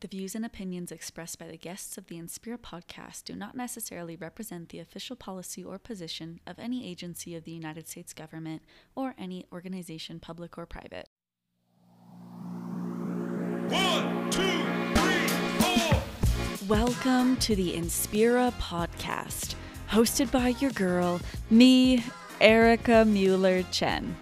The 0.00 0.06
views 0.06 0.36
and 0.36 0.46
opinions 0.46 0.92
expressed 0.92 1.40
by 1.40 1.48
the 1.48 1.56
guests 1.56 1.98
of 1.98 2.06
the 2.06 2.20
Inspira 2.20 2.56
podcast 2.56 3.24
do 3.24 3.34
not 3.34 3.56
necessarily 3.56 4.14
represent 4.14 4.68
the 4.68 4.78
official 4.78 5.16
policy 5.16 5.64
or 5.64 5.76
position 5.76 6.38
of 6.46 6.56
any 6.60 6.88
agency 6.88 7.34
of 7.34 7.42
the 7.42 7.50
United 7.50 7.88
States 7.88 8.12
government 8.12 8.62
or 8.94 9.16
any 9.18 9.44
organization, 9.52 10.20
public 10.20 10.56
or 10.56 10.66
private. 10.66 11.08
One, 13.70 14.30
two, 14.30 14.62
three, 14.94 15.26
four. 15.58 16.00
Welcome 16.68 17.36
to 17.38 17.56
the 17.56 17.74
Inspira 17.74 18.52
podcast, 18.52 19.56
hosted 19.90 20.30
by 20.30 20.50
your 20.60 20.70
girl, 20.70 21.20
me, 21.50 22.04
Erika 22.40 23.04
Mueller 23.04 23.64
Chen. 23.72 24.14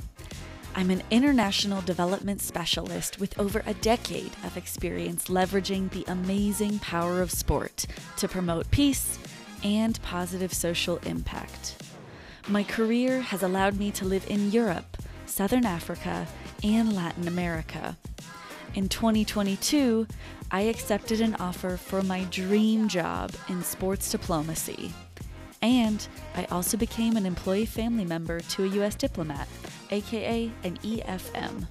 I'm 0.78 0.90
an 0.90 1.02
international 1.10 1.80
development 1.80 2.42
specialist 2.42 3.18
with 3.18 3.38
over 3.38 3.62
a 3.64 3.72
decade 3.72 4.32
of 4.44 4.58
experience 4.58 5.28
leveraging 5.28 5.88
the 5.88 6.04
amazing 6.06 6.80
power 6.80 7.22
of 7.22 7.30
sport 7.30 7.86
to 8.18 8.28
promote 8.28 8.70
peace 8.70 9.18
and 9.64 9.98
positive 10.02 10.52
social 10.52 10.98
impact. 11.06 11.82
My 12.48 12.62
career 12.62 13.22
has 13.22 13.42
allowed 13.42 13.78
me 13.78 13.90
to 13.92 14.04
live 14.04 14.28
in 14.28 14.50
Europe, 14.50 14.98
Southern 15.24 15.64
Africa, 15.64 16.26
and 16.62 16.94
Latin 16.94 17.26
America. 17.26 17.96
In 18.74 18.90
2022, 18.90 20.06
I 20.50 20.60
accepted 20.60 21.22
an 21.22 21.36
offer 21.36 21.78
for 21.78 22.02
my 22.02 22.24
dream 22.24 22.88
job 22.88 23.32
in 23.48 23.64
sports 23.64 24.10
diplomacy. 24.10 24.92
And 25.62 26.06
I 26.34 26.44
also 26.50 26.76
became 26.76 27.16
an 27.16 27.24
employee 27.24 27.64
family 27.64 28.04
member 28.04 28.40
to 28.40 28.64
a 28.64 28.68
U.S. 28.68 28.94
diplomat, 28.94 29.48
aka 29.90 30.50
an 30.64 30.76
EFM. 30.78 31.66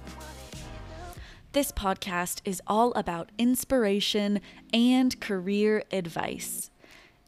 This 1.52 1.72
podcast 1.72 2.40
is 2.44 2.62
all 2.66 2.92
about 2.92 3.30
inspiration 3.38 4.40
and 4.72 5.18
career 5.20 5.84
advice. 5.92 6.70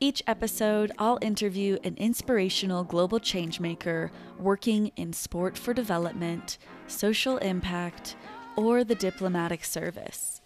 Each 0.01 0.23
episode, 0.27 0.93
I'll 0.99 1.19
interview 1.21 1.79
an 1.83 1.97
inspirational 1.97 2.85
global 2.85 3.19
changemaker 3.19 4.11
working 4.39 4.93
in 4.97 5.13
sport 5.13 5.59
for 5.59 5.75
development, 5.75 6.59
social 6.87 7.39
impact, 7.39 8.17
or 8.57 8.85
the 8.85 8.95
diplomatic 8.95 9.65
service. 9.65 10.41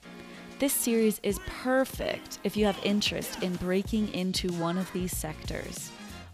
This 0.58 0.72
series 0.72 1.20
is 1.22 1.38
perfect 1.46 2.38
if 2.44 2.56
you 2.56 2.64
have 2.66 2.78
interest 2.82 3.42
in 3.42 3.56
breaking 3.56 4.14
into 4.14 4.52
one 4.52 4.78
of 4.78 4.90
these 4.92 5.14
sectors 5.16 5.91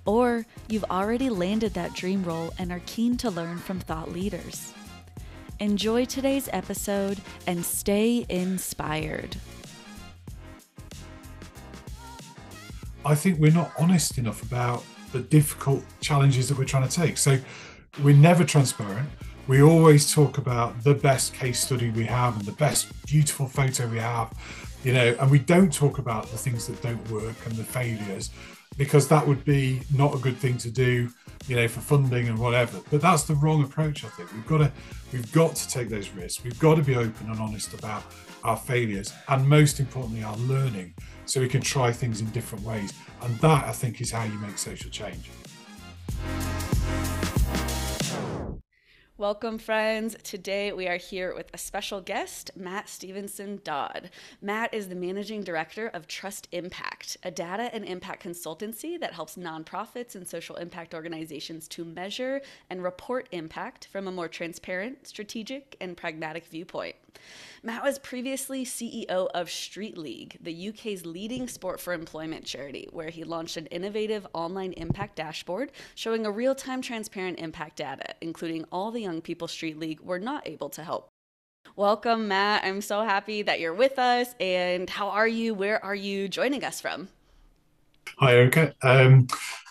or 0.08 0.46
you've 0.70 0.86
already 0.90 1.28
landed 1.28 1.74
that 1.74 1.92
dream 1.92 2.24
role 2.24 2.50
and 2.58 2.72
are 2.72 2.80
keen 2.86 3.14
to 3.18 3.30
learn 3.30 3.58
from 3.58 3.78
thought 3.78 4.10
leaders. 4.10 4.72
Enjoy 5.60 6.06
today's 6.06 6.48
episode 6.50 7.20
and 7.46 7.62
stay 7.62 8.24
inspired. 8.30 9.36
I 13.04 13.14
think 13.14 13.38
we're 13.38 13.52
not 13.52 13.70
honest 13.78 14.16
enough 14.16 14.42
about 14.42 14.82
the 15.12 15.20
difficult 15.20 15.84
challenges 16.00 16.48
that 16.48 16.56
we're 16.56 16.64
trying 16.64 16.88
to 16.88 16.94
take. 16.94 17.18
So 17.18 17.38
we're 18.02 18.16
never 18.16 18.44
transparent. 18.44 19.10
We 19.46 19.62
always 19.62 20.10
talk 20.10 20.38
about 20.38 20.84
the 20.84 20.94
best 20.94 21.34
case 21.34 21.60
study 21.60 21.90
we 21.90 22.06
have 22.06 22.34
and 22.38 22.46
the 22.46 22.52
best 22.52 22.88
beautiful 23.06 23.46
photo 23.46 23.86
we 23.88 23.98
have, 23.98 24.32
you 24.84 24.92
know, 24.92 25.16
and 25.20 25.30
we 25.30 25.38
don't 25.38 25.72
talk 25.72 25.98
about 25.98 26.30
the 26.30 26.38
things 26.38 26.66
that 26.66 26.80
don't 26.82 27.10
work 27.10 27.36
and 27.46 27.54
the 27.54 27.64
failures 27.64 28.30
because 28.76 29.08
that 29.08 29.26
would 29.26 29.44
be 29.44 29.82
not 29.94 30.14
a 30.14 30.18
good 30.18 30.36
thing 30.36 30.56
to 30.58 30.70
do, 30.70 31.10
you 31.46 31.56
know, 31.56 31.66
for 31.66 31.80
funding 31.80 32.28
and 32.28 32.38
whatever. 32.38 32.80
But 32.90 33.00
that's 33.00 33.24
the 33.24 33.34
wrong 33.34 33.64
approach. 33.64 34.04
I 34.04 34.08
think 34.08 34.32
we've 34.32 34.46
got 34.46 34.58
to 34.58 34.72
we've 35.12 35.30
got 35.32 35.56
to 35.56 35.68
take 35.68 35.88
those 35.88 36.10
risks. 36.10 36.44
We've 36.44 36.58
got 36.58 36.76
to 36.76 36.82
be 36.82 36.94
open 36.94 37.30
and 37.30 37.40
honest 37.40 37.74
about 37.74 38.04
our 38.44 38.56
failures 38.56 39.12
and 39.28 39.48
most 39.48 39.80
importantly 39.80 40.22
our 40.22 40.36
learning, 40.36 40.94
so 41.26 41.40
we 41.40 41.48
can 41.48 41.60
try 41.60 41.92
things 41.92 42.20
in 42.20 42.30
different 42.30 42.64
ways. 42.64 42.92
And 43.22 43.36
that 43.40 43.64
I 43.64 43.72
think 43.72 44.00
is 44.00 44.12
how 44.12 44.24
you 44.24 44.38
make 44.38 44.58
social 44.58 44.90
change. 44.90 45.28
Welcome, 49.18 49.58
friends. 49.58 50.16
Today 50.22 50.70
we 50.70 50.86
are 50.86 50.96
here 50.96 51.34
with 51.34 51.50
a 51.52 51.58
special 51.58 52.00
guest, 52.00 52.52
Matt 52.54 52.88
Stevenson 52.88 53.60
Dodd. 53.64 54.10
Matt 54.40 54.72
is 54.72 54.88
the 54.88 54.94
managing 54.94 55.42
director 55.42 55.88
of 55.88 56.06
Trust 56.06 56.46
Impact, 56.52 57.16
a 57.24 57.32
data 57.32 57.68
and 57.72 57.84
impact 57.84 58.22
consultancy 58.22 58.96
that 59.00 59.14
helps 59.14 59.34
nonprofits 59.34 60.14
and 60.14 60.28
social 60.28 60.54
impact 60.54 60.94
organizations 60.94 61.66
to 61.66 61.84
measure 61.84 62.42
and 62.70 62.84
report 62.84 63.28
impact 63.32 63.88
from 63.88 64.06
a 64.06 64.12
more 64.12 64.28
transparent, 64.28 65.04
strategic, 65.04 65.76
and 65.80 65.96
pragmatic 65.96 66.46
viewpoint. 66.46 66.94
Matt 67.68 67.82
was 67.84 67.98
previously 67.98 68.64
CEO 68.64 69.28
of 69.34 69.50
Street 69.50 69.98
League, 69.98 70.38
the 70.40 70.70
UK's 70.70 71.04
leading 71.04 71.46
sport 71.46 71.82
for 71.82 71.92
employment 71.92 72.46
charity, 72.46 72.88
where 72.92 73.10
he 73.10 73.24
launched 73.24 73.58
an 73.58 73.66
innovative 73.66 74.26
online 74.32 74.72
impact 74.72 75.16
dashboard 75.16 75.72
showing 75.94 76.24
a 76.24 76.30
real 76.30 76.54
time 76.54 76.80
transparent 76.80 77.38
impact 77.38 77.76
data, 77.76 78.14
including 78.22 78.64
all 78.72 78.90
the 78.90 79.02
young 79.02 79.20
people 79.20 79.46
Street 79.46 79.78
League 79.78 80.00
were 80.00 80.18
not 80.18 80.48
able 80.48 80.70
to 80.70 80.82
help. 80.82 81.10
Welcome, 81.76 82.28
Matt. 82.28 82.64
I'm 82.64 82.80
so 82.80 83.02
happy 83.02 83.42
that 83.42 83.60
you're 83.60 83.74
with 83.74 83.98
us. 83.98 84.34
And 84.40 84.88
how 84.88 85.10
are 85.10 85.28
you? 85.28 85.52
Where 85.52 85.84
are 85.84 85.94
you 85.94 86.26
joining 86.26 86.64
us 86.64 86.80
from? 86.80 87.08
Hi, 88.16 88.32
Erika. 88.32 88.74
Um, 88.80 89.26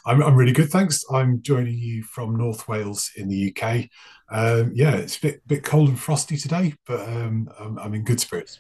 I'm, 0.06 0.22
I'm 0.22 0.36
really 0.36 0.54
good, 0.54 0.70
thanks. 0.70 1.04
I'm 1.12 1.42
joining 1.42 1.80
you 1.80 2.04
from 2.04 2.36
North 2.36 2.68
Wales 2.68 3.10
in 3.16 3.28
the 3.28 3.52
UK. 3.52 3.90
Um, 4.30 4.72
yeah, 4.74 4.96
it's 4.96 5.18
a 5.18 5.22
bit, 5.22 5.48
bit 5.48 5.64
cold 5.64 5.90
and 5.90 6.00
frosty 6.00 6.38
today, 6.38 6.74
but 6.86 7.02
um, 7.02 7.50
I'm, 7.60 7.80
I'm 7.80 7.94
in 7.94 8.04
good 8.04 8.20
spirits. 8.20 8.60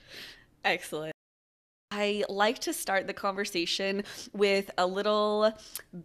Excellent. 0.64 1.14
I 1.90 2.26
like 2.28 2.60
to 2.60 2.74
start 2.74 3.08
the 3.08 3.14
conversation 3.14 4.04
with 4.34 4.70
a 4.78 4.86
little 4.86 5.54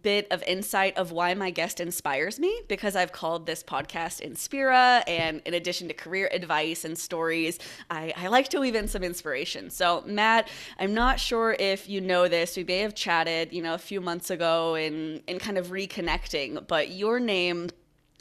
bit 0.01 0.27
of 0.31 0.41
insight 0.43 0.97
of 0.97 1.11
why 1.11 1.33
my 1.33 1.49
guest 1.49 1.81
inspires 1.81 2.39
me 2.39 2.61
because 2.69 2.95
I've 2.95 3.11
called 3.11 3.45
this 3.45 3.61
podcast 3.61 4.25
Inspira. 4.25 5.03
And 5.07 5.41
in 5.45 5.53
addition 5.53 5.89
to 5.89 5.93
career 5.93 6.29
advice 6.31 6.85
and 6.85 6.97
stories, 6.97 7.59
I, 7.89 8.13
I, 8.15 8.27
like 8.27 8.47
to 8.49 8.61
weave 8.61 8.75
in 8.75 8.87
some 8.87 9.03
inspiration. 9.03 9.69
So, 9.69 10.03
Matt, 10.05 10.47
I'm 10.79 10.93
not 10.93 11.19
sure 11.19 11.55
if 11.59 11.89
you 11.89 11.99
know 11.99 12.29
this. 12.29 12.55
We 12.55 12.63
may 12.63 12.79
have 12.79 12.95
chatted, 12.95 13.51
you 13.51 13.61
know, 13.61 13.73
a 13.73 13.79
few 13.79 13.99
months 13.99 14.29
ago 14.29 14.75
in, 14.75 15.21
in 15.27 15.37
kind 15.37 15.57
of 15.57 15.67
reconnecting, 15.67 16.65
but 16.65 16.91
your 16.91 17.19
name 17.19 17.69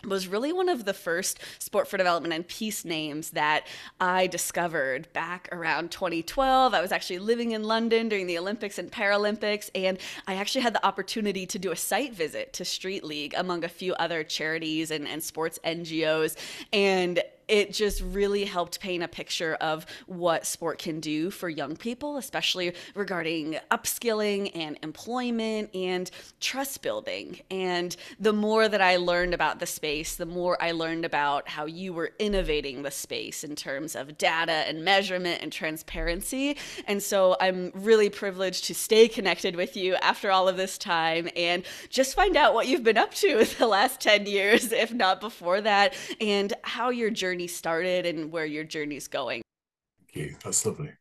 was 0.06 0.28
really 0.28 0.52
one 0.52 0.68
of 0.68 0.84
the 0.84 0.94
first 0.94 1.38
sport 1.58 1.88
for 1.88 1.96
development 1.96 2.34
and 2.34 2.46
peace 2.46 2.84
names 2.84 3.30
that 3.30 3.66
I 4.00 4.26
discovered 4.26 5.12
back 5.12 5.48
around 5.52 5.90
2012. 5.90 6.74
I 6.74 6.80
was 6.80 6.92
actually 6.92 7.18
living 7.18 7.52
in 7.52 7.62
London 7.62 8.08
during 8.08 8.26
the 8.26 8.38
Olympics 8.38 8.78
and 8.78 8.90
Paralympics, 8.90 9.70
and 9.74 9.98
I 10.26 10.34
actually 10.34 10.62
had 10.62 10.74
the 10.74 10.84
opportunity 10.84 11.46
to 11.46 11.58
do 11.58 11.70
a 11.70 11.76
site 11.76 12.14
visit 12.14 12.52
to 12.54 12.64
Street 12.64 13.04
League 13.04 13.34
among 13.36 13.64
a 13.64 13.68
few 13.68 13.94
other 13.94 14.24
charities 14.24 14.90
and, 14.90 15.06
and 15.06 15.22
sports 15.22 15.58
NGOs. 15.64 16.36
And 16.72 17.22
it 17.52 17.70
just 17.70 18.00
really 18.00 18.46
helped 18.46 18.80
paint 18.80 19.02
a 19.02 19.08
picture 19.08 19.56
of 19.60 19.84
what 20.06 20.46
sport 20.46 20.78
can 20.78 21.00
do 21.00 21.30
for 21.30 21.50
young 21.50 21.76
people, 21.76 22.16
especially 22.16 22.72
regarding 22.94 23.58
upskilling 23.70 24.50
and 24.54 24.78
employment 24.82 25.68
and 25.74 26.10
trust 26.40 26.80
building. 26.80 27.38
And 27.50 27.94
the 28.18 28.32
more 28.32 28.68
that 28.68 28.80
I 28.80 28.96
learned 28.96 29.34
about 29.34 29.58
the 29.58 29.66
space, 29.66 30.16
the 30.16 30.24
more 30.24 30.56
I 30.62 30.72
learned 30.72 31.04
about 31.04 31.46
how 31.46 31.66
you 31.66 31.92
were 31.92 32.12
innovating 32.18 32.84
the 32.84 32.90
space 32.90 33.44
in 33.44 33.54
terms 33.54 33.96
of 33.96 34.16
data 34.16 34.64
and 34.66 34.82
measurement 34.82 35.42
and 35.42 35.52
transparency. 35.52 36.56
And 36.86 37.02
so 37.02 37.36
I'm 37.38 37.70
really 37.74 38.08
privileged 38.08 38.64
to 38.64 38.74
stay 38.74 39.08
connected 39.08 39.56
with 39.56 39.76
you 39.76 39.96
after 39.96 40.30
all 40.30 40.48
of 40.48 40.56
this 40.56 40.78
time 40.78 41.28
and 41.36 41.64
just 41.90 42.14
find 42.14 42.34
out 42.34 42.54
what 42.54 42.66
you've 42.66 42.82
been 42.82 42.96
up 42.96 43.12
to 43.16 43.44
the 43.58 43.66
last 43.66 44.00
10 44.00 44.24
years, 44.24 44.72
if 44.72 44.90
not 44.90 45.20
before 45.20 45.60
that, 45.60 45.92
and 46.18 46.54
how 46.62 46.88
your 46.88 47.10
journey 47.10 47.41
journey 47.42 47.48
started 47.48 48.06
and 48.06 48.30
where 48.30 48.46
your 48.46 48.64
journey's 48.64 49.08
going. 49.08 49.42
Thank 49.98 50.16
you. 50.16 50.36
That's 50.44 50.64
lovely. 50.64 50.92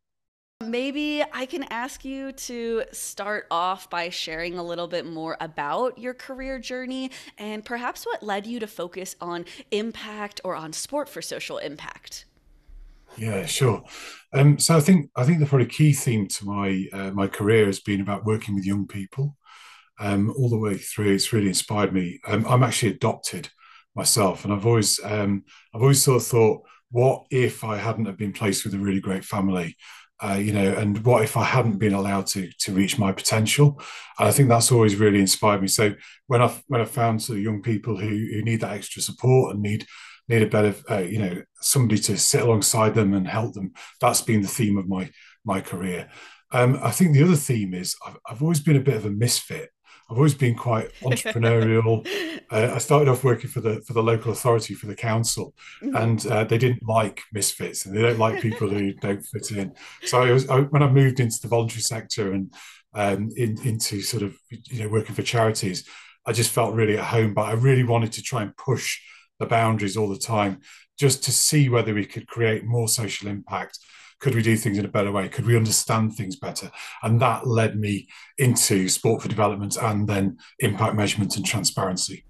Maybe 0.64 1.24
I 1.34 1.48
can 1.48 1.64
ask 1.72 2.06
you 2.06 2.32
to 2.34 2.84
start 2.92 3.48
off 3.50 3.90
by 3.90 4.10
sharing 4.10 4.60
a 4.60 4.64
little 4.64 4.88
bit 4.88 5.06
more 5.06 5.36
about 5.40 5.98
your 5.98 6.14
career 6.14 6.60
journey 6.60 7.10
and 7.38 7.66
perhaps 7.66 8.06
what 8.06 8.22
led 8.22 8.46
you 8.46 8.60
to 8.60 8.68
focus 8.68 9.16
on 9.20 9.46
impact 9.72 10.40
or 10.44 10.56
on 10.56 10.72
sport 10.72 11.10
for 11.10 11.22
social 11.22 11.58
impact. 11.58 12.26
Yeah, 13.18 13.46
sure. 13.46 13.84
Um, 14.34 14.60
so 14.60 14.78
I 14.78 14.82
think 14.82 15.10
I 15.16 15.26
think 15.26 15.40
the 15.40 15.46
probably 15.46 15.68
key 15.68 15.94
theme 15.94 16.28
to 16.28 16.46
my 16.46 16.86
uh, 16.94 17.12
my 17.12 17.28
career 17.28 17.66
has 17.66 17.82
been 17.82 18.02
about 18.02 18.24
working 18.24 18.56
with 18.56 18.66
young 18.66 18.88
people 18.88 19.36
um, 20.00 20.32
all 20.38 20.50
the 20.50 20.60
way 20.60 20.78
through. 20.78 21.14
It's 21.14 21.34
really 21.34 21.50
inspired 21.50 21.92
me. 21.92 22.20
Um, 22.26 22.46
I'm 22.48 22.64
actually 22.64 22.94
adopted 22.94 23.50
myself, 23.96 24.44
and 24.44 24.54
I've 24.54 24.66
always 24.66 25.00
um, 25.04 25.44
I've 25.74 25.82
always 25.82 26.02
sort 26.02 26.22
of 26.22 26.28
thought, 26.28 26.62
what 26.90 27.26
if 27.32 27.64
I 27.64 27.78
hadn't 27.78 28.06
have 28.06 28.18
been 28.18 28.34
placed 28.34 28.64
with 28.64 28.74
a 28.74 28.80
really 28.80 29.02
great 29.02 29.26
family, 29.26 29.76
uh, 30.24 30.34
you 30.34 30.54
know, 30.54 30.74
and 30.74 31.04
what 31.04 31.24
if 31.24 31.36
I 31.36 31.44
hadn't 31.44 31.80
been 31.80 31.94
allowed 31.94 32.28
to 32.28 32.50
to 32.60 32.74
reach 32.74 32.98
my 32.98 33.12
potential? 33.12 33.82
And 34.20 34.28
I 34.28 34.32
think 34.32 34.50
that's 34.50 34.72
always 34.72 34.96
really 34.96 35.20
inspired 35.20 35.62
me. 35.62 35.68
So 35.68 35.94
when 36.28 36.42
I 36.42 36.54
when 36.68 36.82
I 36.82 36.86
found 36.86 37.22
sort 37.22 37.38
of 37.38 37.44
young 37.44 37.62
people 37.62 37.98
who 37.98 38.10
who 38.10 38.42
need 38.44 38.62
that 38.62 38.74
extra 38.74 39.02
support 39.02 39.54
and 39.54 39.64
need 39.64 39.86
need 40.28 40.44
a 40.44 40.48
better, 40.48 40.76
uh, 40.90 41.00
you 41.00 41.20
know, 41.20 41.42
somebody 41.62 42.00
to 42.02 42.18
sit 42.18 42.42
alongside 42.42 42.96
them 42.96 43.14
and 43.14 43.28
help 43.28 43.54
them. 43.54 43.74
That's 44.00 44.22
been 44.22 44.42
the 44.42 44.48
theme 44.48 44.78
of 44.78 44.88
my 44.88 45.10
my 45.44 45.62
career. 45.62 46.10
Um, 46.52 46.80
I 46.84 46.92
think 46.92 47.14
the 47.14 47.24
other 47.24 47.36
theme 47.36 47.74
is 47.74 47.96
I've, 48.06 48.18
I've 48.30 48.42
always 48.42 48.60
been 48.60 48.76
a 48.76 48.82
bit 48.82 48.96
of 48.96 49.06
a 49.06 49.10
misfit. 49.10 49.70
I've 50.12 50.18
always 50.18 50.36
been 50.36 50.56
quite 50.56 50.92
entrepreneurial. 51.04 52.06
uh, 52.52 52.74
I 52.76 52.78
started 52.80 53.08
off 53.08 53.24
working 53.24 53.50
for 53.50 53.62
the 53.62 53.82
for 53.82 53.94
the 53.94 54.04
local 54.04 54.34
authority 54.34 54.74
for 54.74 54.88
the 54.88 54.96
council, 54.96 55.56
mm-hmm. 55.82 55.96
and 55.96 56.28
uh, 56.28 56.44
they 56.44 56.58
didn't 56.58 56.86
like 56.86 57.22
misfits 57.32 57.86
and 57.86 57.96
they 57.96 58.02
don't 58.02 58.20
like 58.20 58.42
people 58.42 58.68
who 58.68 58.94
don't 59.02 59.22
fit 59.22 59.52
in. 59.52 59.74
So 60.04 60.22
I 60.22 60.32
was 60.32 60.50
I, 60.50 60.60
when 60.60 60.84
I 60.84 60.90
moved 60.90 61.22
into 61.22 61.40
the 61.42 61.48
voluntary 61.48 61.82
sector 61.82 62.34
and 62.34 62.54
um, 62.94 63.30
in, 63.38 63.58
into 63.66 64.02
sort 64.02 64.24
of 64.24 64.38
you 64.50 64.84
know 64.84 64.90
working 64.90 65.16
for 65.16 65.24
charities, 65.24 65.88
I 66.26 66.34
just 66.34 66.52
felt 66.52 66.76
really 66.76 66.98
at 66.98 67.06
home. 67.06 67.34
But 67.34 67.44
I 67.44 67.54
really 67.54 67.84
wanted 67.86 68.12
to 68.14 68.22
try 68.22 68.42
and 68.42 68.56
push 68.58 69.00
the 69.40 69.46
boundaries 69.46 69.96
all 69.96 70.10
the 70.10 70.20
time, 70.20 70.60
just 71.00 71.24
to 71.24 71.32
see 71.32 71.70
whether 71.70 71.94
we 71.94 72.06
could 72.06 72.28
create 72.28 72.66
more 72.66 72.90
social 72.90 73.30
impact 73.30 73.80
could 74.22 74.36
we 74.36 74.42
do 74.42 74.56
things 74.56 74.78
in 74.78 74.86
a 74.86 74.90
better 74.90 75.12
way? 75.12 75.28
Could 75.28 75.46
we 75.46 75.58
understand 75.58 76.14
things 76.14 76.36
better? 76.36 76.72
And 77.04 77.20
that 77.22 77.48
led 77.48 77.78
me 77.78 78.08
into 78.38 78.88
sport 78.88 79.22
for 79.22 79.28
development 79.28 79.76
and 79.82 80.08
then 80.08 80.38
impact 80.60 80.96
measurement 80.96 81.36
and 81.36 81.46
transparency. 81.46 82.24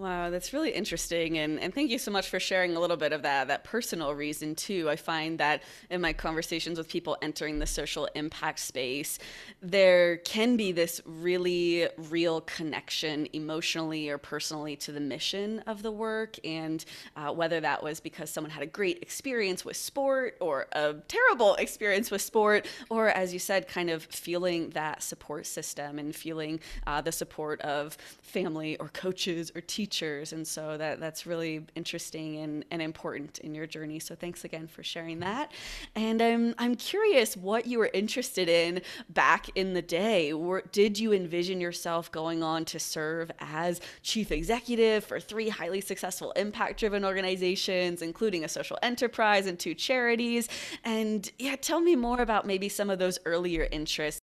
Wow, 0.00 0.30
that's 0.30 0.54
really 0.54 0.70
interesting. 0.70 1.36
And, 1.36 1.60
and 1.60 1.74
thank 1.74 1.90
you 1.90 1.98
so 1.98 2.10
much 2.10 2.30
for 2.30 2.40
sharing 2.40 2.74
a 2.74 2.80
little 2.80 2.96
bit 2.96 3.12
of 3.12 3.20
that, 3.20 3.48
that 3.48 3.64
personal 3.64 4.14
reason, 4.14 4.54
too. 4.54 4.88
I 4.88 4.96
find 4.96 5.38
that 5.40 5.62
in 5.90 6.00
my 6.00 6.14
conversations 6.14 6.78
with 6.78 6.88
people 6.88 7.18
entering 7.20 7.58
the 7.58 7.66
social 7.66 8.08
impact 8.14 8.60
space, 8.60 9.18
there 9.60 10.16
can 10.16 10.56
be 10.56 10.72
this 10.72 11.02
really 11.04 11.86
real 11.98 12.40
connection 12.40 13.28
emotionally 13.34 14.08
or 14.08 14.16
personally 14.16 14.74
to 14.76 14.90
the 14.90 15.00
mission 15.00 15.58
of 15.66 15.82
the 15.82 15.92
work. 15.92 16.38
And 16.46 16.82
uh, 17.14 17.34
whether 17.34 17.60
that 17.60 17.82
was 17.82 18.00
because 18.00 18.30
someone 18.30 18.50
had 18.52 18.62
a 18.62 18.66
great 18.66 19.02
experience 19.02 19.66
with 19.66 19.76
sport 19.76 20.34
or 20.40 20.66
a 20.72 20.94
terrible 21.08 21.56
experience 21.56 22.10
with 22.10 22.22
sport, 22.22 22.66
or 22.88 23.10
as 23.10 23.34
you 23.34 23.38
said, 23.38 23.68
kind 23.68 23.90
of 23.90 24.04
feeling 24.04 24.70
that 24.70 25.02
support 25.02 25.44
system 25.44 25.98
and 25.98 26.16
feeling 26.16 26.58
uh, 26.86 27.02
the 27.02 27.12
support 27.12 27.60
of 27.60 27.98
family 28.22 28.78
or 28.78 28.88
coaches 28.88 29.52
or 29.54 29.60
teachers 29.60 29.89
teachers. 29.90 30.32
And 30.32 30.46
so 30.46 30.76
that, 30.76 31.00
that's 31.00 31.26
really 31.26 31.64
interesting 31.74 32.36
and, 32.38 32.64
and 32.70 32.80
important 32.80 33.38
in 33.40 33.54
your 33.54 33.66
journey. 33.66 33.98
So 33.98 34.14
thanks 34.14 34.44
again 34.44 34.66
for 34.66 34.82
sharing 34.82 35.20
that. 35.20 35.52
And 35.94 36.22
I'm, 36.22 36.54
I'm 36.58 36.76
curious 36.76 37.36
what 37.36 37.66
you 37.66 37.78
were 37.78 37.90
interested 37.92 38.48
in 38.48 38.82
back 39.08 39.48
in 39.56 39.74
the 39.74 39.82
day. 39.82 40.32
Were, 40.32 40.62
did 40.72 40.98
you 40.98 41.12
envision 41.12 41.60
yourself 41.60 42.10
going 42.12 42.42
on 42.42 42.64
to 42.66 42.78
serve 42.78 43.30
as 43.40 43.80
chief 44.02 44.30
executive 44.30 45.04
for 45.04 45.18
three 45.18 45.48
highly 45.48 45.80
successful 45.80 46.30
impact 46.32 46.78
driven 46.78 47.04
organizations, 47.04 48.00
including 48.02 48.44
a 48.44 48.48
social 48.48 48.78
enterprise 48.82 49.46
and 49.46 49.58
two 49.58 49.74
charities? 49.74 50.48
And 50.84 51.30
yeah, 51.38 51.56
tell 51.56 51.80
me 51.80 51.96
more 51.96 52.20
about 52.20 52.46
maybe 52.46 52.68
some 52.68 52.90
of 52.90 52.98
those 52.98 53.18
earlier 53.24 53.66
interests 53.70 54.20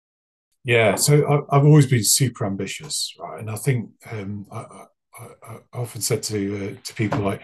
yeah, 0.65 0.95
so 0.95 1.45
I've 1.51 1.65
always 1.65 1.87
been 1.87 2.03
super 2.03 2.45
ambitious, 2.45 3.13
right? 3.19 3.39
And 3.39 3.49
I 3.49 3.57
think 3.57 3.89
um, 4.09 4.45
I, 4.49 4.85
I, 5.19 5.57
often 5.73 6.01
said 6.01 6.23
to 6.23 6.55
uh, 6.55 6.81
to 6.83 6.93
people 6.93 7.19
like 7.19 7.41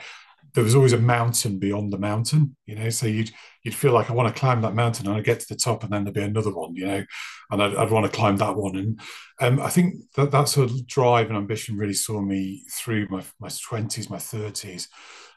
there 0.53 0.63
was 0.63 0.75
always 0.75 0.93
a 0.93 0.99
mountain 0.99 1.59
beyond 1.59 1.93
the 1.93 1.97
mountain, 1.97 2.55
you 2.65 2.75
know. 2.75 2.89
So 2.89 3.07
you'd 3.07 3.31
you'd 3.63 3.75
feel 3.75 3.93
like 3.93 4.09
I 4.09 4.13
want 4.13 4.33
to 4.33 4.39
climb 4.39 4.61
that 4.61 4.73
mountain, 4.73 5.07
and 5.07 5.15
I 5.15 5.21
get 5.21 5.39
to 5.39 5.47
the 5.49 5.55
top, 5.55 5.83
and 5.83 5.91
then 5.91 6.03
there'd 6.03 6.15
be 6.15 6.21
another 6.21 6.53
one, 6.53 6.75
you 6.75 6.85
know, 6.85 7.03
and 7.51 7.63
I'd, 7.63 7.75
I'd 7.75 7.91
want 7.91 8.05
to 8.05 8.17
climb 8.17 8.37
that 8.37 8.55
one. 8.55 8.75
And 8.75 8.99
um, 9.39 9.59
I 9.59 9.69
think 9.69 9.95
that 10.15 10.31
that 10.31 10.49
sort 10.49 10.69
of 10.69 10.87
drive 10.87 11.27
and 11.27 11.37
ambition 11.37 11.77
really 11.77 11.93
saw 11.93 12.21
me 12.21 12.63
through 12.71 13.07
my 13.09 13.23
my 13.39 13.49
twenties, 13.49 14.09
my 14.09 14.19
thirties, 14.19 14.87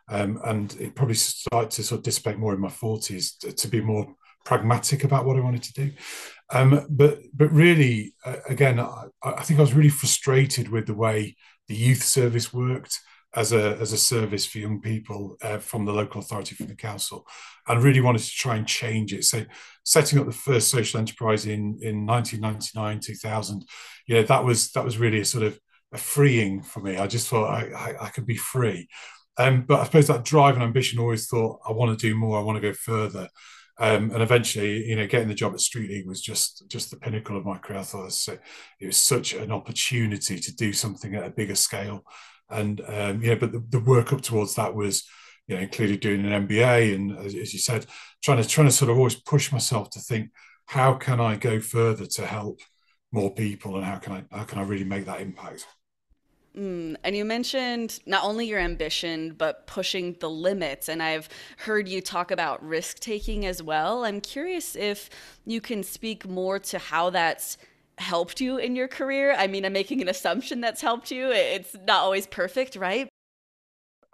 um, 0.09 0.41
and 0.45 0.75
it 0.81 0.95
probably 0.95 1.15
started 1.15 1.71
to 1.73 1.83
sort 1.83 1.99
of 1.99 2.05
dissipate 2.05 2.39
more 2.39 2.55
in 2.55 2.61
my 2.61 2.71
forties 2.71 3.35
to, 3.37 3.53
to, 3.53 3.69
be 3.69 3.81
more 3.81 4.15
pragmatic 4.45 5.05
about 5.05 5.25
what 5.25 5.37
I 5.37 5.41
wanted 5.41 5.63
to 5.65 5.73
do. 5.75 5.91
Um, 6.51 6.87
but 6.91 7.21
but 7.35 7.53
really, 7.53 8.15
uh, 8.25 8.37
again, 8.49 8.81
I, 8.81 9.09
I 9.23 9.43
think 9.43 9.59
I 9.59 9.63
was 9.63 9.75
really 9.75 9.89
frustrated 9.91 10.69
with 10.69 10.87
the 10.87 10.95
way 10.95 11.37
the 11.69 11.75
youth 11.75 12.03
service 12.03 12.53
worked 12.53 12.99
as 13.35 13.53
a 13.53 13.77
as 13.79 13.93
a 13.93 13.99
service 13.99 14.45
for 14.45 14.59
young 14.59 14.81
people 14.81 15.37
uh, 15.43 15.59
from 15.59 15.85
the 15.85 15.93
local 15.93 16.21
authority 16.21 16.55
from 16.55 16.67
the 16.67 16.75
council 16.75 17.27
and 17.67 17.83
really 17.83 18.01
wanted 18.01 18.21
to 18.21 18.31
try 18.31 18.57
and 18.57 18.67
change 18.67 19.13
it. 19.15 19.25
So 19.25 19.45
setting 19.85 20.19
up 20.19 20.27
the 20.27 20.33
first 20.33 20.69
social 20.69 21.01
enterprise 21.01 21.47
in 21.47 21.79
in 21.81 22.07
1999 22.07 23.01
2000 23.01 23.65
you 24.07 24.17
know 24.17 24.23
that 24.25 24.45
was 24.45 24.71
that 24.73 24.85
was 24.85 24.99
really 24.99 25.21
a 25.21 25.25
sort 25.25 25.45
of 25.45 25.59
a 25.93 25.99
freeing 25.99 26.63
for 26.63 26.81
me. 26.81 26.97
I 26.97 27.07
just 27.07 27.29
thought 27.29 27.49
i 27.49 27.71
i, 27.73 28.07
I 28.07 28.09
could 28.09 28.27
be 28.27 28.37
free. 28.37 28.89
Um, 29.39 29.65
but 29.67 29.81
i 29.81 29.85
suppose 29.85 30.09
that 30.09 30.27
drive 30.27 30.57
and 30.57 30.63
ambition 30.63 30.99
always 30.99 31.27
thought 31.27 31.59
i 31.67 31.73
want 31.73 31.99
to 31.99 32.07
do 32.07 32.15
more 32.15 32.39
i 32.39 32.43
want 32.43 32.57
to 32.57 32.69
go 32.69 32.75
further 32.75 33.31
um, 33.83 34.13
and 34.13 34.23
eventually, 34.23 34.87
you 34.87 34.95
know, 34.95 35.09
getting 35.09 35.27
the 35.27 35.35
job 35.35 35.55
at 35.55 35.61
Street 35.61 35.91
League 35.91 36.07
was 36.07 36.23
just 36.23 36.63
just 36.69 36.93
the 36.93 36.97
pinnacle 36.97 37.37
of 37.37 37.45
my 37.45 37.59
career. 37.59 37.81
I 37.81 37.83
thought 37.83 38.03
it 38.03 38.05
was, 38.05 38.29
it 38.79 38.87
was 38.87 38.97
such 38.97 39.35
an 39.35 39.51
opportunity 39.51 40.39
to 40.39 40.55
do 40.55 40.73
something 40.73 41.17
at 41.17 41.27
a 41.27 41.31
bigger 41.31 41.57
scale, 41.57 42.05
and 42.49 42.81
um, 42.87 43.21
yeah, 43.23 43.35
but 43.35 43.51
the, 43.51 43.59
the, 43.71 43.81
work 43.81 44.13
up 44.13 44.21
towards 44.23 44.55
that 44.55 44.77
was, 44.77 45.03
you 45.49 45.57
know, 45.57 45.63
included 45.63 45.99
doing 45.99 46.25
an 46.25 46.47
MBA 46.47 46.95
and, 46.95 47.19
as, 47.19 47.35
as 47.35 47.53
you 47.53 47.59
said, 47.59 47.87
trying 48.23 48.41
to 48.41 48.49
trying 48.49 48.69
to 48.69 48.73
sort 48.73 48.93
of 48.93 48.99
always 48.99 49.17
push 49.17 49.51
myself 49.51 49.91
to 49.91 49.99
think, 49.99 50.31
how 50.67 50.95
can 50.95 51.21
I 51.21 51.35
go 51.35 51.59
further 51.59 52.07
to 52.07 52.25
help 52.25 52.61
more 53.11 53.35
people, 53.35 53.75
and 53.75 53.85
how 53.85 53.97
can 53.97 54.13
I 54.13 54.37
how 54.37 54.45
can 54.45 54.61
I 54.61 54.63
really 54.63 54.85
make 54.85 55.07
that 55.07 55.21
impact? 55.21 55.67
Mm, 56.57 56.97
and 57.03 57.17
you 57.17 57.25
mentioned 57.25 58.01
not 58.05 58.25
only 58.25 58.47
your 58.47 58.59
ambition, 58.59 59.35
but 59.39 59.67
pushing 59.67 60.17
the 60.21 60.29
limits. 60.29 60.89
And 60.89 61.03
I've 61.03 61.29
heard 61.59 61.89
you 61.89 62.01
talk 62.03 62.31
about 62.31 62.63
risk 62.63 62.99
taking 62.99 63.47
as 63.47 63.63
well. 63.63 64.05
I'm 64.05 64.21
curious 64.21 64.77
if 64.77 65.09
you 65.47 65.61
can 65.61 65.83
speak 65.83 66.29
more 66.29 66.59
to 66.59 66.79
how 66.79 67.11
that's 67.11 67.57
helped 67.99 68.41
you 68.41 68.59
in 68.59 68.77
your 68.77 68.89
career. 68.89 69.35
I 69.37 69.47
mean, 69.47 69.65
I'm 69.65 69.73
making 69.73 70.03
an 70.03 70.09
assumption 70.09 70.61
that's 70.61 70.83
helped 70.83 71.11
you. 71.11 71.31
It's 71.31 71.75
not 71.87 72.01
always 72.01 72.27
perfect, 72.27 72.77
right? 72.77 73.09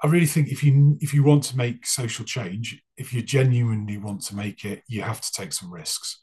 I 0.00 0.06
really 0.06 0.26
think 0.26 0.48
if 0.48 0.62
you 0.62 0.96
if 1.00 1.12
you 1.12 1.24
want 1.24 1.42
to 1.44 1.56
make 1.56 1.84
social 1.84 2.24
change, 2.24 2.80
if 2.96 3.12
you 3.12 3.20
genuinely 3.20 3.98
want 3.98 4.22
to 4.26 4.36
make 4.36 4.64
it, 4.64 4.84
you 4.86 5.02
have 5.02 5.20
to 5.20 5.32
take 5.32 5.52
some 5.52 5.72
risks. 5.72 6.20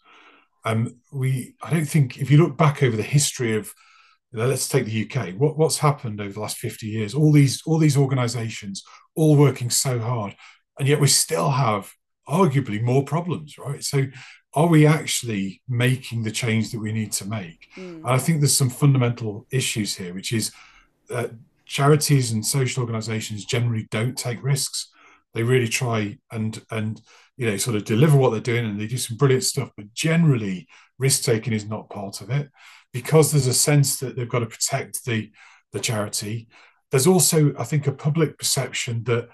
Um, 0.64 1.02
we 1.12 1.56
I 1.62 1.72
don't 1.72 1.86
think 1.86 2.18
if 2.18 2.32
you 2.32 2.38
look 2.38 2.58
back 2.58 2.82
over 2.82 2.96
the 2.96 3.04
history 3.04 3.54
of 3.56 3.74
let's 4.44 4.68
take 4.68 4.86
the 4.86 5.10
UK. 5.10 5.36
What, 5.36 5.58
what's 5.58 5.78
happened 5.78 6.20
over 6.20 6.34
the 6.34 6.40
last 6.40 6.58
50 6.58 6.88
years? 6.88 7.14
All 7.14 7.32
these 7.32 7.62
all 7.66 7.78
these 7.78 7.98
organisations 7.98 8.84
all 9.16 9.38
working 9.38 9.70
so 9.70 10.00
hard, 10.00 10.36
and 10.78 10.88
yet 10.88 11.00
we 11.00 11.08
still 11.08 11.52
have 11.52 11.92
arguably 12.28 12.82
more 12.82 13.04
problems, 13.04 13.58
right? 13.58 13.84
So, 13.84 14.06
are 14.54 14.68
we 14.68 14.86
actually 14.86 15.62
making 15.68 16.24
the 16.24 16.32
change 16.32 16.72
that 16.72 16.80
we 16.80 16.92
need 16.92 17.12
to 17.14 17.26
make? 17.26 17.70
Mm. 17.76 17.98
And 17.98 18.08
I 18.08 18.18
think 18.18 18.40
there's 18.40 18.56
some 18.56 18.70
fundamental 18.70 19.48
issues 19.52 19.96
here, 19.96 20.14
which 20.14 20.34
is 20.34 20.52
that 21.10 21.32
charities 21.66 22.32
and 22.32 22.46
social 22.46 22.82
organisations 22.82 23.46
generally 23.46 23.88
don't 23.90 24.18
take 24.18 24.44
risks. 24.44 24.92
They 25.34 25.44
really 25.44 25.68
try 25.68 26.18
and 26.32 26.62
and 26.72 27.02
you 27.38 27.50
know 27.50 27.58
sort 27.58 27.78
of 27.78 27.86
deliver 27.86 28.18
what 28.18 28.32
they're 28.32 28.42
doing, 28.42 28.66
and 28.66 28.80
they 28.80 28.88
do 28.88 28.98
some 28.98 29.18
brilliant 29.18 29.44
stuff. 29.44 29.72
But 29.78 29.94
generally, 29.94 30.68
risk 30.98 31.24
taking 31.24 31.54
is 31.54 31.66
not 31.66 31.90
part 31.90 32.20
of 32.20 32.30
it 32.30 32.50
because 32.96 33.30
there's 33.30 33.46
a 33.46 33.54
sense 33.54 34.00
that 34.00 34.16
they've 34.16 34.30
got 34.30 34.40
to 34.40 34.46
protect 34.46 35.04
the 35.04 35.30
the 35.74 35.82
charity. 35.82 36.48
There's 36.92 37.08
also, 37.08 37.54
I 37.60 37.66
think, 37.66 37.88
a 37.88 37.92
public 37.92 38.40
perception 38.40 39.04
that 39.04 39.28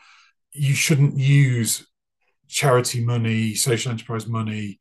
you 0.51 0.73
shouldn't 0.73 1.15
use 1.15 1.85
charity 2.47 3.05
money, 3.05 3.53
social 3.53 3.91
enterprise 3.91 4.25
money 4.25 4.79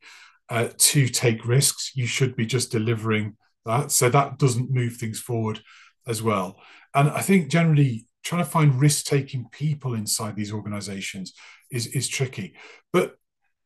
uh, 0.49 0.69
to 0.89 1.07
take 1.07 1.45
risks. 1.45 1.91
You 1.93 2.07
should 2.07 2.35
be 2.35 2.47
just 2.47 2.71
delivering 2.71 3.37
that. 3.67 3.91
So 3.91 4.09
that 4.09 4.39
doesn't 4.39 4.71
move 4.71 4.93
things 4.93 5.19
forward 5.19 5.61
as 6.07 6.23
well. 6.23 6.59
And 6.95 7.07
I 7.09 7.21
think 7.21 7.51
generally 7.51 8.07
trying 8.23 8.43
to 8.43 8.49
find 8.49 8.81
risk 8.81 9.05
taking 9.05 9.47
people 9.51 9.93
inside 9.93 10.35
these 10.35 10.51
organizations 10.51 11.35
is, 11.69 11.85
is 11.85 12.07
tricky. 12.07 12.55
But 12.91 13.15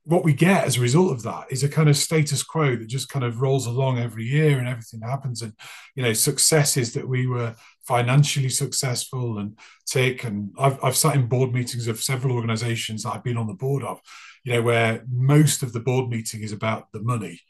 what 0.06 0.24
we 0.24 0.34
get 0.34 0.66
as 0.66 0.78
a 0.78 0.82
result 0.82 1.12
of 1.12 1.24
that 1.24 1.48
is 1.50 1.64
a 1.64 1.70
kind 1.70 1.90
of 1.90 1.98
status 1.98 2.44
quo 2.44 2.76
that 2.76 2.88
just 2.88 3.10
kind 3.10 3.26
of 3.26 3.42
rolls 3.42 3.66
along 3.66 3.98
every 3.98 4.24
year 4.24 4.60
and 4.60 4.68
everything 4.68 5.02
happens. 5.02 5.42
And 5.42 5.54
you 5.96 6.04
know 6.04 6.14
successes 6.14 6.94
that 6.94 7.08
we 7.08 7.26
were 7.28 7.56
financially 7.88 8.50
successful 8.50 9.40
and 9.40 9.58
take 9.86 10.24
and 10.24 10.52
I've, 10.58 10.84
I've 10.84 10.96
sat 10.96 11.16
in 11.16 11.28
board 11.28 11.54
meetings 11.54 11.88
of 11.88 12.02
several 12.02 12.36
organizations 12.36 13.04
that 13.04 13.14
i've 13.14 13.24
been 13.24 13.38
on 13.38 13.48
the 13.48 13.54
board 13.54 13.84
of 13.84 14.02
you 14.44 14.54
know 14.54 14.62
where 14.62 15.04
most 15.10 15.62
of 15.62 15.72
the 15.72 15.80
board 15.80 16.10
meeting 16.10 16.42
is 16.42 16.52
about 16.52 16.92
the 16.92 17.00
money 17.00 17.42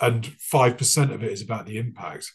and 0.00 0.24
5% 0.24 1.14
of 1.14 1.22
it 1.22 1.30
is 1.30 1.42
about 1.42 1.64
the 1.64 1.78
impact. 1.78 2.32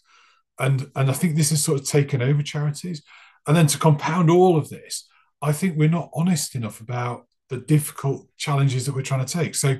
And 0.59 0.89
and 0.95 1.09
i 1.09 1.13
think 1.13 1.35
this 1.35 1.51
has 1.51 1.63
sort 1.63 1.79
of 1.79 1.85
taken 1.85 2.21
over 2.21 2.41
charities. 2.41 3.03
And 3.45 3.55
then 3.55 3.67
to 3.67 3.77
compound 3.77 4.29
all 4.29 4.57
of 4.57 4.69
this 4.69 5.07
i 5.41 5.51
think 5.51 5.77
we're 5.77 5.89
not 5.89 6.09
honest 6.13 6.55
enough 6.55 6.81
about 6.81 7.26
the 7.49 7.57
difficult 7.57 8.27
challenges 8.37 8.85
that 8.85 8.95
we're 8.95 9.01
trying 9.01 9.25
to 9.25 9.33
take. 9.33 9.55
So 9.55 9.77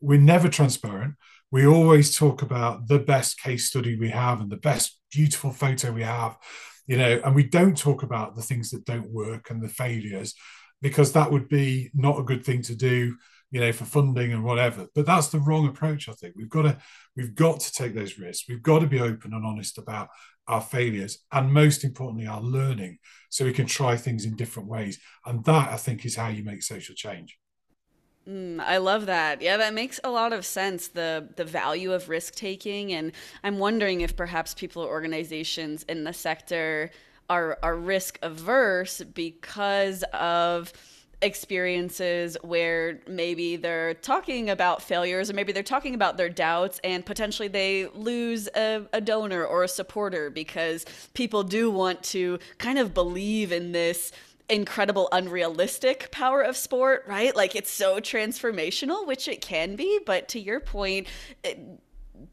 we're 0.00 0.20
never 0.20 0.48
transparent. 0.48 1.14
We 1.50 1.66
always 1.66 2.16
talk 2.16 2.42
about 2.42 2.88
the 2.88 2.98
best 2.98 3.40
case 3.40 3.68
study 3.68 3.96
we 3.96 4.10
have 4.10 4.40
and 4.40 4.50
the 4.50 4.56
best 4.56 4.98
beautiful 5.12 5.50
photo 5.50 5.92
we 5.92 6.02
have, 6.02 6.36
you 6.86 6.96
know, 6.96 7.20
and 7.24 7.34
we 7.34 7.44
don't 7.44 7.78
talk 7.78 8.02
about 8.02 8.34
the 8.34 8.42
things 8.42 8.70
that 8.70 8.84
don't 8.84 9.10
work 9.10 9.50
and 9.50 9.62
the 9.62 9.68
failures 9.68 10.34
because 10.82 11.12
that 11.12 11.30
would 11.30 11.48
be 11.48 11.90
not 11.94 12.18
a 12.18 12.24
good 12.24 12.44
thing 12.44 12.62
to 12.62 12.74
do 12.74 13.16
you 13.54 13.60
know, 13.60 13.72
for 13.72 13.84
funding 13.84 14.32
and 14.32 14.44
whatever. 14.44 14.88
But 14.94 15.06
that's 15.06 15.28
the 15.28 15.38
wrong 15.38 15.66
approach. 15.68 16.08
I 16.08 16.12
think 16.12 16.34
we've 16.36 16.50
got 16.50 16.62
to 16.62 16.76
we've 17.16 17.34
got 17.34 17.60
to 17.60 17.72
take 17.72 17.94
those 17.94 18.18
risks. 18.18 18.48
We've 18.48 18.62
got 18.62 18.80
to 18.80 18.86
be 18.86 19.00
open 19.00 19.32
and 19.32 19.46
honest 19.46 19.78
about 19.78 20.08
our 20.46 20.60
failures 20.60 21.18
and 21.32 21.52
most 21.52 21.84
importantly 21.84 22.26
our 22.26 22.40
learning 22.40 22.98
so 23.30 23.44
we 23.44 23.52
can 23.52 23.66
try 23.66 23.96
things 23.96 24.24
in 24.24 24.36
different 24.36 24.68
ways 24.68 24.98
and 25.24 25.44
that 25.44 25.72
i 25.72 25.76
think 25.76 26.04
is 26.04 26.16
how 26.16 26.28
you 26.28 26.44
make 26.44 26.62
social 26.62 26.94
change 26.94 27.38
Mm, 28.28 28.58
I 28.60 28.78
love 28.78 29.06
that. 29.06 29.42
Yeah, 29.42 29.58
that 29.58 29.74
makes 29.74 30.00
a 30.02 30.10
lot 30.10 30.32
of 30.32 30.46
sense. 30.46 30.88
The 30.88 31.28
the 31.36 31.44
value 31.44 31.92
of 31.92 32.08
risk 32.08 32.34
taking, 32.34 32.92
and 32.92 33.12
I'm 33.42 33.58
wondering 33.58 34.00
if 34.00 34.16
perhaps 34.16 34.54
people 34.54 34.82
or 34.82 34.88
organizations 34.88 35.82
in 35.84 36.04
the 36.04 36.12
sector 36.14 36.90
are 37.28 37.58
are 37.62 37.76
risk 37.76 38.18
averse 38.22 39.02
because 39.02 40.04
of 40.14 40.72
experiences 41.24 42.36
where 42.42 43.00
maybe 43.08 43.56
they're 43.56 43.94
talking 43.94 44.50
about 44.50 44.82
failures 44.82 45.30
or 45.30 45.32
maybe 45.32 45.52
they're 45.52 45.62
talking 45.62 45.94
about 45.94 46.18
their 46.18 46.28
doubts 46.28 46.78
and 46.84 47.04
potentially 47.04 47.48
they 47.48 47.88
lose 47.94 48.46
a, 48.54 48.86
a, 48.92 49.00
donor 49.00 49.42
or 49.44 49.62
a 49.64 49.68
supporter 49.68 50.28
because 50.28 50.84
people 51.14 51.42
do 51.42 51.70
want 51.70 52.02
to 52.02 52.38
kind 52.58 52.78
of 52.78 52.92
believe 52.92 53.52
in 53.52 53.72
this 53.72 54.12
incredible 54.50 55.08
unrealistic 55.12 56.10
power 56.10 56.42
of 56.42 56.58
sport 56.58 57.04
right? 57.08 57.34
Like 57.34 57.56
it's 57.56 57.70
so 57.70 58.00
transformational 58.00 59.06
which 59.06 59.26
it 59.26 59.40
can 59.40 59.76
be 59.76 60.00
but 60.04 60.28
to 60.28 60.38
your 60.38 60.60
point 60.60 61.06
it, 61.42 61.58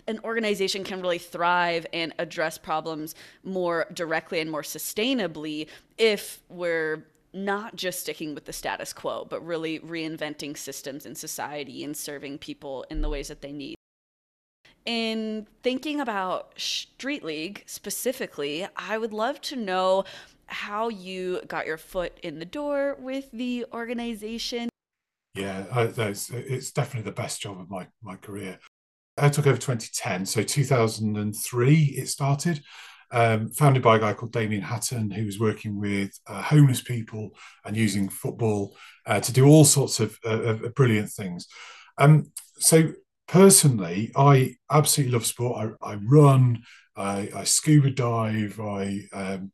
an 0.08 0.20
organization 0.26 0.84
can 0.84 1.02
really 1.02 1.18
thrive 1.18 1.86
and 1.94 2.14
address 2.20 2.58
problems 2.58 3.16
more 3.44 3.88
directly 3.94 4.42
and 4.42 4.52
more 4.52 4.64
sustainably 4.64 5.68
if 5.98 6.42
we're 6.50 7.06
not 7.34 7.76
just 7.76 8.02
sticking 8.02 8.36
with 8.36 8.46
the 8.46 8.54
status 8.54 8.94
quo, 8.94 9.26
but 9.30 9.46
really 9.46 9.80
reinventing 9.80 10.58
systems 10.58 11.06
in 11.06 11.16
society 11.16 11.84
and 11.84 11.96
serving 11.96 12.38
people 12.38 12.86
in 12.90 13.02
the 13.02 13.10
ways 13.10 13.28
that 13.30 13.42
they 13.42 13.52
need. 13.52 13.76
In 14.86 15.48
thinking 15.62 16.02
about 16.02 16.60
Street 16.60 17.24
League 17.24 17.64
specifically, 17.68 18.68
I 18.76 18.98
would 18.98 19.14
love 19.14 19.40
to 19.42 19.56
know 19.56 20.06
how 20.48 20.90
you 20.90 21.42
got 21.48 21.68
your 21.68 21.78
foot 21.78 22.20
in 22.24 22.40
the 22.40 22.46
door 22.46 22.98
with 23.00 23.32
the 23.32 23.66
organization. 23.74 24.70
Yeah, 25.36 25.66
it's 25.72 26.72
definitely 26.72 27.10
the 27.10 27.16
best 27.16 27.42
job 27.42 27.60
of 27.60 27.70
my, 27.70 27.88
my 28.04 28.16
career. 28.16 28.60
I 29.18 29.30
took 29.30 29.46
over 29.46 29.58
2010, 29.58 30.26
so 30.26 30.44
2003 30.44 31.76
it 31.98 32.08
started 32.08 32.62
um, 33.12 33.50
founded 33.50 33.84
by 33.84 33.98
a 33.98 34.00
guy 34.00 34.14
called 34.14 34.32
Damien 34.32 34.62
Hatton, 34.62 35.12
who 35.12 35.26
was 35.26 35.40
working 35.40 35.80
with 35.80 36.18
uh, 36.28 36.42
homeless 36.42 36.82
people 36.82 37.32
and 37.66 37.76
using 37.76 38.10
football 38.10 38.76
uh, 39.06 39.20
to 39.20 39.34
do 39.34 39.46
all 39.48 39.66
sorts 39.66 40.00
of, 40.00 40.18
uh, 40.26 40.42
of 40.42 40.76
brilliant 40.76 41.10
things. 41.10 41.48
Um, 41.98 42.32
so 42.58 42.94
personally, 43.28 44.12
I 44.16 44.56
absolutely 44.72 45.14
love 45.14 45.26
sport. 45.26 45.76
I, 45.82 45.92
I 45.92 45.96
run, 45.96 46.64
I, 46.96 47.30
I, 47.36 47.44
scuba 47.44 47.90
dive, 47.90 48.60
I, 48.60 49.02
um, 49.14 49.52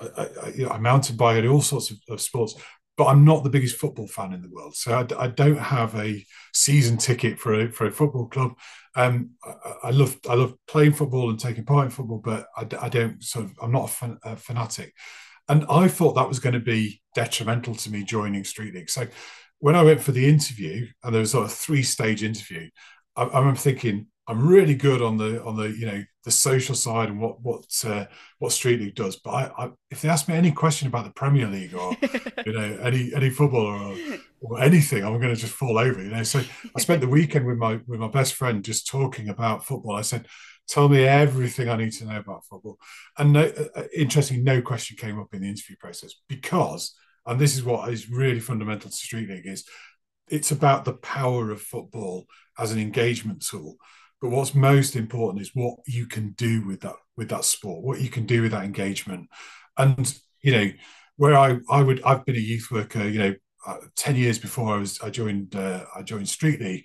I, 0.00 0.52
you 0.54 0.64
know, 0.66 0.70
I 0.70 0.78
mountain 0.78 1.16
bike, 1.16 1.36
I 1.36 1.40
do 1.42 1.52
all 1.52 1.62
sorts 1.62 1.90
of, 1.90 1.98
of, 2.08 2.20
sports. 2.20 2.54
But 2.96 3.06
I'm 3.06 3.24
not 3.24 3.44
the 3.44 3.50
biggest 3.50 3.76
football 3.76 4.06
fan 4.06 4.34
in 4.34 4.42
the 4.42 4.50
world, 4.50 4.76
so 4.76 4.92
I, 4.92 5.24
I 5.24 5.28
don't 5.28 5.58
have 5.58 5.94
a 5.94 6.24
season 6.52 6.98
ticket 6.98 7.38
for 7.38 7.58
a, 7.58 7.72
for 7.72 7.86
a 7.86 7.90
football 7.90 8.26
club. 8.26 8.52
Um, 8.96 9.30
I, 9.44 9.74
I, 9.84 9.90
love 9.90 10.18
I 10.28 10.34
love 10.34 10.54
playing 10.66 10.92
football 10.92 11.30
and 11.30 11.38
taking 11.38 11.64
part 11.64 11.84
in 11.84 11.90
football, 11.90 12.20
but 12.22 12.46
I, 12.56 12.66
I 12.80 12.88
don't 12.88 13.22
sort 13.22 13.46
of 13.46 13.52
I'm 13.62 13.72
not 13.72 13.84
a, 13.84 13.88
fan, 13.88 14.18
a, 14.24 14.36
fanatic, 14.36 14.94
and 15.48 15.64
I 15.70 15.88
thought 15.88 16.14
that 16.14 16.28
was 16.28 16.40
going 16.40 16.54
to 16.54 16.60
be 16.60 17.00
detrimental 17.14 17.74
to 17.76 17.90
me 17.90 18.02
joining 18.02 18.44
Street 18.44 18.74
League. 18.74 18.90
So 18.90 19.06
when 19.60 19.76
I 19.76 19.82
went 19.82 20.00
for 20.00 20.12
the 20.12 20.28
interview, 20.28 20.86
and 21.04 21.14
there 21.14 21.20
was 21.20 21.30
sort 21.30 21.46
of 21.46 21.52
a 21.52 21.54
three 21.54 21.82
stage 21.82 22.22
interview, 22.22 22.68
I, 23.16 23.22
I 23.22 23.38
remember 23.38 23.60
thinking 23.60 24.06
I'm 24.30 24.46
really 24.46 24.74
good 24.74 25.02
on 25.02 25.16
the 25.16 25.42
on 25.44 25.56
the 25.56 25.70
you 25.70 25.86
know 25.86 26.04
the 26.24 26.30
social 26.30 26.74
side 26.74 27.08
and 27.08 27.20
what 27.20 27.40
what 27.42 27.64
uh, 27.84 28.06
what 28.38 28.52
Street 28.52 28.80
League 28.80 28.94
does. 28.94 29.16
But 29.16 29.30
I, 29.30 29.64
I, 29.64 29.70
if 29.90 30.02
they 30.02 30.08
ask 30.08 30.28
me 30.28 30.34
any 30.34 30.52
question 30.52 30.86
about 30.86 31.04
the 31.04 31.12
Premier 31.12 31.48
League 31.48 31.74
or 31.74 31.96
you 32.46 32.52
know 32.52 32.78
any 32.82 33.12
any 33.14 33.30
football 33.30 33.66
or, 33.66 33.96
or 34.40 34.60
anything, 34.60 35.04
I'm 35.04 35.20
going 35.20 35.34
to 35.34 35.40
just 35.40 35.54
fall 35.54 35.78
over. 35.78 36.02
You 36.02 36.10
know, 36.10 36.22
so 36.22 36.42
I 36.76 36.80
spent 36.80 37.00
the 37.00 37.08
weekend 37.18 37.46
with 37.46 37.58
my 37.58 37.80
with 37.86 38.00
my 38.00 38.08
best 38.08 38.34
friend 38.34 38.64
just 38.64 38.86
talking 38.86 39.28
about 39.28 39.64
football. 39.64 39.96
I 39.96 40.02
said, 40.02 40.26
"Tell 40.68 40.88
me 40.88 41.04
everything 41.04 41.68
I 41.68 41.76
need 41.76 41.92
to 41.94 42.06
know 42.06 42.18
about 42.18 42.44
football." 42.46 42.78
And 43.18 43.32
no, 43.32 43.42
uh, 43.42 43.80
uh 43.80 43.84
interestingly, 43.94 44.42
no 44.42 44.62
question 44.62 44.96
came 44.96 45.18
up 45.18 45.34
in 45.34 45.42
the 45.42 45.48
interview 45.48 45.76
process 45.78 46.14
because, 46.28 46.94
and 47.26 47.38
this 47.38 47.56
is 47.56 47.64
what 47.64 47.92
is 47.92 48.10
really 48.10 48.40
fundamental 48.40 48.90
to 48.90 48.96
Street 48.96 49.28
League 49.28 49.46
is, 49.46 49.64
it's 50.28 50.50
about 50.50 50.84
the 50.84 50.94
power 50.94 51.50
of 51.50 51.60
football 51.60 52.26
as 52.58 52.72
an 52.72 52.78
engagement 52.78 53.44
tool 53.44 53.76
but 54.20 54.30
what's 54.30 54.54
most 54.54 54.96
important 54.96 55.40
is 55.40 55.52
what 55.54 55.78
you 55.86 56.06
can 56.06 56.32
do 56.32 56.66
with 56.66 56.80
that 56.80 56.96
with 57.16 57.30
that 57.30 57.44
sport, 57.44 57.82
what 57.82 58.00
you 58.00 58.08
can 58.10 58.26
do 58.26 58.42
with 58.42 58.52
that 58.52 58.64
engagement. 58.64 59.28
And 59.78 60.14
you 60.42 60.52
know, 60.52 60.70
where 61.16 61.36
I 61.36 61.58
I 61.70 61.82
would 61.82 62.02
I've 62.02 62.24
been 62.24 62.36
a 62.36 62.40
youth 62.40 62.68
worker, 62.70 63.06
you 63.08 63.18
know, 63.18 63.34
uh, 63.66 63.78
ten 63.96 64.16
years 64.16 64.38
before 64.38 64.74
I 64.74 64.78
was 64.78 65.00
I 65.00 65.10
joined 65.10 65.54
uh, 65.56 65.84
I 65.94 66.02
joined 66.02 66.28
Street 66.28 66.60
League. 66.60 66.84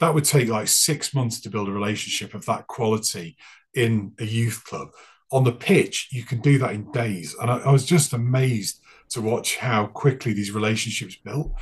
That 0.00 0.14
would 0.14 0.24
take 0.24 0.48
like 0.48 0.68
six 0.68 1.14
months 1.14 1.40
to 1.40 1.50
build 1.50 1.68
a 1.68 1.72
relationship 1.72 2.34
of 2.34 2.44
that 2.46 2.66
quality 2.66 3.36
in 3.74 4.12
a 4.18 4.24
youth 4.24 4.64
club. 4.64 4.88
On 5.30 5.44
the 5.44 5.52
pitch, 5.52 6.08
you 6.10 6.24
can 6.24 6.40
do 6.40 6.58
that 6.58 6.72
in 6.72 6.90
days, 6.92 7.34
and 7.40 7.50
I, 7.50 7.58
I 7.58 7.72
was 7.72 7.86
just 7.86 8.12
amazed 8.12 8.80
to 9.10 9.20
watch 9.20 9.56
how 9.56 9.86
quickly 9.86 10.32
these 10.32 10.52
relationships 10.52 11.16
built. 11.16 11.52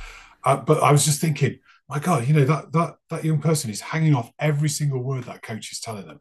Uh, 0.43 0.57
but 0.57 0.81
I 0.81 0.91
was 0.91 1.05
just 1.05 1.21
thinking, 1.21 1.59
my 1.87 1.99
God, 1.99 2.27
you 2.27 2.33
know, 2.33 2.45
that 2.45 2.71
that 2.73 2.95
that 3.09 3.25
young 3.25 3.39
person 3.39 3.69
is 3.69 3.81
hanging 3.81 4.15
off 4.15 4.31
every 4.39 4.69
single 4.69 5.03
word 5.03 5.25
that 5.25 5.41
coach 5.41 5.71
is 5.71 5.79
telling 5.79 6.07
them. 6.07 6.19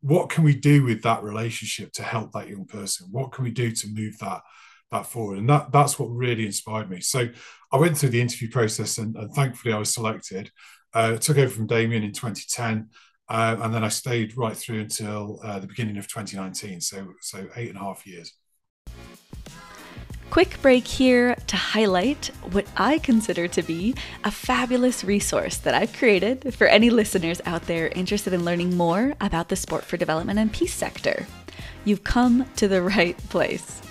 What 0.00 0.30
can 0.30 0.42
we 0.42 0.54
do 0.54 0.84
with 0.84 1.02
that 1.02 1.22
relationship 1.22 1.92
to 1.92 2.02
help 2.02 2.32
that 2.32 2.48
young 2.48 2.64
person? 2.64 3.08
What 3.10 3.32
can 3.32 3.44
we 3.44 3.50
do 3.50 3.70
to 3.70 3.88
move 3.88 4.18
that 4.18 4.42
that 4.92 5.06
forward? 5.06 5.38
And 5.38 5.48
that 5.48 5.72
that's 5.72 5.98
what 5.98 6.06
really 6.06 6.46
inspired 6.46 6.88
me. 6.88 7.00
So 7.00 7.28
I 7.72 7.76
went 7.76 7.98
through 7.98 8.10
the 8.10 8.20
interview 8.20 8.48
process 8.50 8.98
and, 8.98 9.16
and 9.16 9.32
thankfully 9.34 9.74
I 9.74 9.78
was 9.78 9.92
selected. 9.92 10.50
Uh, 10.94 11.16
took 11.16 11.38
over 11.38 11.48
from 11.48 11.66
Damien 11.66 12.02
in 12.02 12.12
2010. 12.12 12.90
Uh, 13.28 13.56
and 13.62 13.72
then 13.72 13.82
I 13.82 13.88
stayed 13.88 14.36
right 14.36 14.56
through 14.56 14.80
until 14.80 15.40
uh, 15.42 15.58
the 15.58 15.66
beginning 15.66 15.96
of 15.96 16.06
2019. 16.06 16.80
So, 16.80 17.14
so 17.20 17.48
eight 17.56 17.70
and 17.70 17.78
a 17.78 17.80
half 17.80 18.06
years. 18.06 18.34
Quick 20.28 20.60
break 20.62 20.86
here 20.86 21.34
to 21.46 21.56
highlight 21.56 22.30
what 22.52 22.66
I 22.76 22.98
consider 22.98 23.48
to 23.48 23.62
be 23.62 23.94
a 24.24 24.30
fabulous 24.30 25.04
resource 25.04 25.58
that 25.58 25.74
I've 25.74 25.92
created 25.92 26.54
for 26.54 26.66
any 26.66 26.88
listeners 26.88 27.40
out 27.44 27.66
there 27.66 27.88
interested 27.88 28.32
in 28.32 28.44
learning 28.44 28.76
more 28.76 29.14
about 29.20 29.50
the 29.50 29.56
sport 29.56 29.84
for 29.84 29.98
development 29.98 30.38
and 30.38 30.50
peace 30.50 30.72
sector. 30.72 31.26
You've 31.84 32.04
come 32.04 32.46
to 32.56 32.66
the 32.66 32.80
right 32.80 33.16
place. 33.28 33.82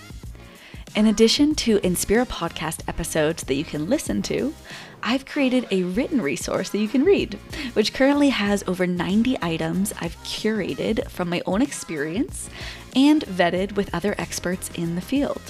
In 0.93 1.07
addition 1.07 1.55
to 1.55 1.79
Inspira 1.79 2.27
podcast 2.27 2.81
episodes 2.85 3.43
that 3.43 3.53
you 3.53 3.63
can 3.63 3.87
listen 3.87 4.21
to, 4.23 4.53
I've 5.01 5.25
created 5.25 5.65
a 5.71 5.83
written 5.83 6.21
resource 6.21 6.69
that 6.69 6.79
you 6.79 6.89
can 6.89 7.05
read, 7.05 7.35
which 7.73 7.93
currently 7.93 8.27
has 8.27 8.61
over 8.67 8.85
90 8.85 9.37
items 9.41 9.93
I've 10.01 10.21
curated 10.23 11.09
from 11.09 11.29
my 11.29 11.41
own 11.45 11.61
experience 11.61 12.49
and 12.93 13.23
vetted 13.23 13.77
with 13.77 13.93
other 13.95 14.15
experts 14.17 14.69
in 14.75 14.95
the 14.95 15.01
field. 15.01 15.41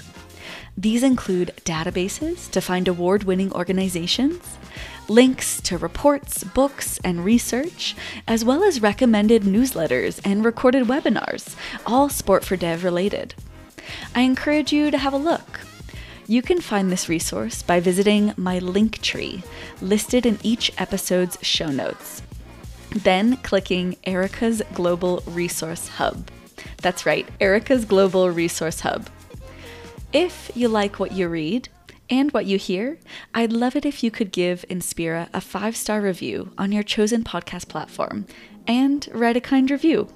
These 0.78 1.02
include 1.02 1.54
databases 1.66 2.50
to 2.52 2.62
find 2.62 2.88
award 2.88 3.24
winning 3.24 3.52
organizations, 3.52 4.60
links 5.10 5.60
to 5.62 5.80
reports, 5.80 6.44
books, 6.44 7.00
and 7.04 7.26
research, 7.26 7.96
as 8.28 8.46
well 8.46 8.64
as 8.64 8.84
recommended 8.84 9.42
newsletters 9.42 10.22
and 10.24 10.46
recorded 10.46 10.86
webinars, 10.86 11.56
all 11.88 12.10
Sport 12.10 12.46
for 12.46 12.56
Dev 12.56 12.84
related. 12.84 13.34
I 14.16 14.22
encourage 14.22 14.72
you 14.72 14.92
to 14.92 14.98
have 14.98 15.14
a 15.14 15.18
look. 15.18 15.62
You 16.28 16.42
can 16.42 16.62
find 16.62 16.92
this 16.92 17.10
resource 17.10 17.62
by 17.62 17.80
visiting 17.80 18.34
my 18.38 18.60
link 18.60 19.02
tree 19.02 19.44
listed 19.82 20.26
in 20.26 20.40
each 20.44 20.72
episode's 20.78 21.38
show 21.42 21.68
notes. 21.68 22.22
Then 22.92 23.38
clicking 23.38 23.98
Erika's 24.06 24.62
Global 24.74 25.24
Resource 25.26 25.88
Hub. 25.88 26.30
That's 26.82 27.06
right, 27.06 27.28
Erika's 27.40 27.86
Global 27.86 28.30
Resource 28.30 28.82
Hub. 28.82 29.10
If 30.14 30.52
you 30.56 30.68
like 30.68 31.00
what 31.00 31.14
you 31.14 31.28
read 31.28 31.70
and 32.10 32.32
what 32.32 32.46
you 32.46 32.58
hear, 32.58 33.00
I'd 33.34 33.54
love 33.54 33.76
it 33.76 33.86
if 33.86 34.04
you 34.04 34.12
could 34.12 34.32
give 34.32 34.66
Inspira 34.70 35.30
a 35.34 35.40
five 35.40 35.78
star 35.78 36.02
review 36.02 36.52
on 36.58 36.72
your 36.72 36.84
chosen 36.84 37.24
podcast 37.24 37.70
platform 37.70 38.26
and 38.68 39.08
write 39.14 39.38
a 39.38 39.42
kind 39.42 39.72
review. 39.72 40.08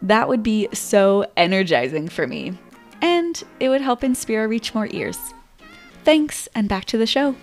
That 0.00 0.28
would 0.28 0.42
be 0.42 0.68
so 0.72 1.30
energizing 1.36 2.08
for 2.08 2.26
me, 2.26 2.58
and 3.00 3.42
it 3.60 3.68
would 3.68 3.80
help 3.80 4.02
Inspira 4.02 4.48
reach 4.48 4.74
more 4.74 4.88
ears. 4.90 5.18
Thanks, 6.04 6.48
and 6.54 6.68
back 6.68 6.84
to 6.86 6.98
the 6.98 7.06
show. 7.06 7.34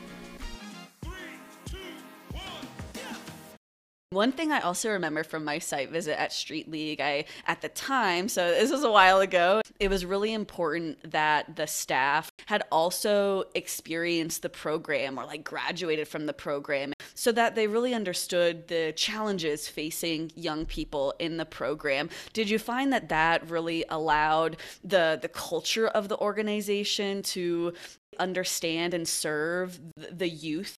One 4.11 4.33
thing 4.33 4.51
I 4.51 4.59
also 4.59 4.89
remember 4.89 5.23
from 5.23 5.45
my 5.45 5.57
site 5.59 5.89
visit 5.89 6.19
at 6.19 6.33
Street 6.33 6.69
League, 6.69 6.99
I 6.99 7.23
at 7.47 7.61
the 7.61 7.69
time, 7.69 8.27
so 8.27 8.49
this 8.49 8.69
was 8.69 8.83
a 8.83 8.91
while 8.91 9.21
ago, 9.21 9.61
it 9.79 9.89
was 9.89 10.05
really 10.05 10.33
important 10.33 11.09
that 11.11 11.55
the 11.55 11.65
staff 11.65 12.29
had 12.47 12.61
also 12.73 13.45
experienced 13.55 14.41
the 14.41 14.49
program 14.49 15.17
or 15.17 15.23
like 15.23 15.45
graduated 15.45 16.09
from 16.09 16.25
the 16.25 16.33
program 16.33 16.91
so 17.13 17.31
that 17.31 17.55
they 17.55 17.67
really 17.67 17.93
understood 17.93 18.67
the 18.67 18.91
challenges 18.97 19.69
facing 19.69 20.29
young 20.35 20.65
people 20.65 21.13
in 21.17 21.37
the 21.37 21.45
program. 21.45 22.09
Did 22.33 22.49
you 22.49 22.59
find 22.59 22.91
that 22.91 23.07
that 23.07 23.49
really 23.49 23.85
allowed 23.87 24.57
the 24.83 25.19
the 25.21 25.29
culture 25.29 25.87
of 25.87 26.09
the 26.09 26.17
organization 26.17 27.23
to 27.23 27.71
understand 28.19 28.93
and 28.93 29.07
serve 29.07 29.79
the 29.95 30.27
youth? 30.27 30.75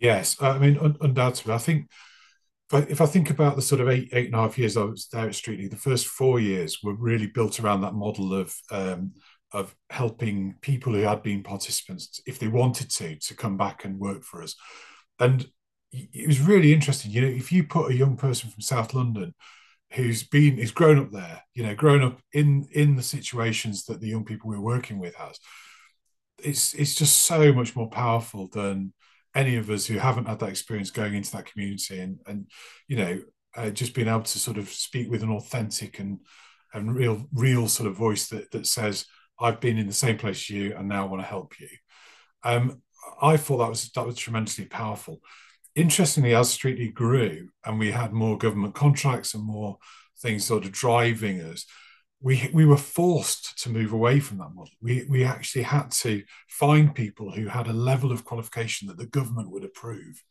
Yes, 0.00 0.42
I 0.42 0.58
mean 0.58 0.96
undoubtedly. 1.00 1.54
I 1.54 1.58
think 1.58 1.86
if 2.78 3.00
I 3.00 3.06
think 3.06 3.30
about 3.30 3.56
the 3.56 3.62
sort 3.62 3.80
of 3.80 3.88
eight 3.88 4.08
eight 4.12 4.26
and 4.26 4.34
a 4.34 4.38
half 4.38 4.58
years 4.58 4.76
I 4.76 4.84
was 4.84 5.08
there 5.08 5.26
at 5.28 5.34
Street 5.34 5.60
League, 5.60 5.70
the 5.70 5.76
first 5.76 6.06
four 6.06 6.40
years 6.40 6.78
were 6.82 6.94
really 6.94 7.26
built 7.26 7.60
around 7.60 7.82
that 7.82 7.94
model 7.94 8.34
of 8.34 8.54
um, 8.70 9.12
of 9.52 9.74
helping 9.90 10.54
people 10.62 10.92
who 10.94 11.00
had 11.00 11.22
been 11.22 11.42
participants, 11.42 12.20
if 12.26 12.38
they 12.38 12.48
wanted 12.48 12.90
to, 12.90 13.16
to 13.16 13.34
come 13.34 13.56
back 13.56 13.84
and 13.84 13.98
work 13.98 14.24
for 14.24 14.42
us. 14.42 14.54
And 15.18 15.46
it 15.92 16.26
was 16.26 16.40
really 16.40 16.72
interesting. 16.72 17.10
You 17.10 17.20
know, 17.20 17.28
if 17.28 17.52
you 17.52 17.64
put 17.64 17.90
a 17.90 17.94
young 17.94 18.16
person 18.16 18.48
from 18.50 18.62
South 18.62 18.94
London 18.94 19.34
who's 19.92 20.22
been 20.22 20.56
who's 20.56 20.70
grown 20.70 20.98
up 20.98 21.10
there, 21.10 21.42
you 21.54 21.62
know, 21.62 21.74
grown 21.74 22.02
up 22.02 22.20
in 22.32 22.66
in 22.72 22.96
the 22.96 23.02
situations 23.02 23.84
that 23.84 24.00
the 24.00 24.08
young 24.08 24.24
people 24.24 24.48
we're 24.48 24.60
working 24.60 24.98
with 24.98 25.14
has, 25.16 25.38
it's 26.42 26.74
it's 26.74 26.94
just 26.94 27.24
so 27.24 27.52
much 27.52 27.76
more 27.76 27.90
powerful 27.90 28.48
than 28.48 28.94
any 29.34 29.56
of 29.56 29.70
us 29.70 29.86
who 29.86 29.98
haven't 29.98 30.28
had 30.28 30.38
that 30.40 30.48
experience 30.48 30.90
going 30.90 31.14
into 31.14 31.32
that 31.32 31.50
community 31.50 32.00
and 32.00 32.18
and 32.26 32.46
you 32.88 32.96
know 32.96 33.20
uh, 33.54 33.70
just 33.70 33.94
being 33.94 34.08
able 34.08 34.22
to 34.22 34.38
sort 34.38 34.58
of 34.58 34.68
speak 34.68 35.10
with 35.10 35.22
an 35.22 35.30
authentic 35.30 35.98
and 35.98 36.20
and 36.74 36.94
real 36.94 37.26
real 37.34 37.68
sort 37.68 37.88
of 37.88 37.96
voice 37.96 38.28
that 38.28 38.50
that 38.50 38.66
says 38.66 39.06
I've 39.40 39.60
been 39.60 39.78
in 39.78 39.86
the 39.86 39.92
same 39.92 40.18
place 40.18 40.38
as 40.38 40.50
you 40.50 40.74
and 40.76 40.88
now 40.88 41.04
I 41.04 41.08
want 41.08 41.22
to 41.22 41.28
help 41.28 41.58
you. 41.58 41.68
Um, 42.44 42.82
I 43.20 43.36
thought 43.36 43.58
that 43.58 43.68
was 43.68 43.90
that 43.92 44.06
was 44.06 44.16
tremendously 44.16 44.66
powerful. 44.66 45.20
Interestingly, 45.74 46.34
as 46.34 46.50
Street 46.50 46.78
League 46.78 46.94
grew 46.94 47.48
and 47.64 47.78
we 47.78 47.90
had 47.90 48.12
more 48.12 48.36
government 48.36 48.74
contracts 48.74 49.34
and 49.34 49.42
more 49.42 49.78
things 50.20 50.44
sort 50.44 50.64
of 50.64 50.72
driving 50.72 51.40
us, 51.40 51.66
we 52.22 52.48
we 52.52 52.64
were 52.64 52.76
forced 52.76 53.58
to 53.62 53.70
move 53.70 53.92
away 53.92 54.20
from 54.20 54.38
that 54.38 54.54
model. 54.54 54.72
We 54.80 55.04
we 55.08 55.24
actually 55.24 55.62
had 55.62 55.90
to 56.02 56.22
find 56.48 56.94
people 56.94 57.32
who 57.32 57.48
had 57.48 57.66
a 57.66 57.72
level 57.72 58.12
of 58.12 58.24
qualification 58.24 58.88
that 58.88 58.96
the 58.96 59.06
government 59.06 59.50
would 59.50 59.64
approve, 59.64 60.22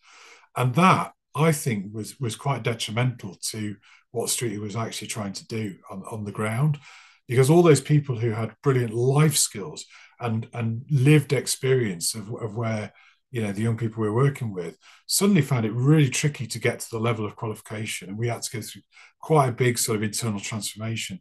and 0.55 0.73
that 0.75 1.11
I 1.35 1.51
think 1.51 1.93
was 1.93 2.19
was 2.19 2.35
quite 2.35 2.63
detrimental 2.63 3.35
to 3.49 3.75
what 4.11 4.29
Street 4.29 4.59
was 4.59 4.75
actually 4.75 5.07
trying 5.07 5.33
to 5.33 5.47
do 5.47 5.75
on, 5.89 6.03
on 6.11 6.23
the 6.23 6.31
ground, 6.31 6.79
because 7.27 7.49
all 7.49 7.61
those 7.61 7.81
people 7.81 8.17
who 8.17 8.31
had 8.31 8.55
brilliant 8.63 8.93
life 8.93 9.35
skills 9.35 9.85
and 10.19 10.47
and 10.53 10.85
lived 10.89 11.33
experience 11.33 12.15
of, 12.15 12.33
of 12.41 12.55
where 12.55 12.93
you 13.31 13.41
know 13.41 13.51
the 13.51 13.61
young 13.61 13.77
people 13.77 14.01
we 14.01 14.09
were 14.09 14.15
working 14.15 14.53
with 14.53 14.77
suddenly 15.07 15.41
found 15.41 15.65
it 15.65 15.73
really 15.73 16.09
tricky 16.09 16.47
to 16.47 16.59
get 16.59 16.79
to 16.79 16.89
the 16.91 16.99
level 16.99 17.25
of 17.25 17.35
qualification. 17.35 18.07
And 18.07 18.17
we 18.17 18.29
had 18.29 18.43
to 18.43 18.57
go 18.57 18.61
through 18.61 18.83
quite 19.21 19.49
a 19.49 19.53
big 19.53 19.77
sort 19.77 19.97
of 19.97 20.03
internal 20.03 20.39
transformation 20.39 21.19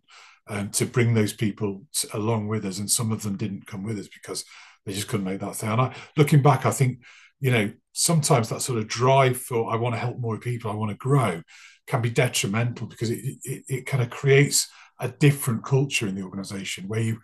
um, 0.51 0.69
to 0.71 0.85
bring 0.85 1.15
those 1.15 1.33
people 1.33 1.83
along 2.13 2.49
with 2.49 2.67
us. 2.67 2.79
And 2.79 2.91
some 2.91 3.13
of 3.13 3.23
them 3.23 3.37
didn't 3.37 3.67
come 3.67 3.85
with 3.85 3.99
us 3.99 4.09
because 4.09 4.45
they 4.85 4.93
just 4.93 5.09
couldn't 5.09 5.27
make 5.27 5.41
that 5.41 5.55
thing. 5.55 5.71
And 5.71 5.81
I, 5.81 5.95
looking 6.17 6.43
back, 6.43 6.67
I 6.67 6.73
think, 6.73 6.99
you 7.39 7.51
know, 7.51 7.73
sometimes 7.93 8.49
that 8.49 8.61
sort 8.61 8.79
of 8.79 8.89
drive 8.89 9.37
for 9.37 9.73
I 9.73 9.77
want 9.77 9.95
to 9.95 10.01
help 10.01 10.19
more 10.19 10.39
people, 10.39 10.71
I 10.71 10.75
want 10.75 10.91
to 10.91 10.97
grow, 10.97 11.43
can 11.87 12.03
be 12.03 12.11
detrimental 12.11 12.89
because 12.89 13.11
it, 13.11 13.21
it, 13.45 13.65
it 13.69 13.87
kind 13.87 14.03
of 14.03 14.11
creates 14.11 14.69
a 14.99 15.09
different 15.09 15.65
culture 15.65 16.07
in 16.07 16.15
the 16.15 16.23
organization 16.23 16.89
where 16.89 17.01
you 17.01 17.21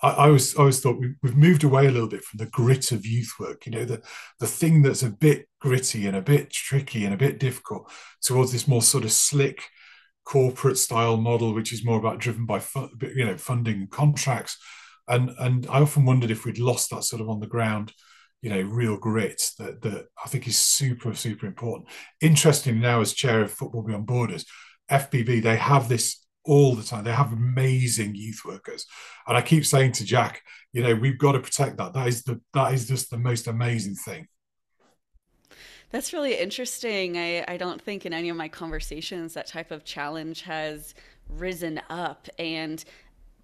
I, 0.00 0.10
I 0.10 0.26
always 0.26 0.54
always 0.54 0.80
thought 0.80 1.00
we, 1.00 1.14
have 1.24 1.36
moved 1.36 1.64
away 1.64 1.86
a 1.86 1.90
little 1.90 2.08
bit 2.08 2.24
from 2.24 2.38
the 2.38 2.46
grit 2.46 2.92
of 2.92 3.04
youth 3.04 3.32
work, 3.40 3.66
you 3.66 3.72
know, 3.72 3.84
the 3.84 4.00
the 4.38 4.46
thing 4.46 4.82
that's 4.82 5.02
a 5.02 5.10
bit 5.10 5.48
gritty 5.60 6.06
and 6.06 6.16
a 6.16 6.22
bit 6.22 6.50
tricky 6.50 7.04
and 7.04 7.12
a 7.12 7.18
bit 7.18 7.40
difficult 7.40 7.90
towards 8.22 8.52
this 8.52 8.68
more 8.68 8.82
sort 8.82 9.04
of 9.04 9.12
slick 9.12 9.64
corporate 10.28 10.76
style 10.76 11.16
model, 11.16 11.54
which 11.54 11.72
is 11.72 11.86
more 11.86 11.98
about 11.98 12.18
driven 12.18 12.44
by 12.44 12.60
you 13.14 13.24
know 13.24 13.38
funding 13.38 13.88
contracts. 13.88 14.58
And 15.08 15.30
and 15.38 15.66
I 15.68 15.80
often 15.80 16.04
wondered 16.04 16.30
if 16.30 16.44
we'd 16.44 16.58
lost 16.58 16.90
that 16.90 17.04
sort 17.04 17.22
of 17.22 17.30
on 17.30 17.40
the 17.40 17.46
ground, 17.46 17.94
you 18.42 18.50
know, 18.50 18.60
real 18.60 18.98
grit 18.98 19.42
that 19.58 19.80
that 19.82 20.06
I 20.22 20.28
think 20.28 20.46
is 20.46 20.58
super 20.58 21.14
super 21.14 21.46
important. 21.46 21.88
Interestingly, 22.20 22.78
now 22.78 23.00
as 23.00 23.14
chair 23.14 23.40
of 23.40 23.50
Football 23.52 23.82
Beyond 23.82 24.06
Borders, 24.06 24.44
FBB 24.90 25.42
they 25.42 25.56
have 25.56 25.88
this 25.88 26.22
all 26.44 26.74
the 26.74 26.82
time. 26.82 27.04
They 27.04 27.12
have 27.12 27.32
amazing 27.32 28.14
youth 28.14 28.42
workers, 28.44 28.84
and 29.26 29.36
I 29.36 29.40
keep 29.40 29.64
saying 29.64 29.92
to 29.92 30.04
Jack, 30.04 30.42
you 30.74 30.82
know, 30.82 30.94
we've 30.94 31.18
got 31.18 31.32
to 31.32 31.40
protect 31.40 31.78
that. 31.78 31.94
That 31.94 32.06
is 32.06 32.22
the 32.24 32.38
that 32.52 32.74
is 32.74 32.86
just 32.86 33.10
the 33.10 33.18
most 33.18 33.46
amazing 33.46 33.94
thing. 33.94 34.28
That's 35.90 36.12
really 36.12 36.38
interesting. 36.38 37.16
I, 37.16 37.44
I 37.48 37.56
don't 37.56 37.80
think 37.80 38.04
in 38.04 38.12
any 38.12 38.28
of 38.28 38.36
my 38.36 38.48
conversations 38.48 39.34
that 39.34 39.46
type 39.46 39.70
of 39.70 39.84
challenge 39.84 40.42
has 40.42 40.94
risen 41.30 41.80
up. 41.88 42.28
And 42.38 42.84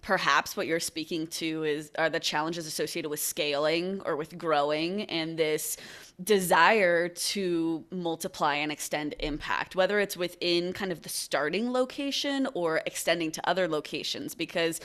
perhaps 0.05 0.55
what 0.55 0.67
you're 0.67 0.79
speaking 0.79 1.25
to 1.25 1.63
is 1.63 1.91
are 1.97 2.11
the 2.11 2.19
challenges 2.19 2.67
associated 2.67 3.09
with 3.09 3.19
scaling 3.19 3.99
or 4.05 4.15
with 4.15 4.37
growing 4.37 5.01
and 5.05 5.39
this 5.39 5.77
desire 6.23 7.09
to 7.09 7.83
multiply 7.89 8.53
and 8.55 8.71
extend 8.71 9.15
impact 9.19 9.75
whether 9.75 9.99
it's 9.99 10.15
within 10.15 10.71
kind 10.71 10.91
of 10.91 11.01
the 11.01 11.09
starting 11.09 11.73
location 11.73 12.47
or 12.53 12.81
extending 12.85 13.31
to 13.31 13.49
other 13.49 13.67
locations 13.67 14.35
because 14.35 14.79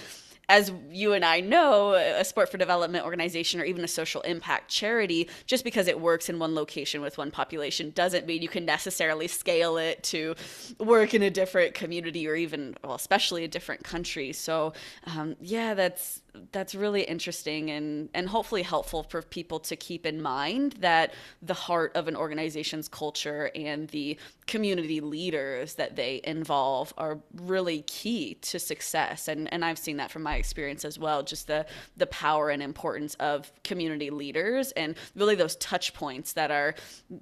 as 0.51 0.73
you 0.91 1.13
and 1.13 1.25
I 1.25 1.39
know, 1.41 1.93
a 1.93 2.25
sport 2.25 2.51
for 2.51 2.59
development 2.59 3.05
organization 3.05 3.61
or 3.61 3.65
even 3.65 3.85
a 3.85 3.89
social 3.89 4.21
impact 4.23 4.69
charity, 4.69 5.29
just 5.47 5.63
because 5.63 5.87
it 5.87 6.01
works 6.01 6.29
in 6.29 6.41
one 6.41 6.57
location 6.57 7.01
with 7.01 7.17
one 7.17 7.31
population 7.31 7.93
doesn't 7.95 8.27
mean 8.27 8.43
you 8.43 8.49
can 8.49 8.65
necessarily 8.65 9.29
scale 9.29 9.77
it 9.77 10.03
to 10.03 10.35
work 10.81 11.15
in 11.15 11.23
a 11.23 11.31
different 11.31 11.75
community 11.75 12.27
or 12.27 12.35
even, 12.35 12.77
well, 12.83 12.97
especially 12.97 13.45
a 13.45 13.49
different 13.49 13.85
country. 13.85 14.33
So, 14.33 14.73
um, 15.07 15.37
yeah, 15.41 15.75
that's 15.75 16.21
that's 16.53 16.75
really 16.75 17.03
interesting 17.03 17.71
and 17.71 18.09
and 18.15 18.29
hopefully 18.29 18.63
helpful 18.63 19.03
for 19.03 19.23
people 19.23 19.59
to 19.61 19.77
keep 19.77 20.07
in 20.07 20.21
mind 20.21 20.73
that 20.81 21.13
the 21.43 21.55
heart 21.55 21.93
of 21.95 22.09
an 22.09 22.17
organization's 22.17 22.89
culture 22.89 23.51
and 23.55 23.89
the 23.89 24.19
community 24.47 25.01
leaders 25.01 25.75
that 25.75 25.97
they 25.97 26.21
involve 26.25 26.93
are 26.99 27.19
really 27.35 27.83
key 27.83 28.35
to 28.43 28.59
success. 28.59 29.29
And 29.29 29.53
and 29.53 29.65
I've 29.65 29.79
seen 29.79 29.97
that 29.99 30.11
from 30.11 30.23
my 30.23 30.37
experience 30.37 30.85
as 30.85 30.99
well 30.99 31.23
just 31.23 31.47
the 31.47 31.67
the 31.97 32.07
power 32.07 32.51
and 32.51 32.63
importance 32.63 33.15
of 33.15 33.53
community 33.65 34.11
leaders 34.11 34.73
and 34.73 34.97
really 35.15 35.35
those 35.35 35.57
touch 35.57 35.95
points 35.95 36.33
that 36.35 36.51
are 36.51 36.75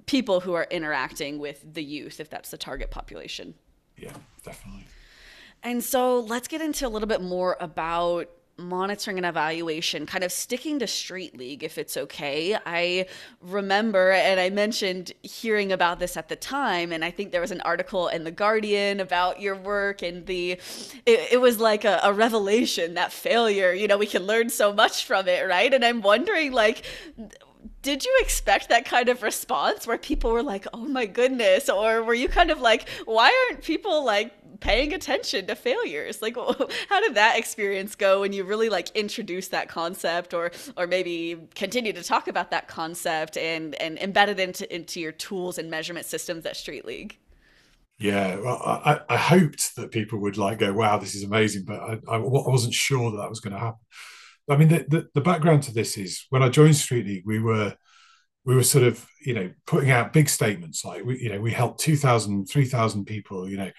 people 0.05 0.39
who 0.39 0.53
are 0.53 0.67
interacting 0.69 1.39
with 1.39 1.63
the 1.73 1.83
youth 1.83 2.19
if 2.19 2.29
that's 2.29 2.51
the 2.51 2.57
target 2.57 2.91
population. 2.91 3.53
Yeah 3.97 4.13
definitely. 4.43 4.85
And 5.61 5.83
so 5.83 6.21
let's 6.21 6.47
get 6.47 6.61
into 6.61 6.87
a 6.87 6.89
little 6.89 7.07
bit 7.07 7.21
more 7.21 7.57
about 7.59 8.29
monitoring 8.59 9.17
and 9.17 9.25
evaluation, 9.25 10.05
kind 10.05 10.23
of 10.23 10.31
sticking 10.31 10.79
to 10.79 10.87
Street 10.87 11.37
League 11.37 11.63
if 11.63 11.77
it's 11.77 11.97
okay. 11.97 12.57
I 12.65 13.07
remember, 13.41 14.11
and 14.11 14.39
I 14.39 14.49
mentioned 14.49 15.13
hearing 15.23 15.71
about 15.71 15.99
this 15.99 16.17
at 16.17 16.29
the 16.29 16.35
time, 16.35 16.91
and 16.91 17.03
I 17.03 17.11
think 17.11 17.31
there 17.31 17.41
was 17.41 17.51
an 17.51 17.61
article 17.61 18.07
in 18.09 18.23
The 18.23 18.31
Guardian 18.31 18.99
about 18.99 19.41
your 19.41 19.55
work, 19.55 20.01
and 20.01 20.25
the 20.25 20.51
it, 21.05 21.33
it 21.33 21.41
was 21.41 21.59
like 21.59 21.85
a, 21.85 21.99
a 22.03 22.13
revelation 22.13 22.95
that 22.95 23.11
failure, 23.11 23.73
you 23.73 23.87
know, 23.87 23.97
we 23.97 24.05
can 24.05 24.23
learn 24.23 24.49
so 24.49 24.73
much 24.73 25.05
from 25.05 25.27
it, 25.27 25.47
right? 25.47 25.73
And 25.73 25.83
I'm 25.83 26.01
wondering, 26.01 26.51
like, 26.51 26.83
did 27.81 28.03
you 28.03 28.17
expect 28.21 28.69
that 28.69 28.85
kind 28.85 29.09
of 29.09 29.23
response 29.23 29.87
where 29.87 29.97
people 29.97 30.31
were 30.31 30.43
like, 30.43 30.67
oh 30.73 30.85
my 30.85 31.05
goodness? 31.05 31.69
Or 31.69 32.03
were 32.03 32.13
you 32.13 32.27
kind 32.27 32.51
of 32.51 32.59
like, 32.59 32.89
why 33.05 33.47
aren't 33.49 33.63
people 33.63 34.03
like 34.03 34.33
paying 34.59 34.93
attention 34.93 35.47
to 35.47 35.55
failures. 35.55 36.21
Like 36.21 36.35
how 36.89 36.99
did 37.01 37.15
that 37.15 37.37
experience 37.37 37.95
go 37.95 38.21
when 38.21 38.33
you 38.33 38.43
really 38.43 38.69
like 38.69 38.89
introduced 38.95 39.51
that 39.51 39.69
concept 39.69 40.33
or 40.33 40.51
or 40.77 40.87
maybe 40.87 41.37
continue 41.55 41.93
to 41.93 42.03
talk 42.03 42.27
about 42.27 42.51
that 42.51 42.67
concept 42.67 43.37
and 43.37 43.75
and 43.75 43.97
embed 43.97 44.27
it 44.29 44.39
into 44.39 44.73
into 44.73 44.99
your 44.99 45.11
tools 45.11 45.57
and 45.57 45.69
measurement 45.69 46.05
systems 46.05 46.45
at 46.45 46.55
street 46.55 46.85
league? 46.85 47.17
Yeah 47.97 48.37
well, 48.37 48.61
I, 48.63 49.01
I 49.09 49.17
hoped 49.17 49.75
that 49.75 49.91
people 49.91 50.19
would 50.19 50.37
like 50.37 50.59
go 50.59 50.71
wow 50.73 50.97
this 50.97 51.15
is 51.15 51.23
amazing 51.23 51.65
but 51.65 51.81
i, 51.81 51.99
I 52.07 52.17
wasn't 52.17 52.73
sure 52.73 53.11
that 53.11 53.17
that 53.17 53.29
was 53.29 53.41
going 53.41 53.53
to 53.53 53.59
happen. 53.59 53.79
I 54.49 54.55
mean 54.55 54.69
the, 54.69 54.85
the, 54.87 55.07
the 55.15 55.21
background 55.21 55.63
to 55.63 55.73
this 55.73 55.97
is 55.97 56.25
when 56.29 56.41
i 56.41 56.49
joined 56.49 56.77
street 56.77 57.05
league 57.05 57.23
we 57.25 57.39
were 57.39 57.75
we 58.45 58.55
were 58.55 58.63
sort 58.63 58.83
of 58.83 59.05
you 59.21 59.33
know 59.33 59.51
putting 59.67 59.91
out 59.91 60.13
big 60.13 60.29
statements 60.29 60.85
like 60.85 61.03
we 61.05 61.19
you 61.19 61.29
know 61.29 61.39
we 61.39 61.51
helped 61.51 61.81
2000 61.81 62.45
3000 62.47 63.05
people 63.05 63.49
you 63.49 63.57
know 63.57 63.69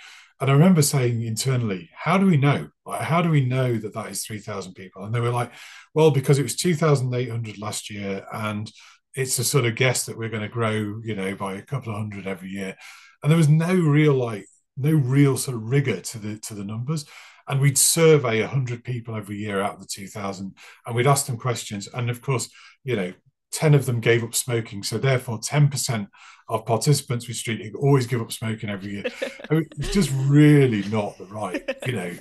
and 0.41 0.51
I 0.51 0.55
remember 0.55 0.83
saying 0.83 1.23
internally, 1.23 1.91
how 1.95 2.17
do 2.17 2.27
we 2.27 2.37
know? 2.37 2.69
Like, 2.87 3.03
how 3.03 3.21
do 3.21 3.29
we 3.31 3.45
know 3.45 3.77
that 3.77 3.95
that 3.95 4.11
is 4.11 4.25
3,000 4.25 4.75
people? 4.75 5.05
And 5.05 5.15
they 5.15 5.21
were 5.21 5.31
like, 5.31 5.53
well, 5.95 6.11
because 6.11 6.39
it 6.39 6.43
was 6.43 6.57
2,800 6.57 7.59
last 7.59 7.91
year. 7.91 8.25
And 8.33 8.71
it's 9.15 9.39
a 9.39 9.45
sort 9.45 9.67
of 9.67 9.77
guess 9.77 10.07
that 10.07 10.17
we're 10.17 10.31
going 10.31 10.43
to 10.43 10.49
grow, 10.49 11.01
you 11.05 11.15
know, 11.15 11.35
by 11.35 11.55
a 11.55 11.63
couple 11.63 11.93
of 11.93 11.99
hundred 11.99 12.27
every 12.27 12.49
year. 12.49 12.77
and 13.23 13.31
there 13.31 13.37
was 13.37 13.49
no 13.49 13.75
real 13.75 14.15
like 14.15 14.47
no 14.77 14.93
real 14.93 15.37
sort 15.37 15.57
of 15.57 15.65
rigor 15.65 16.01
to 16.01 16.19
the 16.19 16.39
to 16.39 16.55
the 16.55 16.65
numbers. 16.65 17.05
And 17.49 17.61
we'd 17.61 17.79
survey 17.79 18.41
100 18.41 18.85
people 18.85 19.17
every 19.17 19.37
year 19.37 19.61
out 19.61 19.75
of 19.75 19.81
the 19.81 19.87
2000, 19.87 20.55
and 20.87 20.97
we'd 20.97 21.07
ask 21.07 21.27
them 21.27 21.37
questions. 21.37 21.89
And 21.93 22.09
of 22.09 22.23
course, 22.23 22.49
you 22.85 22.97
know, 22.97 23.13
10 23.53 23.75
of 23.75 23.87
them 23.87 24.01
gave 24.01 24.23
up 24.23 24.35
smoking. 24.35 24.83
So 24.83 24.99
therefore, 24.99 25.39
10% 25.39 26.09
of 26.49 26.67
participants 26.67 27.29
with 27.29 27.37
street 27.37 27.75
always 27.77 28.07
give 28.07 28.21
up 28.21 28.33
smoking 28.33 28.71
every 28.71 28.93
year. 28.93 29.05
I 29.51 29.55
mean, 29.55 29.69
it's 29.79 29.93
just 29.93 30.11
really 30.15 30.83
not 30.89 31.17
the 31.19 31.27
right, 31.27 31.63
you 31.87 31.93
know, 31.93 32.13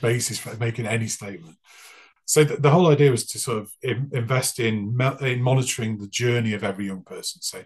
basis 0.00 0.38
for 0.38 0.56
making 0.56 0.86
any 0.86 1.06
statement. 1.06 1.56
So 2.24 2.42
the, 2.42 2.56
the 2.56 2.70
whole 2.70 2.88
idea 2.88 3.12
was 3.12 3.24
to 3.26 3.38
sort 3.38 3.58
of 3.58 3.70
invest 3.82 4.58
in, 4.58 4.98
in 5.20 5.42
monitoring 5.42 5.98
the 5.98 6.08
journey 6.08 6.54
of 6.54 6.64
every 6.64 6.86
young 6.86 7.02
person. 7.02 7.40
So 7.40 7.62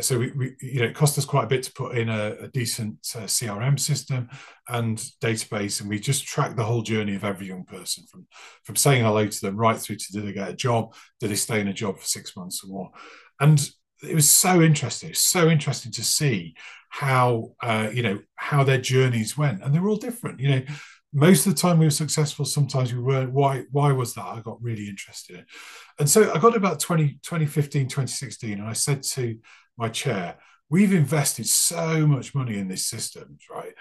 so 0.00 0.18
we, 0.18 0.30
we, 0.32 0.56
you 0.60 0.80
know 0.80 0.86
it 0.86 0.94
cost 0.94 1.18
us 1.18 1.24
quite 1.24 1.44
a 1.44 1.48
bit 1.48 1.62
to 1.64 1.72
put 1.72 1.98
in 1.98 2.08
a, 2.08 2.36
a 2.42 2.48
decent 2.48 2.96
uh, 3.16 3.20
crm 3.20 3.78
system 3.78 4.28
and 4.68 4.98
database 5.20 5.80
and 5.80 5.90
we 5.90 5.98
just 5.98 6.26
track 6.26 6.54
the 6.54 6.64
whole 6.64 6.82
journey 6.82 7.14
of 7.14 7.24
every 7.24 7.46
young 7.46 7.64
person 7.64 8.04
from 8.06 8.26
from 8.62 8.76
saying 8.76 9.02
hello 9.02 9.26
to 9.26 9.40
them 9.40 9.56
right 9.56 9.78
through 9.78 9.96
to 9.96 10.12
did 10.12 10.26
they 10.26 10.32
get 10.32 10.48
a 10.48 10.54
job? 10.54 10.94
Did 11.18 11.30
they 11.30 11.36
stay 11.36 11.60
in 11.60 11.68
a 11.68 11.72
job 11.72 11.98
for 11.98 12.06
six 12.06 12.36
months 12.36 12.62
or 12.64 12.68
more? 12.68 12.90
And 13.40 13.68
it 14.02 14.14
was 14.14 14.30
so 14.30 14.62
interesting. 14.62 15.12
So 15.12 15.50
interesting 15.50 15.92
to 15.92 16.04
see 16.04 16.54
how 16.88 17.52
uh, 17.62 17.90
you 17.92 18.02
know 18.02 18.20
how 18.36 18.64
their 18.64 18.80
journeys 18.80 19.36
went 19.36 19.62
and 19.62 19.74
they 19.74 19.80
were 19.80 19.90
all 19.90 19.96
different. 19.96 20.40
You 20.40 20.50
know 20.50 20.62
most 21.12 21.44
of 21.44 21.52
the 21.52 21.60
time 21.60 21.80
we 21.80 21.86
were 21.86 21.90
successful 21.90 22.44
sometimes 22.44 22.94
we 22.94 23.00
weren't. 23.00 23.32
Why 23.32 23.64
why 23.72 23.92
was 23.92 24.14
that? 24.14 24.26
I 24.26 24.40
got 24.40 24.62
really 24.62 24.88
interested 24.88 25.38
in 25.38 25.46
and 25.98 26.08
so 26.08 26.32
i 26.34 26.38
got 26.38 26.56
about 26.56 26.80
20 26.80 27.18
2015 27.22 27.86
2016 27.86 28.58
and 28.58 28.66
i 28.66 28.72
said 28.72 29.02
to 29.02 29.36
my 29.80 29.88
chair, 29.88 30.36
we've 30.68 30.92
invested 30.92 31.46
so 31.46 32.06
much 32.06 32.34
money 32.34 32.58
in 32.58 32.68
these 32.68 32.86
systems, 32.86 33.42
right? 33.50 33.72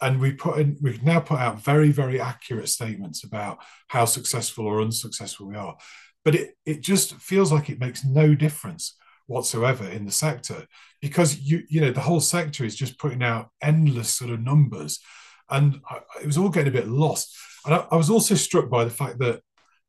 And 0.00 0.20
we 0.20 0.32
put 0.32 0.58
in, 0.58 0.76
we 0.80 0.98
now 1.02 1.20
put 1.20 1.38
out 1.38 1.62
very, 1.62 1.90
very 1.90 2.20
accurate 2.20 2.68
statements 2.68 3.24
about 3.24 3.58
how 3.88 4.04
successful 4.04 4.66
or 4.66 4.82
unsuccessful 4.82 5.48
we 5.48 5.56
are. 5.56 5.76
But 6.24 6.34
it, 6.34 6.54
it 6.66 6.80
just 6.82 7.14
feels 7.14 7.50
like 7.50 7.70
it 7.70 7.80
makes 7.80 8.04
no 8.04 8.34
difference 8.34 8.96
whatsoever 9.26 9.86
in 9.88 10.04
the 10.04 10.12
sector 10.12 10.66
because 11.00 11.40
you 11.40 11.62
you 11.68 11.80
know 11.80 11.90
the 11.90 12.00
whole 12.00 12.20
sector 12.20 12.64
is 12.64 12.76
just 12.76 12.98
putting 12.98 13.22
out 13.22 13.50
endless 13.60 14.08
sort 14.08 14.30
of 14.30 14.40
numbers 14.40 15.00
and 15.50 15.80
I, 15.90 15.98
it 16.22 16.26
was 16.26 16.38
all 16.38 16.48
getting 16.48 16.68
a 16.68 16.80
bit 16.80 16.86
lost 16.86 17.36
and 17.64 17.74
I, 17.74 17.86
I, 17.90 17.96
was 17.96 18.08
also 18.08 18.36
struck 18.36 18.70
by 18.70 18.84
the 18.84 18.90
fact 18.90 19.18
that 19.18 19.40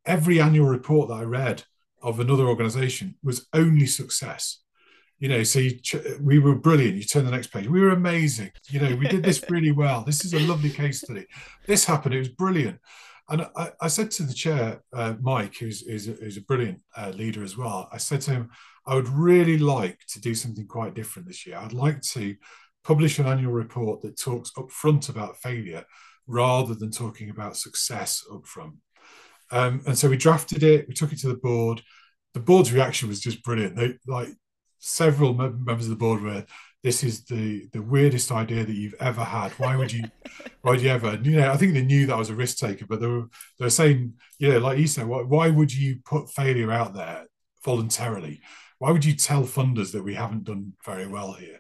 every 0.06 0.42
annual 0.42 0.66
report 0.66 1.10
that 1.10 1.16
i 1.16 1.24
read 1.24 1.64
of 2.02 2.20
another 2.20 2.48
organization 2.48 3.16
was 3.22 3.48
only 3.54 3.86
success 3.86 4.60
you 5.20 5.30
know 5.30 5.44
so 5.44 5.60
you, 5.60 5.80
we 6.22 6.40
were 6.40 6.56
brilliant. 6.56 6.96
You 6.96 7.04
turn 7.04 7.26
the 7.26 7.32
next 7.32 7.48
page. 7.48 7.68
We 7.68 7.82
were 7.82 7.90
amazing. 7.90 8.52
You 8.70 8.80
know 8.80 8.96
we 8.96 9.08
did 9.08 9.24
this 9.24 9.44
really 9.50 9.72
well. 9.72 10.04
This 10.04 10.26
is 10.26 10.34
a 10.34 10.40
lovely 10.40 10.70
case 10.70 11.02
study. 11.02 11.26
This 11.66 11.86
happened. 11.86 12.16
It 12.16 12.20
was 12.20 12.30
brilliant. 12.30 12.80
And 13.30 13.42
i, 13.58 13.72
I 13.82 13.88
said 13.90 14.10
to 14.12 14.24
the 14.24 14.34
chair 14.34 14.82
uh, 14.94 15.16
mike 15.20 15.58
who's, 15.58 15.86
who's, 15.86 16.06
who's, 16.06 16.38
a 16.38 16.42
brilliant 16.42 16.80
uh, 16.96 17.10
leader 17.10 17.44
as 17.44 17.58
well 17.58 17.90
i 17.92 17.98
said 17.98 18.22
to 18.22 18.32
him 18.32 18.50
i 18.86 18.96
would 18.96 19.10
really 19.10 19.58
like 19.58 20.00
to 20.14 20.22
do 20.22 20.34
something 20.34 20.66
quite 20.66 20.94
different 20.94 21.28
this 21.28 21.46
year. 21.46 21.58
I'd 21.58 21.74
like 21.74 22.00
to 22.14 22.38
publish 22.86 23.20
an 23.20 23.28
annual 23.28 23.52
report 23.52 24.02
that 24.04 24.18
talks 24.18 24.52
up 24.58 24.72
front 24.72 25.10
about 25.10 25.42
failure 25.42 25.84
rather 26.26 26.74
than 26.74 26.90
talking 26.90 27.30
about 27.30 27.58
success 27.58 28.24
up 28.34 28.48
front 28.48 28.76
um, 29.52 29.82
and 29.86 29.98
so 29.98 30.10
we 30.10 30.18
drafted 30.18 30.64
it. 30.64 30.88
We 30.88 30.94
took 30.94 31.14
it 31.14 31.20
to 31.20 31.30
the 31.30 31.36
board. 31.36 31.82
The 32.34 32.40
board's 32.40 32.74
reaction 32.74 33.08
was 33.08 33.20
just 33.20 33.44
brilliant. 33.44 33.76
They 33.76 33.96
like 34.06 34.30
several 34.80 35.34
members 35.34 35.86
of 35.86 35.90
the 35.90 35.96
board 35.96 36.22
were 36.22 36.46
this 36.84 37.04
is 37.04 37.26
the 37.26 37.68
the 37.74 37.82
weirdest 37.82 38.32
idea 38.32 38.64
that 38.64 38.76
you've 38.76 38.96
ever 39.00 39.24
had. 39.24 39.52
Why 39.54 39.76
would 39.76 39.92
you 39.92 40.04
why 40.62 40.72
would 40.72 40.82
you 40.82 40.90
ever 40.90 41.20
you 41.22 41.38
know 41.38 41.52
i 41.52 41.58
think 41.58 41.74
they 41.74 41.84
knew 41.84 42.06
that 42.06 42.16
I 42.16 42.20
was 42.20 42.30
a 42.30 42.36
risk 42.36 42.58
taker 42.58 42.86
but 42.88 43.00
they 43.00 43.08
were 43.08 43.28
they 43.58 43.66
were 43.66 43.70
saying 43.70 44.14
you 44.40 44.52
know 44.52 44.60
like 44.60 44.78
you 44.78 44.88
said 44.88 45.08
why, 45.08 45.22
why 45.22 45.50
would 45.50 45.74
you 45.74 46.00
put 46.06 46.30
failure 46.30 46.72
out 46.72 46.94
there 46.94 47.26
voluntarily? 47.64 48.42
Why 48.80 48.92
would 48.92 49.06
you 49.06 49.14
tell 49.14 49.44
funders 49.44 49.92
that 49.94 50.04
we 50.04 50.14
haven't 50.14 50.44
done 50.44 50.74
very 50.86 51.08
well 51.08 51.34
here? 51.34 51.60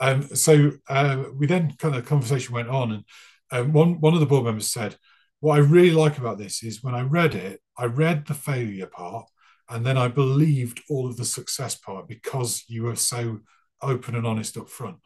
Um, 0.00 0.22
so 0.22 0.72
uh, 0.88 1.24
we 1.34 1.46
then 1.46 1.74
kind 1.76 1.96
of 1.96 2.06
conversation 2.06 2.54
went 2.54 2.68
on 2.68 2.92
and 2.92 3.04
um, 3.50 3.72
one 3.72 4.00
one 4.00 4.14
of 4.14 4.20
the 4.20 4.26
board 4.26 4.44
members 4.44 4.70
said 4.70 4.96
what 5.40 5.54
i 5.54 5.58
really 5.58 5.90
like 5.90 6.18
about 6.18 6.38
this 6.38 6.62
is 6.62 6.82
when 6.82 6.94
i 6.94 7.00
read 7.00 7.34
it 7.34 7.60
i 7.76 7.84
read 7.84 8.26
the 8.26 8.34
failure 8.34 8.86
part 8.86 9.26
and 9.68 9.84
then 9.84 9.98
I 9.98 10.08
believed 10.08 10.82
all 10.88 11.06
of 11.06 11.16
the 11.16 11.24
success 11.24 11.74
part 11.74 12.08
because 12.08 12.64
you 12.68 12.84
were 12.84 12.96
so 12.96 13.40
open 13.82 14.14
and 14.14 14.26
honest 14.26 14.56
up 14.56 14.68
front. 14.68 14.96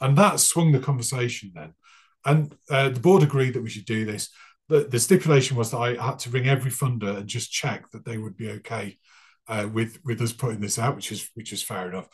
And 0.00 0.16
that 0.18 0.40
swung 0.40 0.72
the 0.72 0.78
conversation 0.78 1.52
then. 1.54 1.74
And 2.24 2.54
uh, 2.68 2.90
the 2.90 3.00
board 3.00 3.22
agreed 3.22 3.54
that 3.54 3.62
we 3.62 3.70
should 3.70 3.86
do 3.86 4.04
this. 4.04 4.30
The, 4.68 4.84
the, 4.84 5.00
stipulation 5.00 5.56
was 5.56 5.70
that 5.70 5.78
I 5.78 5.94
had 5.94 6.18
to 6.20 6.30
ring 6.30 6.48
every 6.48 6.70
funder 6.70 7.16
and 7.16 7.26
just 7.26 7.50
check 7.50 7.90
that 7.90 8.04
they 8.04 8.18
would 8.18 8.36
be 8.36 8.50
okay 8.50 8.98
uh, 9.48 9.68
with 9.72 9.98
with 10.04 10.20
us 10.20 10.32
putting 10.32 10.60
this 10.60 10.78
out, 10.78 10.94
which 10.94 11.10
is 11.10 11.28
which 11.34 11.52
is 11.52 11.62
fair 11.62 11.88
enough. 11.88 12.08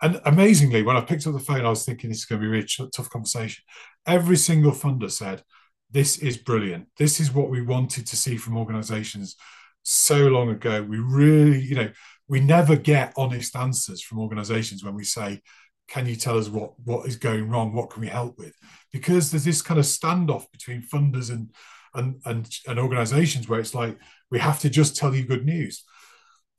And 0.00 0.20
amazingly, 0.24 0.82
when 0.82 0.96
I 0.96 1.02
picked 1.02 1.26
up 1.26 1.34
the 1.34 1.40
phone, 1.40 1.66
I 1.66 1.70
was 1.70 1.84
thinking 1.84 2.08
this 2.08 2.20
is 2.20 2.24
going 2.24 2.40
to 2.40 2.44
be 2.44 2.48
a 2.48 2.50
really 2.50 2.90
tough 2.94 3.10
conversation. 3.10 3.62
Every 4.06 4.36
single 4.36 4.72
funder 4.72 5.10
said, 5.10 5.42
"This 5.90 6.18
is 6.18 6.38
brilliant. 6.38 6.86
This 6.96 7.20
is 7.20 7.34
what 7.34 7.50
we 7.50 7.60
wanted 7.60 8.06
to 8.06 8.16
see 8.16 8.36
from 8.38 8.56
organisations 8.56 9.36
so 9.82 10.28
long 10.28 10.50
ago. 10.50 10.82
We 10.82 10.98
really, 10.98 11.60
you 11.60 11.74
know, 11.74 11.90
we 12.28 12.40
never 12.40 12.76
get 12.76 13.12
honest 13.16 13.56
answers 13.56 14.02
from 14.02 14.20
organizations 14.20 14.84
when 14.84 14.94
we 14.94 15.04
say, 15.04 15.40
can 15.88 16.06
you 16.06 16.16
tell 16.16 16.38
us 16.38 16.48
what 16.48 16.78
what 16.84 17.06
is 17.06 17.16
going 17.16 17.48
wrong? 17.48 17.72
What 17.72 17.90
can 17.90 18.02
we 18.02 18.08
help 18.08 18.38
with? 18.38 18.54
Because 18.92 19.30
there's 19.30 19.44
this 19.44 19.62
kind 19.62 19.80
of 19.80 19.86
standoff 19.86 20.44
between 20.52 20.82
funders 20.82 21.30
and 21.30 21.50
and 21.94 22.20
and, 22.26 22.48
and 22.66 22.78
organizations 22.78 23.48
where 23.48 23.60
it's 23.60 23.74
like 23.74 23.98
we 24.30 24.38
have 24.38 24.60
to 24.60 24.70
just 24.70 24.96
tell 24.96 25.14
you 25.14 25.24
good 25.24 25.46
news. 25.46 25.84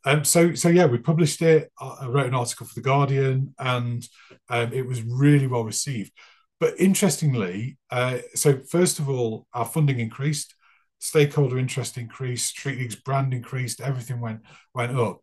Um, 0.06 0.24
so 0.24 0.56
so 0.56 0.70
yeah, 0.70 0.86
we 0.86 0.98
published 0.98 1.42
it. 1.42 1.72
I 1.80 2.08
wrote 2.08 2.28
an 2.28 2.36
article 2.36 2.66
for 2.66 2.74
the 2.74 2.82
Guardian, 2.82 3.54
and 3.60 4.04
um, 4.50 4.74
it 4.74 4.86
was 4.86 5.04
really 5.04 5.48
well 5.48 5.64
received. 5.64 6.12
But 6.60 6.80
interestingly, 6.80 7.78
uh, 7.92 8.20
so 8.34 8.60
first 8.70 9.00
of 9.00 9.10
all, 9.10 9.46
our 9.54 9.66
funding 9.66 10.00
increased 10.00 10.56
stakeholder 11.00 11.58
interest 11.58 11.98
increased, 11.98 12.50
Street 12.50 12.78
League's 12.78 12.96
brand 12.96 13.34
increased, 13.34 13.82
everything 13.82 14.22
went 14.22 14.42
went 14.74 14.98
up. 14.98 15.22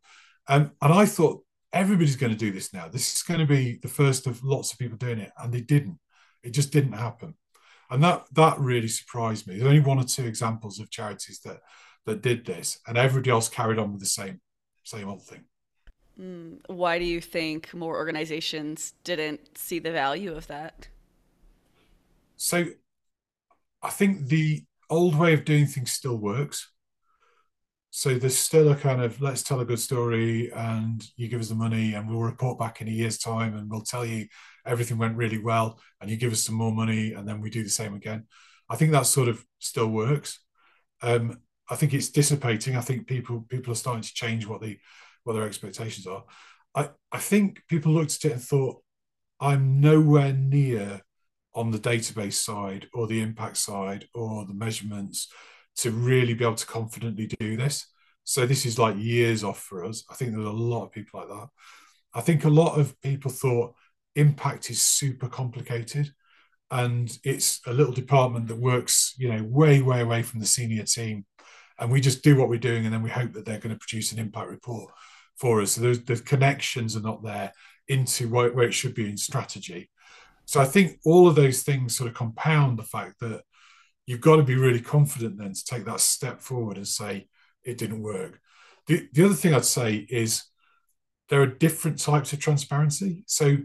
Um, 0.48 0.72
and 0.82 0.92
I 0.92 1.06
thought 1.06 1.44
everybody's 1.72 2.16
going 2.16 2.32
to 2.32 2.38
do 2.38 2.52
this 2.52 2.72
now. 2.72 2.88
This 2.88 3.14
is 3.14 3.22
going 3.22 3.40
to 3.40 3.46
be 3.46 3.78
the 3.82 3.88
first 3.88 4.26
of 4.26 4.42
lots 4.42 4.72
of 4.72 4.78
people 4.78 4.96
doing 4.96 5.18
it, 5.18 5.30
and 5.38 5.52
they 5.52 5.60
didn't. 5.60 5.98
It 6.42 6.50
just 6.50 6.72
didn't 6.72 6.92
happen, 6.92 7.34
and 7.90 8.02
that 8.02 8.24
that 8.32 8.58
really 8.58 8.88
surprised 8.88 9.46
me. 9.46 9.54
There's 9.54 9.68
only 9.68 9.80
one 9.80 9.98
or 9.98 10.04
two 10.04 10.24
examples 10.24 10.80
of 10.80 10.90
charities 10.90 11.40
that 11.44 11.58
that 12.06 12.22
did 12.22 12.46
this, 12.46 12.78
and 12.86 12.96
everybody 12.96 13.30
else 13.30 13.48
carried 13.48 13.78
on 13.78 13.92
with 13.92 14.00
the 14.00 14.06
same 14.06 14.40
same 14.84 15.08
old 15.08 15.24
thing. 15.24 15.44
Mm, 16.20 16.60
why 16.68 16.98
do 16.98 17.04
you 17.04 17.20
think 17.20 17.74
more 17.74 17.96
organizations 17.96 18.94
didn't 19.04 19.58
see 19.58 19.78
the 19.78 19.92
value 19.92 20.34
of 20.34 20.46
that? 20.46 20.88
So, 22.36 22.66
I 23.82 23.90
think 23.90 24.28
the 24.28 24.64
old 24.90 25.18
way 25.18 25.34
of 25.34 25.44
doing 25.44 25.66
things 25.66 25.92
still 25.92 26.16
works. 26.16 26.70
So 27.90 28.18
there's 28.18 28.36
still 28.36 28.70
a 28.70 28.76
kind 28.76 29.00
of 29.02 29.20
let's 29.22 29.42
tell 29.42 29.60
a 29.60 29.64
good 29.64 29.80
story 29.80 30.52
and 30.52 31.02
you 31.16 31.28
give 31.28 31.40
us 31.40 31.48
the 31.48 31.54
money 31.54 31.94
and 31.94 32.08
we'll 32.08 32.20
report 32.20 32.58
back 32.58 32.82
in 32.82 32.88
a 32.88 32.90
year's 32.90 33.16
time 33.16 33.56
and 33.56 33.70
we'll 33.70 33.80
tell 33.80 34.04
you 34.04 34.26
everything 34.66 34.98
went 34.98 35.16
really 35.16 35.38
well 35.38 35.80
and 36.00 36.10
you 36.10 36.16
give 36.18 36.32
us 36.32 36.42
some 36.42 36.56
more 36.56 36.72
money 36.72 37.14
and 37.14 37.26
then 37.26 37.40
we 37.40 37.48
do 37.48 37.62
the 37.64 37.70
same 37.70 37.94
again. 37.94 38.26
I 38.68 38.76
think 38.76 38.92
that 38.92 39.06
sort 39.06 39.28
of 39.28 39.42
still 39.60 39.86
works. 39.86 40.40
Um, 41.00 41.38
I 41.70 41.76
think 41.76 41.94
it's 41.94 42.10
dissipating. 42.10 42.76
I 42.76 42.80
think 42.80 43.06
people 43.06 43.46
people 43.48 43.72
are 43.72 43.76
starting 43.76 44.02
to 44.02 44.14
change 44.14 44.46
what 44.46 44.60
the 44.60 44.78
what 45.24 45.32
their 45.32 45.46
expectations 45.46 46.06
are. 46.06 46.24
I, 46.74 46.90
I 47.10 47.18
think 47.18 47.62
people 47.66 47.92
looked 47.92 48.16
at 48.16 48.24
it 48.26 48.32
and 48.34 48.42
thought, 48.42 48.82
I'm 49.40 49.80
nowhere 49.80 50.32
near 50.32 51.00
on 51.56 51.70
the 51.70 51.78
database 51.78 52.34
side 52.34 52.86
or 52.94 53.06
the 53.06 53.20
impact 53.20 53.56
side 53.56 54.06
or 54.14 54.44
the 54.44 54.54
measurements 54.54 55.28
to 55.76 55.90
really 55.90 56.34
be 56.34 56.44
able 56.44 56.54
to 56.54 56.66
confidently 56.66 57.26
do 57.26 57.56
this. 57.56 57.86
So 58.24 58.46
this 58.46 58.66
is 58.66 58.78
like 58.78 58.96
years 58.98 59.42
off 59.42 59.60
for 59.60 59.84
us. 59.84 60.04
I 60.10 60.14
think 60.14 60.32
there's 60.32 60.44
a 60.44 60.50
lot 60.50 60.84
of 60.84 60.92
people 60.92 61.20
like 61.20 61.28
that. 61.28 61.48
I 62.14 62.20
think 62.20 62.44
a 62.44 62.50
lot 62.50 62.78
of 62.78 63.00
people 63.00 63.30
thought 63.30 63.74
impact 64.14 64.70
is 64.70 64.80
super 64.80 65.28
complicated 65.28 66.10
and 66.70 67.16
it's 67.24 67.60
a 67.66 67.72
little 67.72 67.92
department 67.92 68.48
that 68.48 68.58
works, 68.58 69.14
you 69.18 69.32
know, 69.32 69.42
way, 69.44 69.80
way 69.80 70.00
away 70.00 70.22
from 70.22 70.40
the 70.40 70.46
senior 70.46 70.82
team. 70.84 71.24
And 71.78 71.90
we 71.90 72.00
just 72.00 72.22
do 72.22 72.36
what 72.36 72.48
we're 72.48 72.58
doing 72.58 72.84
and 72.84 72.92
then 72.92 73.02
we 73.02 73.10
hope 73.10 73.32
that 73.32 73.44
they're 73.44 73.58
going 73.58 73.74
to 73.74 73.78
produce 73.78 74.12
an 74.12 74.18
impact 74.18 74.50
report 74.50 74.92
for 75.36 75.60
us. 75.60 75.72
So 75.72 75.94
the 75.94 76.16
connections 76.16 76.96
are 76.96 77.02
not 77.02 77.22
there 77.22 77.52
into 77.88 78.28
where, 78.28 78.52
where 78.52 78.66
it 78.66 78.74
should 78.74 78.94
be 78.94 79.08
in 79.08 79.16
strategy. 79.16 79.90
So 80.46 80.60
I 80.60 80.64
think 80.64 80.98
all 81.04 81.28
of 81.28 81.34
those 81.34 81.62
things 81.62 81.96
sort 81.96 82.08
of 82.08 82.16
compound 82.16 82.78
the 82.78 82.84
fact 82.84 83.20
that 83.20 83.42
you've 84.06 84.20
got 84.20 84.36
to 84.36 84.42
be 84.42 84.54
really 84.54 84.80
confident 84.80 85.36
then 85.36 85.52
to 85.52 85.64
take 85.64 85.84
that 85.84 86.00
step 86.00 86.40
forward 86.40 86.76
and 86.76 86.88
say 86.88 87.28
it 87.64 87.78
didn't 87.78 88.02
work. 88.02 88.40
The, 88.86 89.08
the 89.12 89.24
other 89.24 89.34
thing 89.34 89.52
I'd 89.52 89.64
say 89.64 90.06
is 90.08 90.44
there 91.28 91.42
are 91.42 91.46
different 91.46 91.98
types 91.98 92.32
of 92.32 92.38
transparency. 92.38 93.24
So 93.26 93.56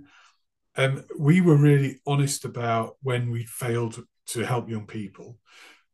um, 0.75 1.03
we 1.17 1.41
were 1.41 1.57
really 1.57 2.01
honest 2.07 2.45
about 2.45 2.97
when 3.03 3.29
we 3.29 3.45
failed 3.45 4.03
to 4.27 4.41
help 4.45 4.69
young 4.69 4.87
people, 4.87 5.37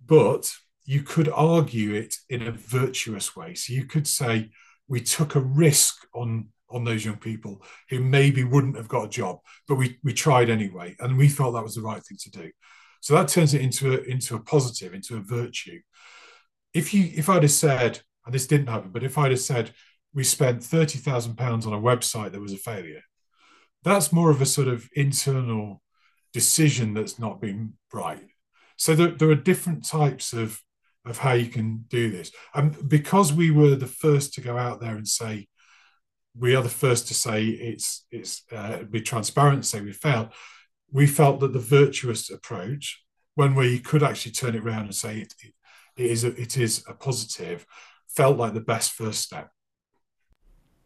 but 0.05 0.53
you 0.85 1.03
could 1.03 1.27
argue 1.27 1.93
it 1.93 2.15
in 2.29 2.43
a 2.43 2.51
virtuous 2.51 3.35
way. 3.35 3.55
So 3.55 3.73
you 3.73 3.83
could 3.83 4.07
say 4.07 4.51
we 4.87 5.01
took 5.01 5.35
a 5.35 5.41
risk 5.41 6.07
on 6.13 6.47
on 6.69 6.83
those 6.83 7.05
young 7.05 7.17
people 7.17 7.63
who 7.89 7.99
maybe 7.99 8.43
wouldn't 8.43 8.77
have 8.77 8.87
got 8.87 9.05
a 9.05 9.09
job, 9.09 9.39
but 9.67 9.75
we 9.75 9.97
we 10.03 10.13
tried 10.13 10.49
anyway, 10.49 10.95
and 10.99 11.17
we 11.17 11.29
felt 11.29 11.53
that 11.53 11.63
was 11.63 11.75
the 11.75 11.81
right 11.81 12.03
thing 12.03 12.17
to 12.21 12.31
do. 12.31 12.51
So 13.01 13.13
that 13.15 13.27
turns 13.27 13.53
it 13.53 13.61
into 13.61 13.93
a 13.93 14.01
into 14.03 14.35
a 14.35 14.39
positive, 14.39 14.93
into 14.93 15.17
a 15.17 15.21
virtue. 15.21 15.79
If 16.73 16.93
you 16.93 17.09
if 17.15 17.29
I'd 17.29 17.43
have 17.43 17.51
said, 17.51 18.01
and 18.25 18.33
this 18.33 18.47
didn't 18.47 18.67
happen, 18.67 18.91
but 18.91 19.03
if 19.03 19.17
I'd 19.17 19.31
have 19.31 19.39
said 19.39 19.71
we 20.13 20.23
spent 20.23 20.63
thirty 20.63 20.99
thousand 20.99 21.35
pounds 21.37 21.65
on 21.65 21.73
a 21.73 21.81
website 21.81 22.31
that 22.31 22.41
was 22.41 22.53
a 22.53 22.57
failure, 22.57 23.01
that's 23.83 24.11
more 24.11 24.29
of 24.29 24.41
a 24.41 24.45
sort 24.45 24.67
of 24.67 24.89
internal 24.93 25.81
decision 26.33 26.93
that's 26.93 27.17
not 27.17 27.41
been 27.41 27.73
right. 27.93 28.27
So 28.75 28.93
there, 28.93 29.11
there 29.11 29.29
are 29.29 29.35
different 29.35 29.85
types 29.85 30.33
of 30.33 30.61
of 31.05 31.19
how 31.19 31.33
you 31.33 31.47
can 31.47 31.85
do 31.89 32.11
this. 32.11 32.31
And 32.53 32.89
because 32.89 33.31
we 33.31 33.49
were 33.49 33.75
the 33.75 33.87
first 33.87 34.33
to 34.33 34.41
go 34.41 34.57
out 34.57 34.81
there 34.81 34.95
and 34.95 35.07
say 35.07 35.47
we 36.39 36.55
are 36.55 36.63
the 36.63 36.69
first 36.69 37.07
to 37.07 37.13
say 37.13 37.45
it's 37.45 38.05
it's 38.11 38.43
uh, 38.51 38.83
be 38.83 39.01
transparent, 39.01 39.65
say 39.65 39.81
we 39.81 39.93
failed. 39.93 40.29
We 40.91 41.07
felt 41.07 41.39
that 41.41 41.53
the 41.53 41.59
virtuous 41.59 42.29
approach, 42.29 43.03
when 43.35 43.55
we 43.55 43.79
could 43.79 44.03
actually 44.03 44.31
turn 44.31 44.55
it 44.55 44.63
around 44.63 44.85
and 44.85 44.95
say 44.95 45.19
it, 45.19 45.33
it, 45.43 45.53
it 45.97 46.11
is 46.11 46.23
a, 46.23 46.41
it 46.41 46.57
is 46.57 46.83
a 46.87 46.93
positive, 46.93 47.65
felt 48.07 48.37
like 48.37 48.53
the 48.53 48.61
best 48.61 48.91
first 48.91 49.21
step. 49.21 49.49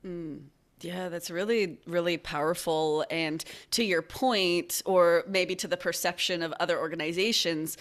Mm. 0.06 0.46
Yeah, 0.82 1.10
that's 1.10 1.30
really, 1.30 1.80
really 1.86 2.18
powerful. 2.18 3.06
And 3.12 3.44
to 3.72 3.84
your 3.84 4.02
point, 4.02 4.82
or 4.86 5.24
maybe 5.28 5.56
to 5.58 5.68
the 5.68 5.78
perception 5.78 6.42
of 6.42 6.52
other 6.60 6.80
organizations, 6.80 7.78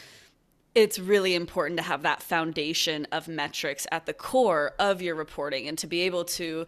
it's 0.74 0.98
really 0.98 1.34
important 1.34 1.78
to 1.78 1.82
have 1.82 2.02
that 2.02 2.22
foundation 2.22 3.06
of 3.10 3.26
metrics 3.26 3.86
at 3.90 4.04
the 4.04 4.12
core 4.12 4.72
of 4.78 5.00
your 5.00 5.14
reporting 5.14 5.66
and 5.66 5.78
to 5.78 5.86
be 5.86 6.02
able 6.02 6.24
to 6.24 6.66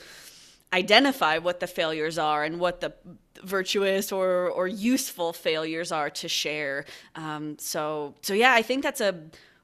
identify 0.73 1.39
what 1.39 1.61
the 1.61 1.67
failures 1.67 2.19
are 2.19 2.45
and 2.45 2.59
what 2.59 2.81
the 2.81 2.93
virtuous 3.45 4.13
or 4.13 4.49
or 4.49 4.69
useful 4.69 5.33
failures 5.33 5.93
are 5.93 6.11
to 6.11 6.29
share. 6.29 6.85
Um, 7.15 7.57
so 7.59 8.15
so 8.23 8.35
yeah, 8.35 8.53
I 8.53 8.63
think 8.63 8.83
that's 8.83 9.01
a 9.01 9.21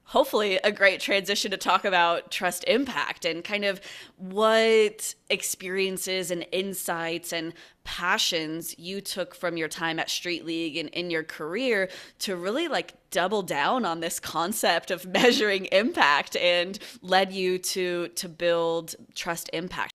hopefully 0.08 0.56
a 0.64 0.72
great 0.72 1.00
transition 1.00 1.50
to 1.50 1.56
talk 1.56 1.84
about 1.84 2.30
trust 2.30 2.64
impact 2.66 3.26
and 3.26 3.44
kind 3.44 3.64
of 3.64 3.78
what 4.16 5.14
experiences 5.28 6.30
and 6.30 6.46
insights 6.50 7.30
and 7.30 7.52
passions 7.84 8.74
you 8.78 9.02
took 9.02 9.34
from 9.34 9.58
your 9.58 9.68
time 9.68 9.98
at 9.98 10.08
street 10.08 10.46
league 10.46 10.78
and 10.78 10.88
in 10.90 11.10
your 11.10 11.22
career 11.22 11.90
to 12.18 12.36
really 12.36 12.68
like 12.68 12.94
double 13.10 13.42
down 13.42 13.84
on 13.84 14.00
this 14.00 14.18
concept 14.18 14.90
of 14.90 15.06
measuring 15.12 15.66
impact 15.66 16.36
and 16.36 16.78
led 17.02 17.30
you 17.30 17.58
to 17.58 18.08
to 18.08 18.28
build 18.28 18.94
trust 19.14 19.50
impact 19.52 19.92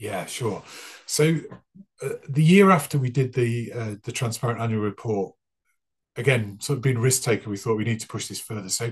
yeah 0.00 0.26
sure 0.26 0.62
so 1.06 1.38
uh, 2.02 2.08
the 2.28 2.42
year 2.42 2.70
after 2.70 2.98
we 2.98 3.10
did 3.10 3.32
the 3.34 3.72
uh, 3.72 3.94
the 4.02 4.12
transparent 4.12 4.60
annual 4.60 4.82
report 4.82 5.32
again 6.16 6.58
sort 6.60 6.78
of 6.78 6.82
being 6.82 6.98
risk 6.98 7.22
taker 7.22 7.48
we 7.48 7.56
thought 7.56 7.76
we 7.76 7.84
need 7.84 8.00
to 8.00 8.08
push 8.08 8.26
this 8.26 8.40
further 8.40 8.68
so 8.68 8.90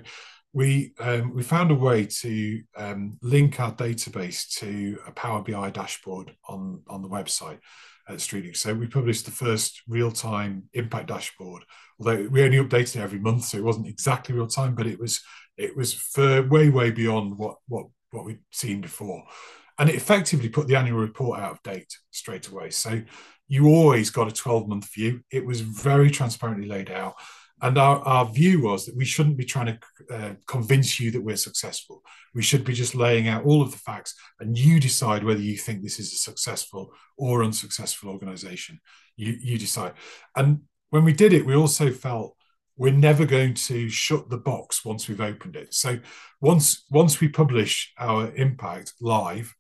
we 0.53 0.93
um, 0.99 1.35
we 1.35 1.43
found 1.43 1.71
a 1.71 1.75
way 1.75 2.07
to 2.07 2.63
um, 2.77 3.19
link 3.23 3.61
our 3.61 3.73
database 3.73 4.49
to 4.59 4.99
a 5.07 5.13
Power 5.13 5.43
BI 5.43 5.71
dashboard 5.71 6.35
on 6.49 6.83
on 6.89 7.03
the 7.03 7.09
website 7.09 7.59
at 8.09 8.21
Street 8.21 8.45
League. 8.45 8.57
So 8.57 8.75
we 8.75 8.87
published 8.87 9.27
the 9.27 9.31
first 9.31 9.83
real 9.87 10.11
time 10.11 10.65
impact 10.73 11.09
dashboard. 11.09 11.65
Although 12.01 12.29
we 12.31 12.43
only 12.43 12.59
updated 12.59 12.97
it 12.97 13.03
every 13.03 13.19
month, 13.19 13.45
so 13.45 13.59
it 13.59 13.65
wasn't 13.65 13.89
exactly 13.89 14.35
real 14.35 14.47
time, 14.47 14.75
but 14.75 14.87
it 14.87 14.99
was 14.99 15.21
it 15.57 15.77
was 15.77 15.93
for 15.93 16.43
way 16.43 16.71
way 16.71 16.91
beyond 16.91 17.37
what 17.37 17.57
what 17.67 17.87
what 18.11 18.25
we'd 18.25 18.41
seen 18.51 18.81
before, 18.81 19.25
and 19.79 19.89
it 19.89 19.95
effectively 19.95 20.49
put 20.49 20.67
the 20.67 20.77
annual 20.77 20.99
report 20.99 21.41
out 21.41 21.53
of 21.53 21.63
date 21.63 21.93
straight 22.11 22.49
away. 22.49 22.71
So 22.71 23.03
you 23.47 23.69
always 23.69 24.11
got 24.11 24.29
a 24.29 24.33
12 24.33 24.69
month 24.69 24.93
view. 24.93 25.21
It 25.31 25.45
was 25.45 25.61
very 25.61 26.11
transparently 26.11 26.69
laid 26.69 26.91
out 26.91 27.15
and 27.61 27.77
our, 27.77 27.99
our 28.01 28.27
view 28.27 28.63
was 28.63 28.87
that 28.87 28.97
we 28.97 29.05
shouldn't 29.05 29.37
be 29.37 29.45
trying 29.45 29.67
to 29.67 30.15
uh, 30.15 30.35
convince 30.47 31.01
you 31.01 31.11
that 31.11 31.21
we're 31.21 31.37
successful. 31.37 32.03
We 32.35 32.43
should 32.43 32.65
be 32.65 32.73
just 32.73 32.95
laying 32.95 33.27
out 33.27 33.45
all 33.45 33.63
of 33.63 33.73
the 33.73 33.79
facts, 33.79 34.15
and 34.39 34.57
you 34.57 34.79
decide 34.79 35.25
whether 35.25 35.41
you 35.41 35.57
think 35.57 35.83
this 35.83 35.99
is 35.99 36.13
a 36.13 36.17
successful 36.17 36.93
or 37.17 37.43
unsuccessful 37.43 38.11
organization. 38.11 38.81
You, 39.17 39.37
you 39.41 39.59
decide. 39.59 39.95
And 40.37 40.63
when 40.91 41.05
we 41.05 41.13
did 41.13 41.33
it, 41.33 41.47
we 41.47 41.57
also 41.57 41.91
felt 41.91 42.37
we're 42.77 42.93
never 42.93 43.27
going 43.27 43.55
to 43.55 43.89
shut 43.89 44.31
the 44.31 44.39
box 44.39 44.85
once 44.85 45.09
we've 45.09 45.21
opened 45.21 45.57
it. 45.57 45.75
So 45.75 45.99
once 46.41 46.85
once 46.91 47.21
we 47.21 47.27
publish 47.27 47.93
our 47.99 48.33
impact 48.37 48.93
live, 49.01 49.57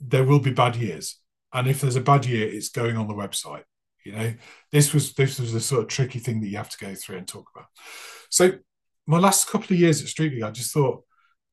there 0.00 0.24
will 0.24 0.40
be 0.40 0.52
bad 0.52 0.76
years. 0.76 1.20
And 1.52 1.68
if 1.68 1.80
there's 1.80 1.96
a 1.96 2.00
bad 2.00 2.26
year, 2.26 2.48
it's 2.48 2.68
going 2.68 2.96
on 2.96 3.08
the 3.08 3.14
website. 3.14 3.62
You 4.04 4.12
know, 4.12 4.34
this 4.70 4.92
was 4.92 5.14
this 5.14 5.38
was 5.38 5.52
the 5.52 5.60
sort 5.60 5.82
of 5.82 5.88
tricky 5.88 6.18
thing 6.18 6.40
that 6.40 6.48
you 6.48 6.56
have 6.58 6.70
to 6.70 6.84
go 6.84 6.94
through 6.94 7.18
and 7.18 7.26
talk 7.26 7.48
about. 7.54 7.68
So 8.30 8.52
my 9.06 9.18
last 9.18 9.48
couple 9.48 9.74
of 9.74 9.80
years 9.80 10.02
at 10.02 10.08
Street 10.08 10.32
League, 10.32 10.42
I 10.42 10.50
just 10.50 10.72
thought 10.72 11.04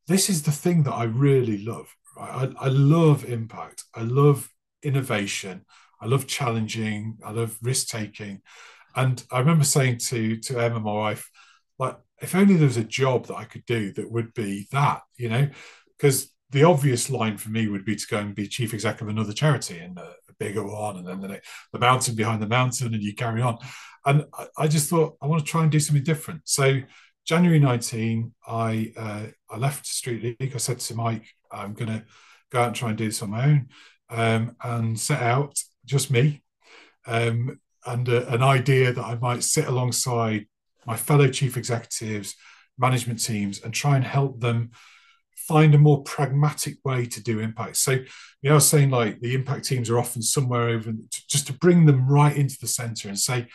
this 0.08 0.30
is 0.30 0.44
the 0.44 0.52
thing 0.52 0.84
that 0.84 0.94
I 0.94 1.04
really 1.04 1.64
love. 1.64 1.96
Right? 2.18 2.52
I, 2.60 2.66
I 2.66 2.68
love 2.68 3.26
impact. 3.26 3.84
I 3.96 4.02
love 4.02 4.50
innovation. 4.84 5.66
I 6.02 6.08
love 6.08 6.28
challenging. 6.28 7.18
I 7.24 7.32
love 7.32 7.58
risk 7.62 7.88
taking. 7.88 8.42
And 8.96 9.24
I 9.32 9.40
remember 9.40 9.64
saying 9.64 10.00
to 10.10 10.38
to 10.38 10.60
Emma, 10.60 10.80
my 10.80 10.94
wife, 10.94 11.30
like, 11.80 11.98
if 12.22 12.36
only 12.36 12.56
there 12.56 12.68
was 12.68 12.78
a 12.78 12.84
job 12.84 13.28
that 13.28 13.36
I 13.36 13.46
could 13.46 13.66
do 13.66 13.94
that 13.94 14.12
would 14.12 14.34
be 14.34 14.68
that, 14.72 15.04
you 15.18 15.30
know, 15.30 15.50
because 15.98 16.31
the 16.52 16.64
obvious 16.64 17.10
line 17.10 17.38
for 17.38 17.50
me 17.50 17.68
would 17.68 17.86
be 17.86 17.96
to 17.96 18.08
go 18.08 18.18
and 18.18 18.36
be 18.36 18.48
chief 18.48 18.74
executive 18.74 19.08
of 19.08 19.16
another 19.16 19.34
charity 19.34 19.80
and 19.80 19.98
a 19.98 20.14
bigger 20.38 20.66
one, 20.66 20.98
and 20.98 21.08
then 21.08 21.22
the, 21.22 21.42
the 21.72 21.80
mountain 21.80 22.16
behind 22.16 22.42
the 22.42 22.48
mountain, 22.48 22.94
and 22.94 23.04
you 23.04 23.14
carry 23.16 23.42
on. 23.42 23.58
And 24.06 24.26
I, 24.34 24.48
I 24.58 24.68
just 24.68 24.90
thought 24.90 25.18
I 25.22 25.28
want 25.28 25.46
to 25.46 25.50
try 25.50 25.64
and 25.64 25.72
do 25.72 25.80
something 25.80 26.04
different. 26.04 26.42
So 26.46 26.82
January 27.26 27.60
19, 27.60 28.34
I 28.48 28.94
uh, 28.98 29.26
I 29.50 29.58
left 29.58 29.86
Street 29.86 30.38
League. 30.40 30.54
I 30.54 30.58
said 30.58 30.80
to 30.80 30.96
Mike, 30.96 31.26
I'm 31.52 31.74
going 31.74 31.92
to 31.92 32.04
go 32.52 32.62
out 32.62 32.68
and 32.68 32.76
try 32.76 32.90
and 32.90 32.98
do 32.98 33.06
this 33.06 33.22
on 33.22 33.30
my 33.30 33.46
own, 33.46 33.68
um, 34.10 34.56
and 34.64 35.00
set 35.00 35.22
out 35.22 35.58
just 35.86 36.12
me, 36.12 36.44
um, 37.08 37.60
and 37.86 38.10
uh, 38.10 38.26
an 38.28 38.44
idea 38.44 38.92
that 38.92 39.06
I 39.06 39.16
might 39.16 39.44
sit 39.44 39.68
alongside 39.68 40.48
my 40.86 40.98
fellow 40.98 41.28
chief 41.30 41.56
executives, 41.56 42.36
management 42.78 43.24
teams, 43.24 43.62
and 43.62 43.74
try 43.74 43.96
and 43.96 44.04
help 44.04 44.40
them 44.40 44.72
find 45.48 45.76
a 45.76 45.80
more 45.80 46.04
pragmatic 46.04 46.76
way 46.84 47.06
to 47.06 47.22
do 47.22 47.40
impact. 47.40 47.78
So, 47.78 47.92
you 47.92 48.06
know, 48.44 48.52
I 48.52 48.56
was 48.56 48.68
saying 48.68 48.90
like 48.90 49.20
the 49.20 49.34
impact 49.34 49.66
teams 49.66 49.90
are 49.90 50.00
often 50.00 50.22
somewhere 50.22 50.70
over 50.70 50.94
just 51.30 51.48
to 51.48 51.54
bring 51.54 51.86
them 51.86 52.08
right 52.08 52.36
into 52.36 52.58
the 52.60 52.68
center 52.68 53.08
and 53.08 53.20
say, 53.20 53.48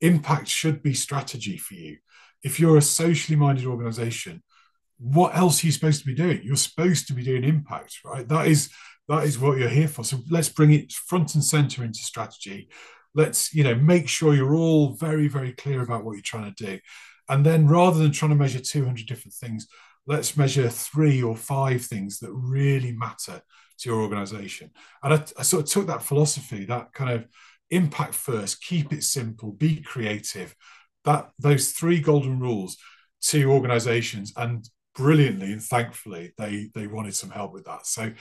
impact 0.00 0.48
should 0.48 0.82
be 0.82 0.94
strategy 0.94 1.56
for 1.56 1.74
you. 1.74 1.98
If 2.42 2.60
you're 2.60 2.76
a 2.76 2.82
socially 2.82 3.36
minded 3.36 3.66
organization, 3.66 4.42
what 4.98 5.36
else 5.36 5.62
are 5.62 5.66
you 5.66 5.72
supposed 5.72 6.00
to 6.00 6.06
be 6.06 6.14
doing? 6.14 6.40
You're 6.42 6.56
supposed 6.56 7.06
to 7.08 7.12
be 7.12 7.22
doing 7.22 7.44
impact, 7.44 7.98
right? 8.04 8.26
That 8.28 8.46
is 8.46 8.70
that 9.08 9.24
is 9.24 9.38
what 9.38 9.58
you're 9.58 9.68
here 9.68 9.88
for. 9.88 10.04
So 10.04 10.18
let's 10.30 10.48
bring 10.48 10.72
it 10.72 10.92
front 10.92 11.34
and 11.34 11.44
center 11.44 11.84
into 11.84 12.00
strategy. 12.00 12.68
Let's, 13.14 13.54
you 13.54 13.62
know, 13.62 13.74
make 13.74 14.08
sure 14.08 14.34
you're 14.34 14.54
all 14.54 14.90
very, 14.90 15.28
very 15.28 15.52
clear 15.52 15.82
about 15.82 16.04
what 16.04 16.14
you're 16.14 16.22
trying 16.22 16.52
to 16.52 16.64
do. 16.64 16.78
And 17.28 17.44
then 17.46 17.68
rather 17.68 17.98
than 17.98 18.12
trying 18.12 18.30
to 18.30 18.36
measure 18.36 18.58
200 18.58 19.06
different 19.06 19.34
things, 19.34 19.68
let's 20.06 20.36
measure 20.36 20.68
three 20.68 21.22
or 21.22 21.36
five 21.36 21.84
things 21.84 22.18
that 22.20 22.32
really 22.32 22.92
matter 22.92 23.40
to 23.78 23.88
your 23.88 24.00
organization. 24.00 24.70
And 25.02 25.14
I, 25.14 25.24
I, 25.38 25.42
sort 25.42 25.64
of 25.64 25.70
took 25.70 25.86
that 25.88 26.02
philosophy, 26.02 26.64
that 26.64 26.92
kind 26.92 27.10
of 27.10 27.26
impact 27.70 28.14
first, 28.14 28.62
keep 28.62 28.92
it 28.92 29.02
simple, 29.02 29.52
be 29.52 29.82
creative, 29.82 30.54
that 31.04 31.30
those 31.38 31.72
three 31.72 32.00
golden 32.00 32.40
rules 32.40 32.76
to 33.22 33.44
organizations 33.50 34.32
and 34.36 34.68
brilliantly 34.94 35.52
and 35.52 35.62
thankfully 35.62 36.32
they 36.38 36.70
they 36.74 36.86
wanted 36.86 37.14
some 37.14 37.30
help 37.30 37.52
with 37.52 37.64
that. 37.64 37.86
So 37.86 38.12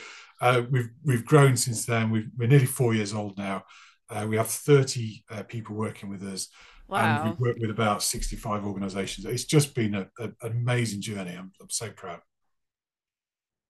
uh, 0.41 0.63
we've 0.69 0.89
we've 1.03 1.25
grown 1.25 1.55
since 1.55 1.85
then. 1.85 2.09
we 2.09 2.19
are 2.41 2.47
nearly 2.47 2.65
four 2.65 2.93
years 2.93 3.13
old 3.13 3.37
now. 3.37 3.63
Uh, 4.09 4.25
we 4.29 4.37
have 4.37 4.47
30 4.47 5.23
uh, 5.31 5.43
people 5.43 5.75
working 5.75 6.09
with 6.09 6.21
us. 6.23 6.49
Wow. 6.87 7.21
And 7.21 7.29
we've 7.29 7.39
worked 7.39 7.59
with 7.59 7.71
about 7.71 8.03
65 8.03 8.65
organizations. 8.65 9.25
It's 9.25 9.45
just 9.45 9.73
been 9.73 9.95
a, 9.95 10.07
a, 10.19 10.23
an 10.23 10.51
amazing 10.51 11.01
journey. 11.01 11.35
I'm, 11.37 11.51
I'm 11.59 11.69
so 11.69 11.89
proud. 11.89 12.21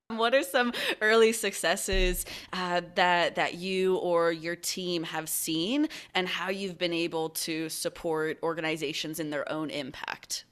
What 0.10 0.36
are 0.36 0.44
some 0.44 0.72
early 1.02 1.32
successes 1.32 2.26
uh, 2.54 2.82
that 2.94 3.36
that 3.36 3.56
you 3.56 3.96
or 3.98 4.32
your 4.32 4.56
team 4.56 5.02
have 5.02 5.28
seen, 5.28 5.88
and 6.14 6.28
how 6.28 6.50
you've 6.50 6.78
been 6.78 6.94
able 6.94 7.30
to 7.30 7.70
support 7.70 8.38
organizations 8.44 9.20
in 9.20 9.32
their 9.32 9.52
own 9.52 9.72
impact? 9.72 10.46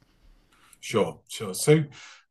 Sure, 0.79 1.19
sure. 1.27 1.53
So, 1.53 1.83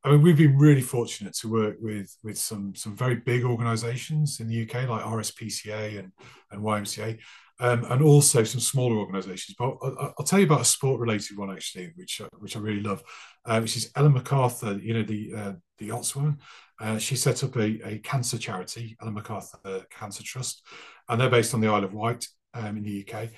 I 0.02 0.10
mean, 0.10 0.20
we've 0.20 0.36
been 0.36 0.58
really 0.58 0.80
fortunate 0.80 1.34
to 1.34 1.48
work 1.48 1.76
with 1.80 2.16
with 2.24 2.38
some 2.38 2.74
some 2.74 2.96
very 2.96 3.14
big 3.14 3.44
organisations 3.44 4.40
in 4.40 4.48
the 4.48 4.62
UK, 4.62 4.88
like 4.88 5.04
RSPCA 5.04 6.00
and 6.00 6.10
and 6.50 6.60
YMCA, 6.60 7.20
um, 7.62 7.86
and 7.90 8.02
also 8.02 8.42
some 8.42 8.60
smaller 8.60 8.96
organisations. 8.96 9.54
But 9.56 9.76
I'll, 9.82 10.14
I'll, 10.18 10.24
tell 10.24 10.40
you 10.40 10.46
about 10.46 10.62
a 10.62 10.64
sport-related 10.64 11.38
one 11.38 11.50
actually, 11.50 11.92
which 11.94 12.20
which 12.38 12.56
I 12.56 12.60
really 12.60 12.82
love, 12.82 13.02
uh, 13.44 13.60
which 13.60 13.76
is 13.76 13.92
Ellen 13.94 14.14
MacArthur. 14.14 14.78
You 14.82 14.94
know 14.94 15.02
the 15.04 15.32
uh, 15.34 15.52
the 15.78 15.90
yachtswoman. 15.90 16.38
Uh, 16.80 16.98
she 16.98 17.14
set 17.14 17.44
up 17.44 17.54
a, 17.56 17.88
a, 17.88 17.98
cancer 17.98 18.36
charity, 18.36 18.96
Ellen 19.00 19.14
MacArthur 19.14 19.86
Cancer 19.90 20.24
Trust, 20.24 20.66
and 21.08 21.20
they're 21.20 21.30
based 21.30 21.54
on 21.54 21.60
the 21.60 21.68
Isle 21.68 21.84
of 21.84 21.94
Wight 21.94 22.26
um, 22.54 22.76
in 22.76 22.82
the 22.82 23.06
UK. 23.08 23.28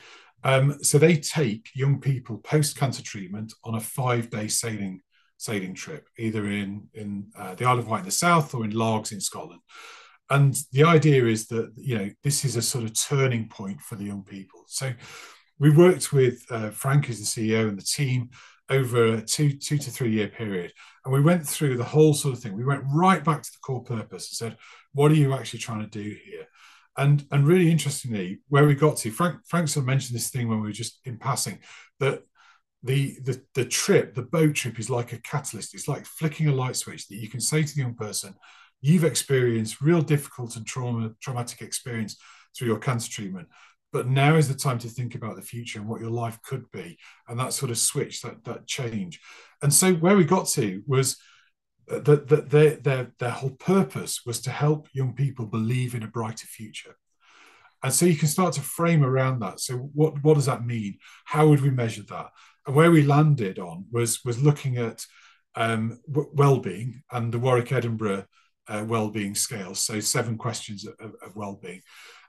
Um, 0.43 0.83
so 0.83 0.97
they 0.97 1.17
take 1.17 1.69
young 1.75 2.01
people 2.01 2.39
post 2.39 2.79
cancer 2.79 3.03
treatment 3.03 3.53
on 3.63 3.75
a 3.75 3.81
five-day 3.81 4.49
sailing 4.49 5.03
sailing 5.37 5.75
trip, 5.75 6.09
either 6.19 6.47
in 6.47 6.89
in 6.95 7.27
uh, 7.39 7.55
the 7.57 7.67
Isle 7.67 7.81
of 7.81 7.89
Wight 7.89 8.01
in 8.01 8.07
the 8.07 8.11
south 8.11 8.55
or 8.55 8.65
in 8.65 8.71
Largs 8.71 9.13
in 9.13 9.21
Scotland 9.21 9.61
and 10.31 10.57
the 10.73 10.85
idea 10.85 11.27
is 11.27 11.47
that 11.49 11.73
you 11.77 11.99
know 11.99 12.11
this 12.23 12.45
is 12.45 12.57
a 12.57 12.63
sort 12.63 12.85
of 12.85 12.99
turning 12.99 13.49
point 13.49 13.81
for 13.81 13.97
the 13.97 14.05
young 14.05 14.25
people. 14.25 14.65
So 14.67 14.93
we 15.59 15.71
worked 15.71 16.13
with 16.13 16.45
uh, 16.51 16.71
frank 16.71 17.07
who's 17.07 17.19
the 17.19 17.25
ceo 17.43 17.69
and 17.69 17.79
the 17.79 17.83
team 17.83 18.31
over 18.71 19.15
a 19.15 19.23
two 19.23 19.53
two 19.53 19.79
to 19.79 19.91
three 19.91 20.11
year 20.11 20.29
period. 20.29 20.73
And 21.05 21.13
we 21.13 21.21
went 21.21 21.47
through 21.47 21.77
the 21.77 21.85
whole 21.85 22.15
sort 22.15 22.35
of 22.35 22.43
thing. 22.43 22.57
We 22.57 22.65
went 22.65 22.85
right 22.93 23.23
back 23.23 23.43
to 23.43 23.51
the 23.51 23.59
core 23.63 23.85
purpose 23.85 24.31
and 24.31 24.37
said 24.37 24.59
what 24.93 25.11
are 25.11 25.17
you 25.17 25.35
actually 25.35 25.59
trying 25.59 25.81
to 25.81 25.87
do 25.87 26.17
here? 26.25 26.47
And 26.97 27.27
and 27.31 27.47
really 27.47 27.71
interestingly 27.71 28.41
where 28.49 28.67
we 28.67 28.75
got 28.75 28.97
to 28.99 29.11
frank 29.11 29.41
frank 29.47 29.69
sort 29.69 29.83
of 29.83 29.89
mentioned 29.89 30.17
this 30.17 30.31
thing 30.31 30.49
when 30.49 30.61
we 30.61 30.69
were 30.69 30.73
just 30.73 31.01
in 31.05 31.19
passing 31.19 31.59
that 32.01 32.23
the, 32.83 33.17
the 33.23 33.43
the 33.55 33.65
trip 33.65 34.15
the 34.15 34.23
boat 34.23 34.55
trip 34.55 34.79
is 34.79 34.89
like 34.89 35.13
a 35.13 35.21
catalyst. 35.21 35.75
It's 35.75 35.89
like 35.89 36.07
flicking 36.07 36.49
a 36.49 36.55
light 36.55 36.77
switch 36.77 37.09
that 37.09 37.17
you 37.17 37.29
can 37.29 37.41
say 37.41 37.63
to 37.63 37.75
the 37.75 37.81
young 37.81 37.95
person 37.95 38.35
you've 38.85 39.05
experienced 39.05 39.81
real 39.81 40.03
difficult 40.03 40.57
and 40.57 40.67
trauma, 40.67 41.11
traumatic 41.23 41.63
experience 41.63 42.17
through 42.55 42.69
your 42.69 42.79
cancer 42.79 43.11
treatment. 43.11 43.49
But 43.93 44.09
now 44.09 44.37
is 44.37 44.49
the 44.49 44.55
time 44.67 44.79
to 44.81 44.89
think 44.89 45.15
about 45.15 45.37
the 45.37 45.43
future 45.53 45.79
and 45.79 45.89
what 45.89 46.01
your 46.01 46.11
life 46.11 46.39
could 46.43 46.65
be, 46.71 46.99
and 47.27 47.39
that 47.39 47.55
sort 47.55 47.71
of 47.71 47.79
switch, 47.79 48.21
that 48.23 48.45
that 48.45 48.67
change. 48.67 49.21
And 49.63 49.73
so 49.73 49.95
where 49.95 50.17
we 50.17 50.25
got 50.25 50.47
to 50.49 50.83
was 50.87 51.17
that, 51.87 52.29
that 52.29 52.51
their, 52.51 52.77
their 52.77 53.13
their 53.19 53.31
whole 53.31 53.57
purpose 53.75 54.21
was 54.27 54.41
to 54.43 54.51
help 54.51 54.89
young 54.93 55.15
people 55.15 55.47
believe 55.47 55.95
in 55.95 56.03
a 56.03 56.15
brighter 56.19 56.47
future. 56.47 56.97
And 57.83 57.93
so 57.93 58.07
you 58.07 58.17
can 58.17 58.29
start 58.29 58.55
to 58.55 58.61
frame 58.61 59.05
around 59.05 59.41
that. 59.41 59.61
So 59.61 59.75
what 59.77 60.23
what 60.25 60.35
does 60.35 60.47
that 60.47 60.67
mean? 60.67 60.99
How 61.25 61.49
would 61.49 61.63
we 61.63 61.71
measure 61.71 62.05
that? 62.09 62.29
And 62.67 62.77
where 62.77 62.91
we 62.91 63.03
landed 63.03 63.59
on 63.59 63.87
was 63.91 64.25
was 64.25 64.43
looking 64.43 64.77
at 64.77 65.07
um, 65.55 66.01
well-being 66.09 67.03
and 67.11 67.33
the 67.33 67.39
Warwick 67.39 67.73
Edinburgh 67.73 68.27
uh, 68.69 68.85
well-being 68.87 69.35
scales. 69.35 69.79
So 69.79 70.01
seven 70.01 70.37
questions 70.39 70.87
of, 70.87 71.15
of 71.23 71.37
well-being, 71.37 71.83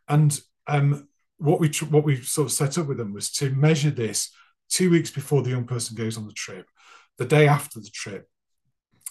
and 0.08 0.40
um, 0.68 1.08
what 1.38 1.60
we 1.60 1.70
what 1.90 2.04
we 2.04 2.22
sort 2.22 2.48
of 2.48 2.52
set 2.52 2.78
up 2.78 2.88
with 2.88 2.98
them 2.98 3.14
was 3.14 3.32
to 3.34 3.50
measure 3.52 3.92
this 3.92 4.32
two 4.70 4.90
weeks 4.90 5.12
before 5.12 5.44
the 5.44 5.50
young 5.50 5.66
person 5.66 5.96
goes 5.96 6.18
on 6.18 6.28
the 6.28 6.34
trip, 6.34 6.68
the 7.18 7.26
day 7.26 7.48
after 7.48 7.80
the 7.80 7.90
trip, 7.94 8.28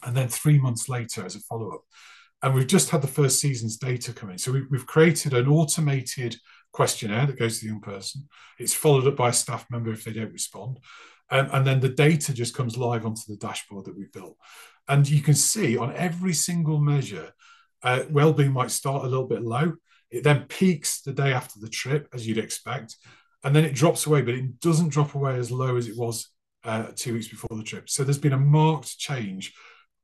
and 0.05 0.17
then 0.17 0.29
three 0.29 0.59
months 0.59 0.89
later 0.89 1.25
as 1.25 1.37
a 1.37 1.41
follow-up. 1.41 1.83
And 2.43 2.55
we've 2.55 2.67
just 2.67 2.91
had 2.91 3.01
the 3.01 3.09
first 3.09 3.41
season's 3.41 3.79
data 3.79 4.13
come 4.13 4.31
in. 4.31 4.39
So 4.39 4.53
we, 4.53 4.67
we've 4.71 4.87
created 4.87 5.33
an 5.33 5.49
automated 5.49 6.37
questionnaire 6.73 7.27
that 7.27 7.39
goes 7.39 7.59
to 7.59 7.65
the 7.65 7.71
young 7.71 7.81
person. 7.81 8.29
It's 8.59 8.75
followed 8.75 9.07
up 9.07 9.17
by 9.17 9.31
a 9.31 9.33
staff 9.33 9.65
member 9.71 9.93
if 9.93 10.05
they 10.05 10.13
don't 10.13 10.33
respond. 10.33 10.79
Um, 11.31 11.49
and 11.53 11.67
then 11.67 11.81
the 11.81 11.89
data 11.89 12.35
just 12.35 12.55
comes 12.55 12.77
live 12.77 13.07
onto 13.07 13.23
the 13.29 13.37
dashboard 13.37 13.87
that 13.87 13.97
we 13.97 14.07
built. 14.13 14.37
And 14.89 15.09
you 15.09 15.23
can 15.23 15.35
see 15.35 15.77
on 15.77 15.95
every 15.95 16.35
single 16.35 16.79
measure, 16.79 17.33
uh, 17.83 18.05
well-being 18.11 18.53
might 18.53 18.71
start 18.71 19.05
a 19.05 19.09
little 19.09 19.27
bit 19.27 19.43
low. 19.43 19.75
It 20.11 20.25
then 20.25 20.45
peaks 20.45 21.01
the 21.01 21.13
day 21.13 21.33
after 21.33 21.59
the 21.61 21.69
trip, 21.69 22.09
as 22.13 22.27
you'd 22.27 22.39
expect, 22.39 22.97
and 23.43 23.55
then 23.55 23.65
it 23.65 23.75
drops 23.75 24.07
away, 24.07 24.23
but 24.23 24.35
it 24.35 24.61
doesn't 24.61 24.89
drop 24.89 25.15
away 25.15 25.37
as 25.37 25.51
low 25.51 25.77
as 25.77 25.89
it 25.89 25.97
was 25.97 26.29
uh, 26.65 26.89
two 26.95 27.15
weeks 27.15 27.29
before 27.29 27.57
the 27.57 27.63
trip. 27.63 27.91
So 27.91 28.05
there's 28.05 28.19
been 28.19 28.33
a 28.33 28.39
marked 28.39 28.99
change 28.99 29.55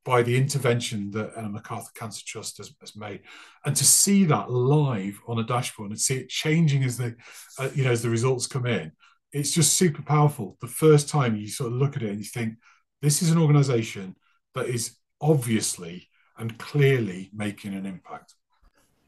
by 0.05 0.23
the 0.23 0.37
intervention 0.37 1.11
that 1.11 1.33
Ellen 1.37 1.53
MacArthur 1.53 1.91
Cancer 1.95 2.23
Trust 2.27 2.59
has, 2.59 2.73
has, 2.81 2.97
made, 2.97 3.21
and 3.65 3.77
to 3.77 3.85
see 3.85 4.25
that 4.25 4.51
live 4.51 5.21
on 5.27 5.39
a 5.39 5.45
dashboard 5.45 5.91
and 5.91 6.01
see 6.01 6.17
it 6.17 6.29
changing 6.29 6.85
as 6.85 6.97
the, 6.97 7.15
uh, 7.59 7.69
you 7.75 7.85
know, 7.85 7.91
as 7.91 8.03
the 8.03 8.11
results 8.11 8.47
come 8.47 8.67
in, 8.67 8.93
it's 9.33 9.53
just 9.53 9.75
super 9.75 10.03
powerful. 10.03 10.57
The 10.61 10.67
first 10.67 11.09
time 11.09 11.37
you 11.37 11.49
sort 11.49 11.73
of 11.73 11.79
look 11.79 11.97
at 11.97 12.03
it 12.03 12.11
and 12.11 12.19
you 12.19 12.25
think, 12.25 12.55
this 13.03 13.23
is 13.23 13.31
an 13.31 13.39
organisation 13.39 14.17
that 14.55 14.67
is 14.67 14.97
obviously 15.21 16.09
and 16.39 16.59
clearly 16.59 17.31
making 17.33 17.75
an 17.75 17.87
impact. 17.87 18.35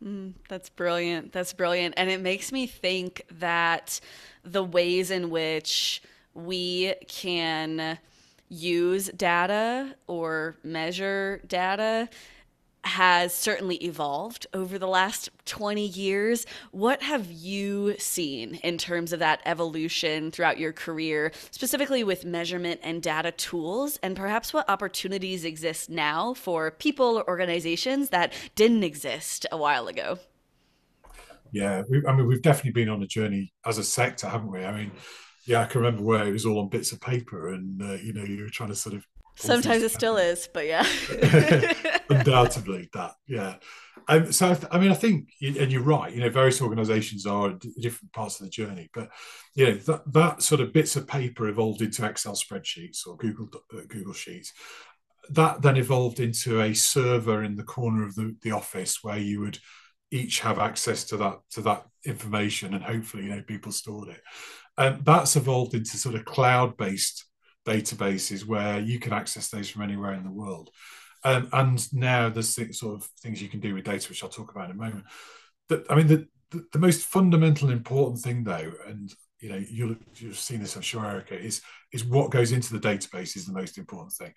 Mm, 0.05 0.35
that's 0.49 0.69
brilliant. 0.69 1.33
That's 1.33 1.53
brilliant. 1.53 1.95
And 1.97 2.11
it 2.11 2.21
makes 2.21 2.51
me 2.53 2.67
think 2.67 3.23
that 3.31 4.01
the 4.45 4.65
ways 4.65 5.11
in 5.11 5.31
which 5.31 6.03
we 6.35 6.95
can 7.09 7.99
use 8.49 9.09
data 9.17 9.95
or 10.07 10.57
measure 10.63 11.41
data 11.47 12.09
has 12.85 13.35
certainly 13.35 13.77
evolved 13.77 14.47
over 14.53 14.79
the 14.79 14.89
last 14.89 15.31
20 15.47 15.87
years. 15.87 16.47
What 16.73 17.03
have 17.03 17.31
you 17.31 17.97
seen 17.99 18.57
in 18.57 18.79
terms 18.79 19.13
of 19.13 19.21
that 19.21 19.41
evolution 19.47 20.31
throughout 20.31 20.59
your 20.59 20.73
career, 20.73 21.33
specifically 21.51 22.05
with 22.05 22.25
measurement 22.25 22.81
and 22.83 23.03
data 23.03 23.33
tools, 23.33 23.99
and 24.03 24.17
perhaps 24.17 24.53
what 24.53 24.69
opportunities 24.69 25.45
exist 25.45 25.91
now 25.91 26.35
for 26.35 26.71
people 26.71 27.19
or 27.19 27.29
organizations 27.29 28.09
that 28.11 28.33
didn't 28.55 28.83
exist 28.83 29.47
a 29.53 29.57
while 29.57 29.89
ago? 29.89 30.19
Yeah, 31.53 31.83
we, 31.89 32.05
I 32.07 32.17
mean, 32.17 32.27
we've 32.27 32.43
definitely 32.43 32.73
been 32.73 32.89
on 32.89 33.03
a 33.03 33.07
journey 33.07 33.53
as 33.65 33.79
a 33.79 33.85
sector, 33.85 34.29
haven't 34.29 34.51
we? 34.51 34.65
I 34.65 34.73
mean, 34.73 34.91
yeah, 35.45 35.61
I 35.61 35.67
can 35.67 35.83
remember 35.83 36.03
where 36.03 36.27
it 36.27 36.33
was 36.33 36.47
all 36.47 36.61
on 36.61 36.69
bits 36.69 36.93
of 36.93 37.01
paper, 37.01 37.53
and 37.53 37.83
uh, 37.83 37.95
you 37.95 38.13
know, 38.13 38.25
you 38.25 38.43
were 38.43 38.49
trying 38.49 38.71
to 38.71 38.75
sort 38.75 38.95
of 38.95 39.07
Sometimes 39.37 39.83
it 39.83 39.91
still 39.91 40.17
is, 40.17 40.49
but 40.53 40.67
yeah. 40.67 40.87
Undoubtedly, 42.11 42.89
that 42.95 43.13
yeah. 43.27 43.57
Um, 44.09 44.33
so 44.33 44.51
I, 44.51 44.55
th- 44.55 44.69
I, 44.71 44.79
mean, 44.79 44.91
I 44.91 44.95
think, 44.95 45.29
and 45.41 45.71
you're 45.71 45.83
right. 45.83 46.13
You 46.13 46.21
know, 46.21 46.31
various 46.31 46.61
organisations 46.61 47.27
are 47.27 47.51
at 47.51 47.61
different 47.81 48.13
parts 48.13 48.41
of 48.41 48.47
the 48.47 48.51
journey, 48.51 48.91
but 48.93 49.11
you 49.55 49.67
know 49.67 49.75
that 49.75 50.13
that 50.13 50.43
sort 50.43 50.61
of 50.61 50.73
bits 50.73 50.97
of 50.97 51.07
paper 51.07 51.49
evolved 51.49 51.83
into 51.83 52.05
Excel 52.05 52.35
spreadsheets 52.35 53.07
or 53.07 53.17
Google 53.17 53.49
uh, 53.73 53.83
Google 53.89 54.13
Sheets. 54.13 54.53
That 55.31 55.63
then 55.63 55.77
evolved 55.77 56.21
into 56.21 56.61
a 56.61 56.75
server 56.75 57.45
in 57.45 57.57
the 57.57 57.63
corner 57.63 58.05
of 58.05 58.15
the, 58.17 58.35
the 58.43 58.51
office 58.51 58.99
where 59.03 59.19
you 59.19 59.41
would 59.41 59.59
each 60.11 60.41
have 60.41 60.59
access 60.59 61.05
to 61.05 61.17
that 61.19 61.39
to 61.53 61.63
that 61.63 61.87
information, 62.05 62.75
and 62.75 62.83
hopefully, 62.83 63.25
you 63.25 63.31
know, 63.31 63.43
people 63.43 63.73
stored 63.73 64.09
it. 64.09 64.21
And 64.77 64.97
um, 64.97 65.01
that's 65.05 65.37
evolved 65.37 65.75
into 65.75 65.97
sort 65.97 66.15
of 66.15 66.25
cloud 66.25 66.77
based 66.77 67.27
databases 67.67 68.45
where 68.45 68.81
you 68.81 68.99
can 68.99 69.13
access 69.13 69.49
those 69.49 69.71
from 69.71 69.83
anywhere 69.83 70.13
in 70.15 70.25
the 70.25 70.31
world. 70.31 70.71
Um, 71.25 71.49
and 71.53 71.93
now 71.93 72.29
there's 72.29 72.55
sort 72.55 72.95
of 72.95 73.05
things 73.21 73.41
you 73.41 73.49
can 73.49 73.61
do 73.61 73.75
with 73.75 73.85
data, 73.85 74.09
which 74.09 74.23
I'll 74.23 74.31
talk 74.31 74.51
about 74.51 74.71
in 74.71 74.77
a 74.77 74.81
moment. 74.81 75.05
That 75.69 75.87
I 75.89 75.95
mean, 75.95 76.09
the, 76.09 76.27
the, 76.51 76.65
the 76.73 76.79
most 76.79 77.03
fundamental 77.03 77.71
important 77.71 78.21
thing, 78.21 78.45
though, 78.45 78.73
and 78.87 79.13
you 79.39 79.49
know, 79.49 79.63
you'll 79.69 79.97
you've 80.17 80.39
seen 80.39 80.61
this, 80.61 80.77
I'm 80.77 80.83
sure, 80.83 81.05
Erika, 81.05 81.39
is 81.39 81.63
is 81.93 82.05
what 82.05 82.31
goes 82.31 82.53
into 82.53 82.73
the 82.73 82.89
database 82.89 83.37
is 83.37 83.47
the 83.47 83.53
most 83.53 83.79
important 83.79 84.13
thing. 84.13 84.33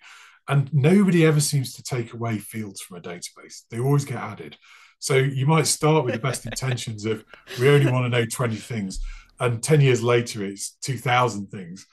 And 0.48 0.72
nobody 0.72 1.26
ever 1.26 1.40
seems 1.40 1.74
to 1.74 1.82
take 1.82 2.12
away 2.12 2.38
fields 2.38 2.80
from 2.80 2.98
a 2.98 3.00
database; 3.00 3.62
they 3.70 3.80
always 3.80 4.04
get 4.04 4.18
added. 4.18 4.56
So 4.98 5.16
you 5.16 5.46
might 5.46 5.66
start 5.66 6.04
with 6.04 6.14
the 6.14 6.20
best 6.20 6.46
intentions 6.46 7.04
of 7.04 7.24
we 7.60 7.68
only 7.68 7.90
want 7.90 8.04
to 8.04 8.08
know 8.08 8.24
20 8.24 8.56
things, 8.56 9.00
and 9.40 9.62
10 9.62 9.80
years 9.80 10.02
later 10.02 10.44
it's 10.44 10.76
2,000 10.82 11.48
things. 11.50 11.86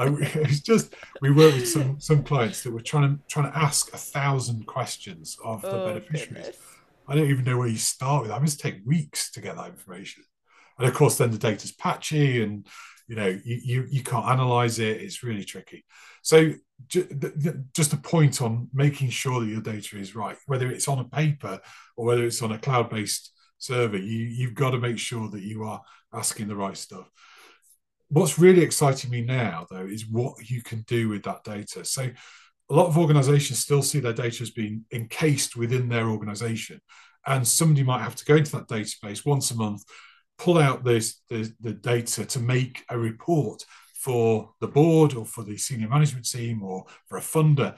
I, 0.00 0.06
it's 0.20 0.60
just 0.60 0.94
we 1.20 1.30
work 1.30 1.54
with 1.54 1.68
some 1.68 2.00
some 2.00 2.22
clients 2.22 2.62
that 2.62 2.72
were 2.72 2.80
trying 2.80 3.18
to 3.18 3.22
trying 3.28 3.52
to 3.52 3.58
ask 3.58 3.92
a 3.92 3.98
thousand 3.98 4.66
questions 4.66 5.36
of 5.44 5.60
the 5.62 5.70
oh, 5.70 5.86
beneficiaries. 5.86 6.46
Goodness. 6.46 6.56
I 7.06 7.14
don't 7.16 7.28
even 7.28 7.44
know 7.44 7.58
where 7.58 7.68
you 7.68 7.76
start 7.76 8.22
with. 8.22 8.30
That. 8.30 8.38
It 8.38 8.42
must 8.42 8.60
take 8.60 8.86
weeks 8.86 9.30
to 9.32 9.40
get 9.40 9.56
that 9.56 9.68
information, 9.68 10.24
and 10.78 10.88
of 10.88 10.94
course, 10.94 11.18
then 11.18 11.30
the 11.30 11.38
data's 11.38 11.72
patchy, 11.72 12.42
and 12.42 12.66
you 13.08 13.16
know 13.16 13.28
you 13.44 13.60
you, 13.62 13.86
you 13.90 14.02
can't 14.02 14.26
analyze 14.26 14.78
it. 14.78 15.02
It's 15.02 15.22
really 15.22 15.44
tricky. 15.44 15.84
So 16.22 16.54
just 16.88 17.92
a 17.92 17.96
point 17.98 18.40
on 18.40 18.68
making 18.72 19.10
sure 19.10 19.40
that 19.40 19.46
your 19.46 19.60
data 19.60 19.98
is 19.98 20.14
right, 20.14 20.36
whether 20.46 20.70
it's 20.70 20.88
on 20.88 20.98
a 20.98 21.04
paper 21.04 21.60
or 21.96 22.06
whether 22.06 22.24
it's 22.24 22.40
on 22.42 22.52
a 22.52 22.58
cloud-based 22.58 23.32
server, 23.58 23.98
you 23.98 24.24
you've 24.24 24.54
got 24.54 24.70
to 24.70 24.78
make 24.78 24.98
sure 24.98 25.28
that 25.28 25.42
you 25.42 25.64
are 25.64 25.82
asking 26.12 26.48
the 26.48 26.56
right 26.56 26.76
stuff 26.76 27.10
what's 28.10 28.38
really 28.38 28.62
exciting 28.62 29.10
me 29.10 29.22
now, 29.22 29.66
though, 29.70 29.86
is 29.86 30.06
what 30.06 30.50
you 30.50 30.62
can 30.62 30.82
do 30.82 31.08
with 31.08 31.22
that 31.22 31.44
data. 31.44 31.84
So, 31.84 32.10
a 32.68 32.74
lot 32.74 32.86
of 32.86 32.98
organizations 32.98 33.58
still 33.58 33.82
see 33.82 33.98
their 33.98 34.12
data 34.12 34.42
as 34.42 34.50
being 34.50 34.84
encased 34.92 35.56
within 35.56 35.88
their 35.88 36.08
organization. 36.08 36.80
And 37.26 37.46
somebody 37.46 37.82
might 37.82 38.02
have 38.02 38.14
to 38.16 38.24
go 38.24 38.36
into 38.36 38.52
that 38.52 38.68
database 38.68 39.26
once 39.26 39.50
a 39.50 39.56
month, 39.56 39.82
pull 40.38 40.58
out 40.58 40.84
this, 40.84 41.20
the, 41.28 41.52
the 41.60 41.72
data 41.72 42.24
to 42.24 42.38
make 42.38 42.84
a 42.88 42.96
report 42.96 43.64
for 43.94 44.52
the 44.60 44.68
board 44.68 45.14
or 45.14 45.26
for 45.26 45.42
the 45.42 45.56
senior 45.56 45.88
management 45.88 46.28
team 46.28 46.62
or 46.62 46.84
for 47.08 47.18
a 47.18 47.22
funder. 47.22 47.76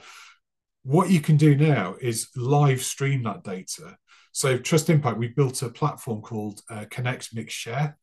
What 0.83 1.09
you 1.09 1.21
can 1.21 1.37
do 1.37 1.55
now 1.55 1.95
is 1.99 2.29
live 2.35 2.83
stream 2.83 3.23
that 3.23 3.43
data. 3.43 3.97
So, 4.31 4.57
Trust 4.57 4.89
Impact, 4.89 5.17
we 5.17 5.27
built 5.27 5.61
a 5.61 5.69
platform 5.69 6.21
called 6.21 6.61
uh, 6.69 6.85
Connect 6.89 7.35
Mix 7.35 7.53
Share 7.53 7.97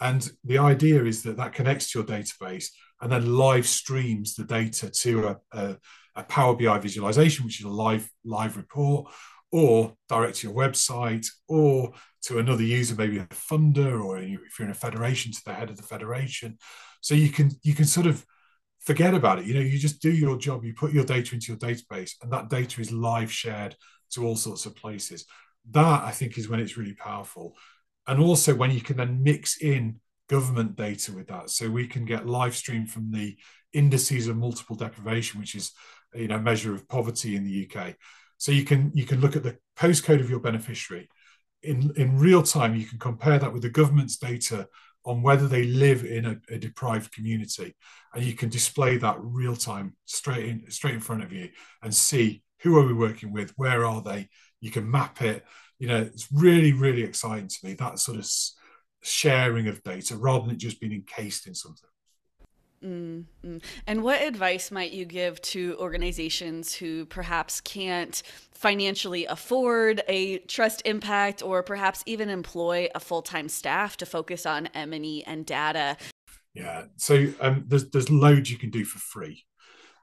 And 0.00 0.28
the 0.44 0.58
idea 0.58 1.04
is 1.04 1.22
that 1.24 1.36
that 1.36 1.52
connects 1.52 1.92
to 1.92 1.98
your 1.98 2.08
database 2.08 2.68
and 3.00 3.12
then 3.12 3.36
live 3.36 3.66
streams 3.66 4.34
the 4.34 4.44
data 4.44 4.90
to 4.90 5.28
a, 5.28 5.36
a, 5.52 5.76
a 6.16 6.22
Power 6.24 6.54
BI 6.54 6.78
visualization, 6.78 7.44
which 7.44 7.60
is 7.60 7.66
a 7.66 7.70
live 7.70 8.08
live 8.24 8.56
report, 8.56 9.12
or 9.52 9.94
direct 10.08 10.38
to 10.38 10.48
your 10.48 10.56
website, 10.56 11.26
or 11.48 11.92
to 12.22 12.38
another 12.38 12.62
user, 12.62 12.94
maybe 12.94 13.18
a 13.18 13.26
funder, 13.26 14.02
or 14.02 14.18
if 14.18 14.58
you're 14.58 14.66
in 14.66 14.72
a 14.72 14.74
federation, 14.74 15.32
to 15.32 15.40
the 15.44 15.54
head 15.54 15.70
of 15.70 15.76
the 15.76 15.82
federation. 15.82 16.58
So 17.00 17.14
you 17.14 17.30
can 17.30 17.50
you 17.62 17.74
can 17.74 17.86
sort 17.86 18.06
of 18.06 18.24
forget 18.80 19.14
about 19.14 19.38
it. 19.38 19.46
You 19.46 19.54
know, 19.54 19.60
you 19.60 19.78
just 19.78 20.02
do 20.02 20.10
your 20.10 20.38
job, 20.38 20.64
you 20.64 20.74
put 20.74 20.92
your 20.92 21.04
data 21.04 21.34
into 21.34 21.52
your 21.52 21.58
database, 21.58 22.12
and 22.22 22.32
that 22.32 22.48
data 22.48 22.80
is 22.80 22.92
live 22.92 23.32
shared 23.32 23.76
to 24.12 24.26
all 24.26 24.36
sorts 24.36 24.66
of 24.66 24.76
places. 24.76 25.26
That 25.70 26.04
I 26.04 26.10
think 26.10 26.38
is 26.38 26.48
when 26.48 26.60
it's 26.60 26.76
really 26.76 26.94
powerful. 26.94 27.54
And 28.10 28.20
also 28.20 28.56
when 28.56 28.72
you 28.72 28.80
can 28.80 28.96
then 28.96 29.22
mix 29.22 29.56
in 29.58 30.00
government 30.28 30.74
data 30.74 31.12
with 31.12 31.28
that. 31.28 31.48
So 31.48 31.70
we 31.70 31.86
can 31.86 32.04
get 32.04 32.26
live 32.26 32.56
stream 32.56 32.84
from 32.84 33.12
the 33.12 33.36
indices 33.72 34.26
of 34.26 34.36
multiple 34.36 34.74
deprivation, 34.74 35.38
which 35.38 35.54
is 35.54 35.70
you 36.12 36.26
know 36.26 36.40
measure 36.40 36.74
of 36.74 36.88
poverty 36.88 37.36
in 37.36 37.44
the 37.44 37.70
UK. 37.70 37.94
So 38.36 38.50
you 38.50 38.64
can 38.64 38.90
you 38.94 39.04
can 39.06 39.20
look 39.20 39.36
at 39.36 39.44
the 39.44 39.58
postcode 39.78 40.18
of 40.18 40.28
your 40.28 40.40
beneficiary. 40.40 41.08
In, 41.62 41.92
in 41.96 42.18
real 42.18 42.42
time, 42.42 42.74
you 42.74 42.84
can 42.84 42.98
compare 42.98 43.38
that 43.38 43.52
with 43.52 43.62
the 43.62 43.70
government's 43.70 44.16
data 44.16 44.66
on 45.04 45.22
whether 45.22 45.46
they 45.46 45.64
live 45.64 46.04
in 46.04 46.26
a, 46.26 46.54
a, 46.54 46.58
deprived 46.58 47.12
community 47.12 47.76
and 48.12 48.24
you 48.24 48.34
can 48.34 48.48
display 48.48 48.96
that 48.96 49.16
real 49.20 49.56
time 49.56 49.94
straight 50.04 50.46
in 50.46 50.70
straight 50.70 50.94
in 50.94 51.00
front 51.00 51.22
of 51.22 51.32
you 51.32 51.48
and 51.82 51.94
see 51.94 52.42
who 52.62 52.76
are 52.76 52.86
we 52.86 52.92
working 52.92 53.32
with 53.32 53.50
where 53.56 53.86
are 53.86 54.02
they 54.02 54.28
you 54.60 54.70
can 54.70 54.90
map 54.90 55.22
it 55.22 55.42
you 55.80 55.88
know 55.88 56.02
it's 56.02 56.28
really 56.32 56.72
really 56.72 57.02
exciting 57.02 57.48
to 57.48 57.58
me 57.64 57.74
that 57.74 57.98
sort 57.98 58.18
of 58.18 58.30
sharing 59.02 59.66
of 59.66 59.82
data 59.82 60.16
rather 60.16 60.46
than 60.46 60.54
it 60.54 60.58
just 60.58 60.80
being 60.80 60.92
encased 60.92 61.48
in 61.48 61.54
something 61.54 61.88
Mm-hmm. 62.84 63.58
And 63.86 64.02
what 64.02 64.22
advice 64.22 64.70
might 64.70 64.92
you 64.92 65.04
give 65.04 65.40
to 65.42 65.76
organizations 65.78 66.74
who 66.74 67.04
perhaps 67.04 67.60
can't 67.60 68.22
financially 68.52 69.26
afford 69.26 70.02
a 70.08 70.38
trust 70.38 70.82
impact 70.84 71.42
or 71.42 71.62
perhaps 71.62 72.02
even 72.06 72.30
employ 72.30 72.88
a 72.94 73.00
full-time 73.00 73.48
staff 73.48 73.96
to 73.98 74.06
focus 74.06 74.46
on 74.46 74.68
M&E 74.68 75.22
and 75.26 75.44
data? 75.44 75.96
Yeah, 76.54 76.84
so 76.96 77.26
um, 77.40 77.64
there's, 77.68 77.90
there's 77.90 78.10
loads 78.10 78.50
you 78.50 78.58
can 78.58 78.70
do 78.70 78.84
for 78.84 78.98
free. 78.98 79.44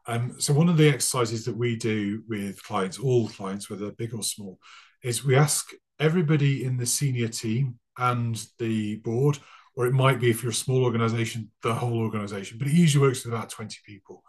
Um, 0.05 0.39
so 0.39 0.53
one 0.53 0.69
of 0.69 0.77
the 0.77 0.87
exercises 0.87 1.45
that 1.45 1.57
we 1.57 1.75
do 1.75 2.23
with 2.29 2.63
clients, 2.63 2.99
all 2.99 3.27
clients, 3.27 3.69
whether 3.69 3.91
big 3.91 4.13
or 4.13 4.23
small, 4.23 4.59
is 5.03 5.23
we 5.23 5.35
ask 5.35 5.71
everybody 5.99 6.63
in 6.63 6.77
the 6.77 6.85
senior 6.85 7.27
team 7.27 7.79
and 7.97 8.45
the 8.59 8.97
board 8.97 9.39
or 9.77 9.85
it 9.85 9.93
might 9.93 10.19
be 10.19 10.31
if 10.31 10.41
you're 10.41 10.51
a 10.51 10.55
small 10.55 10.83
organization, 10.83 11.51
the 11.61 11.73
whole 11.73 11.99
organization, 11.99 12.57
but 12.57 12.67
it 12.67 12.73
usually 12.73 13.07
works 13.07 13.23
with 13.23 13.33
about 13.33 13.49
20 13.49 13.77
people. 13.85 14.23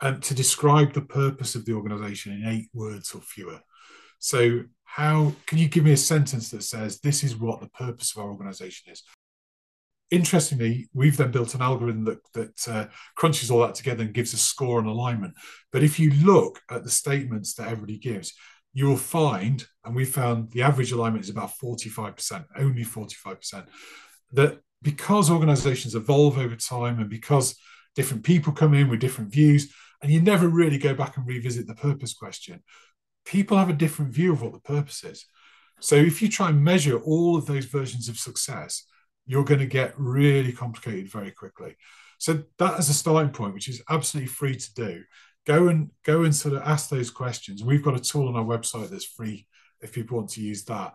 Um, 0.00 0.20
to 0.20 0.34
describe 0.34 0.92
the 0.92 1.00
purpose 1.00 1.54
of 1.54 1.64
the 1.64 1.72
organization 1.72 2.32
in 2.32 2.46
eight 2.46 2.68
words 2.74 3.14
or 3.14 3.20
fewer. 3.20 3.60
So, 4.18 4.64
how 4.84 5.32
can 5.46 5.58
you 5.58 5.68
give 5.68 5.84
me 5.84 5.92
a 5.92 5.96
sentence 5.96 6.50
that 6.50 6.64
says 6.64 6.98
this 6.98 7.22
is 7.22 7.36
what 7.36 7.60
the 7.60 7.68
purpose 7.68 8.14
of 8.14 8.22
our 8.22 8.30
organization 8.30 8.92
is? 8.92 9.02
Interestingly, 10.10 10.88
we've 10.92 11.16
then 11.16 11.30
built 11.30 11.54
an 11.54 11.62
algorithm 11.62 12.04
that, 12.04 12.18
that 12.34 12.68
uh, 12.68 12.86
crunches 13.14 13.50
all 13.50 13.60
that 13.60 13.76
together 13.76 14.02
and 14.02 14.12
gives 14.12 14.34
a 14.34 14.38
score 14.38 14.78
and 14.80 14.88
alignment. 14.88 15.34
But 15.70 15.84
if 15.84 15.98
you 15.98 16.10
look 16.10 16.60
at 16.68 16.82
the 16.82 16.90
statements 16.90 17.54
that 17.54 17.68
everybody 17.68 17.96
gives, 17.96 18.34
you 18.72 18.86
will 18.86 18.96
find, 18.96 19.66
and 19.84 19.94
we 19.94 20.04
found 20.04 20.50
the 20.50 20.62
average 20.62 20.92
alignment 20.92 21.24
is 21.24 21.30
about 21.30 21.52
45%, 21.62 22.44
only 22.56 22.84
45%, 22.84 23.66
that 24.32 24.60
because 24.80 25.30
organizations 25.30 25.94
evolve 25.94 26.38
over 26.38 26.56
time 26.56 26.98
and 26.98 27.08
because 27.08 27.56
different 27.94 28.24
people 28.24 28.52
come 28.52 28.74
in 28.74 28.88
with 28.88 29.00
different 29.00 29.30
views 29.30 29.72
and 30.02 30.10
you 30.10 30.20
never 30.20 30.48
really 30.48 30.78
go 30.78 30.94
back 30.94 31.16
and 31.16 31.26
revisit 31.26 31.66
the 31.66 31.74
purpose 31.74 32.14
question 32.14 32.62
people 33.24 33.56
have 33.56 33.68
a 33.70 33.74
different 33.74 34.12
view 34.12 34.32
of 34.32 34.42
what 34.42 34.52
the 34.52 34.60
purpose 34.60 35.04
is. 35.04 35.26
So 35.80 35.94
if 35.94 36.20
you 36.20 36.28
try 36.28 36.48
and 36.48 36.64
measure 36.64 36.98
all 36.98 37.36
of 37.36 37.46
those 37.46 37.66
versions 37.66 38.08
of 38.08 38.18
success 38.18 38.84
you're 39.24 39.44
going 39.44 39.60
to 39.60 39.66
get 39.66 39.94
really 39.96 40.52
complicated 40.52 41.08
very 41.08 41.30
quickly. 41.30 41.76
So 42.18 42.42
that 42.58 42.78
is 42.80 42.88
a 42.88 42.94
starting 42.94 43.32
point 43.32 43.54
which 43.54 43.68
is 43.68 43.82
absolutely 43.88 44.28
free 44.28 44.56
to 44.56 44.74
do 44.74 45.02
go 45.46 45.68
and 45.68 45.90
go 46.04 46.22
and 46.22 46.34
sort 46.34 46.54
of 46.54 46.62
ask 46.62 46.88
those 46.88 47.10
questions 47.10 47.62
we've 47.64 47.82
got 47.82 47.96
a 47.96 48.00
tool 48.00 48.28
on 48.28 48.36
our 48.36 48.44
website 48.44 48.88
that's 48.90 49.04
free 49.04 49.46
if 49.80 49.92
people 49.92 50.16
want 50.16 50.30
to 50.30 50.40
use 50.40 50.64
that 50.64 50.94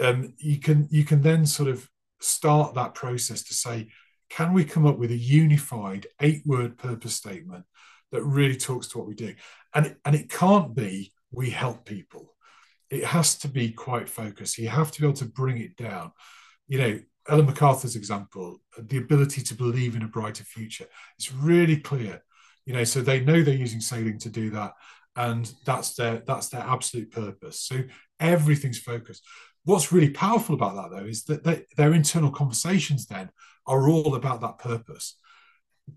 um, 0.00 0.34
you 0.38 0.58
can 0.58 0.88
you 0.90 1.04
can 1.04 1.22
then 1.22 1.46
sort 1.46 1.68
of 1.68 1.88
start 2.20 2.74
that 2.74 2.94
process 2.94 3.42
to 3.44 3.54
say, 3.54 3.88
can 4.30 4.52
we 4.52 4.64
come 4.64 4.86
up 4.86 4.98
with 4.98 5.10
a 5.10 5.16
unified 5.16 6.06
eight 6.20 6.42
word 6.46 6.78
purpose 6.78 7.14
statement 7.14 7.64
that 8.10 8.22
really 8.22 8.56
talks 8.56 8.88
to 8.88 8.98
what 8.98 9.06
we 9.06 9.14
do? 9.14 9.34
And 9.74 9.86
it, 9.86 9.96
and 10.04 10.14
it 10.14 10.30
can't 10.30 10.74
be 10.74 11.12
we 11.30 11.50
help 11.50 11.84
people. 11.84 12.34
It 12.90 13.04
has 13.04 13.38
to 13.38 13.48
be 13.48 13.72
quite 13.72 14.08
focused. 14.08 14.58
You 14.58 14.68
have 14.68 14.92
to 14.92 15.00
be 15.00 15.06
able 15.06 15.16
to 15.16 15.24
bring 15.24 15.58
it 15.58 15.76
down. 15.76 16.12
You 16.68 16.78
know, 16.78 17.00
Ellen 17.28 17.46
MacArthur's 17.46 17.96
example, 17.96 18.60
the 18.78 18.98
ability 18.98 19.42
to 19.42 19.54
believe 19.54 19.94
in 19.94 20.02
a 20.02 20.08
brighter 20.08 20.44
future. 20.44 20.86
It's 21.18 21.32
really 21.32 21.76
clear. 21.76 22.22
You 22.64 22.74
know, 22.74 22.84
so 22.84 23.00
they 23.00 23.20
know 23.20 23.42
they're 23.42 23.54
using 23.54 23.80
sailing 23.80 24.18
to 24.18 24.28
do 24.28 24.50
that, 24.50 24.74
and 25.16 25.52
that's 25.64 25.94
their 25.94 26.22
that's 26.26 26.48
their 26.48 26.62
absolute 26.62 27.10
purpose. 27.10 27.60
So 27.60 27.82
everything's 28.20 28.78
focused. 28.78 29.24
What's 29.64 29.92
really 29.92 30.10
powerful 30.10 30.54
about 30.54 30.74
that, 30.74 30.96
though, 30.96 31.06
is 31.06 31.24
that 31.24 31.44
they, 31.44 31.66
their 31.76 31.92
internal 31.92 32.30
conversations 32.30 33.06
then 33.06 33.30
are 33.66 33.88
all 33.88 34.14
about 34.14 34.40
that 34.40 34.58
purpose. 34.58 35.16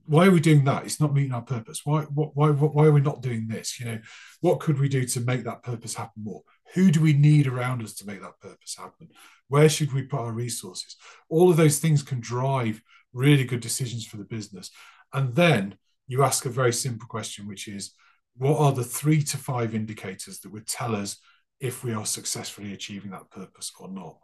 Why 0.06 0.28
are 0.28 0.32
we 0.32 0.40
doing 0.40 0.64
that? 0.66 0.86
It's 0.86 1.00
not 1.00 1.14
meeting 1.14 1.34
our 1.34 1.42
purpose. 1.42 1.82
Why, 1.84 2.02
why, 2.04 2.50
why 2.50 2.86
are 2.86 2.92
we 2.92 3.02
not 3.02 3.22
doing 3.22 3.48
this? 3.48 3.80
You 3.80 3.86
know, 3.86 4.00
what 4.42 4.60
could 4.60 4.80
we 4.80 4.90
do 4.90 5.06
to 5.06 5.20
make 5.22 5.44
that 5.46 5.64
purpose 5.64 5.96
happen 5.96 6.24
more? 6.24 6.42
Who 6.74 6.92
do 6.92 7.02
we 7.02 7.14
need 7.14 7.48
around 7.48 7.82
us 7.84 7.94
to 7.96 8.06
make 8.06 8.22
that 8.22 8.40
purpose 8.40 8.76
happen? 8.78 9.10
Where 9.48 9.70
should 9.70 9.94
we 9.94 10.04
put 10.04 10.20
our 10.20 10.32
resources? 10.32 10.96
All 11.30 11.50
of 11.50 11.58
those 11.58 11.80
things 11.80 12.04
can 12.04 12.20
drive 12.20 12.82
really 13.14 13.46
good 13.46 13.62
decisions 13.62 14.06
for 14.06 14.18
the 14.18 14.24
business. 14.24 14.72
And 15.14 15.36
then 15.36 15.76
you 16.08 16.24
ask 16.24 16.46
a 16.46 16.50
very 16.50 16.74
simple 16.74 17.08
question, 17.08 17.48
which 17.48 17.68
is, 17.68 17.92
what 18.38 18.60
are 18.60 18.72
the 18.74 18.84
three 18.84 19.22
to 19.24 19.38
five 19.38 19.74
indicators 19.74 20.40
that 20.42 20.52
would 20.52 20.68
tell 20.68 20.96
us 20.96 21.18
if 21.60 21.84
we 21.84 21.94
are 21.94 22.06
successfully 22.06 22.74
achieving 22.74 23.12
that 23.12 23.30
purpose 23.30 23.72
or 23.80 23.90
not. 23.90 24.18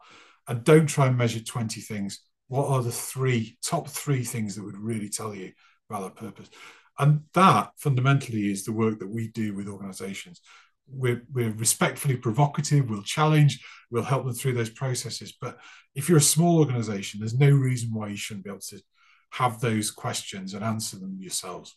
And 0.47 0.63
don't 0.63 0.87
try 0.87 1.07
and 1.07 1.17
measure 1.17 1.39
20 1.39 1.81
things. 1.81 2.21
What 2.47 2.67
are 2.67 2.81
the 2.81 2.91
three 2.91 3.57
top 3.63 3.87
three 3.87 4.23
things 4.23 4.55
that 4.55 4.63
would 4.63 4.77
really 4.77 5.09
tell 5.09 5.33
you 5.33 5.51
about 5.89 6.03
that 6.03 6.21
purpose? 6.21 6.49
And 6.99 7.21
that 7.33 7.71
fundamentally 7.77 8.51
is 8.51 8.65
the 8.65 8.73
work 8.73 8.99
that 8.99 9.09
we 9.09 9.29
do 9.29 9.55
with 9.55 9.67
organizations. 9.67 10.41
We're, 10.87 11.23
we're 11.31 11.51
respectfully 11.51 12.17
provocative, 12.17 12.89
we'll 12.89 13.03
challenge, 13.03 13.63
we'll 13.89 14.03
help 14.03 14.25
them 14.25 14.33
through 14.33 14.53
those 14.53 14.69
processes. 14.69 15.33
But 15.39 15.57
if 15.95 16.09
you're 16.09 16.17
a 16.17 16.21
small 16.21 16.59
organization, 16.59 17.21
there's 17.21 17.37
no 17.37 17.49
reason 17.49 17.93
why 17.93 18.09
you 18.09 18.17
shouldn't 18.17 18.43
be 18.43 18.49
able 18.49 18.59
to 18.59 18.81
have 19.31 19.59
those 19.61 19.91
questions 19.91 20.53
and 20.53 20.63
answer 20.63 20.97
them 20.97 21.17
yourselves. 21.19 21.75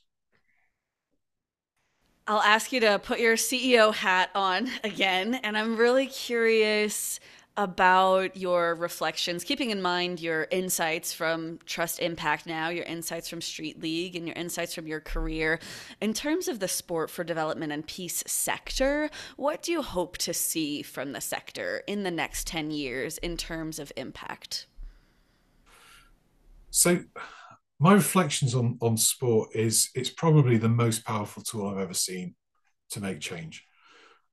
I'll 2.27 2.41
ask 2.41 2.73
you 2.73 2.81
to 2.81 2.99
put 2.99 3.21
your 3.21 3.37
CEO 3.37 3.93
hat 3.93 4.31
on 4.35 4.71
again. 4.83 5.35
And 5.35 5.57
I'm 5.57 5.77
really 5.77 6.07
curious 6.07 7.21
about 7.57 8.37
your 8.37 8.75
reflections, 8.75 9.45
keeping 9.45 9.71
in 9.71 9.81
mind 9.81 10.21
your 10.21 10.49
insights 10.51 11.13
from 11.13 11.59
Trust 11.67 12.01
Impact 12.01 12.47
Now, 12.47 12.69
your 12.69 12.85
insights 12.85 13.29
from 13.29 13.41
Street 13.41 13.81
League, 13.81 14.17
and 14.17 14.27
your 14.27 14.35
insights 14.35 14.75
from 14.75 14.89
your 14.89 15.01
career. 15.01 15.61
In 16.01 16.15
terms 16.15 16.49
of 16.49 16.59
the 16.59 16.67
sport 16.67 17.11
for 17.11 17.23
development 17.23 17.71
and 17.71 17.87
peace 17.87 18.25
sector, 18.27 19.09
what 19.37 19.63
do 19.63 19.71
you 19.71 19.83
hope 19.83 20.19
to 20.19 20.35
see 20.35 20.83
from 20.83 21.13
the 21.13 21.21
sector 21.21 21.83
in 21.87 22.03
the 22.03 22.11
next 22.11 22.49
10 22.49 22.73
years 22.73 23.19
in 23.19 23.37
terms 23.37 23.79
of 23.79 23.93
impact? 23.97 24.67
So, 26.71 27.05
my 27.79 27.93
reflections 27.93 28.55
on 28.55 28.79
on 28.81 28.97
sport 28.97 29.51
is 29.55 29.91
it's 29.95 30.11
probably 30.11 30.57
the 30.57 30.68
most 30.68 31.05
powerful 31.05 31.43
tool 31.43 31.68
I've 31.68 31.79
ever 31.79 31.95
seen 31.95 32.35
to 32.91 33.01
make 33.01 33.20
change, 33.20 33.64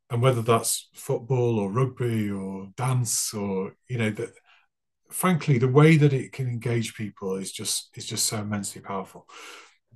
and 0.10 0.22
whether 0.22 0.42
that's 0.42 0.90
football 0.94 1.60
or 1.60 1.72
rugby 1.72 2.30
or 2.30 2.70
dance 2.78 3.34
or 3.34 3.76
you 3.88 3.98
know 3.98 4.12
that. 4.12 4.34
Frankly, 5.10 5.58
the 5.58 5.68
way 5.68 5.98
that 5.98 6.14
it 6.14 6.32
can 6.32 6.48
engage 6.48 6.96
people 6.96 7.36
is 7.36 7.52
just 7.52 7.90
is 7.98 8.06
just 8.06 8.26
so 8.28 8.38
immensely 8.38 8.82
powerful. 8.82 9.28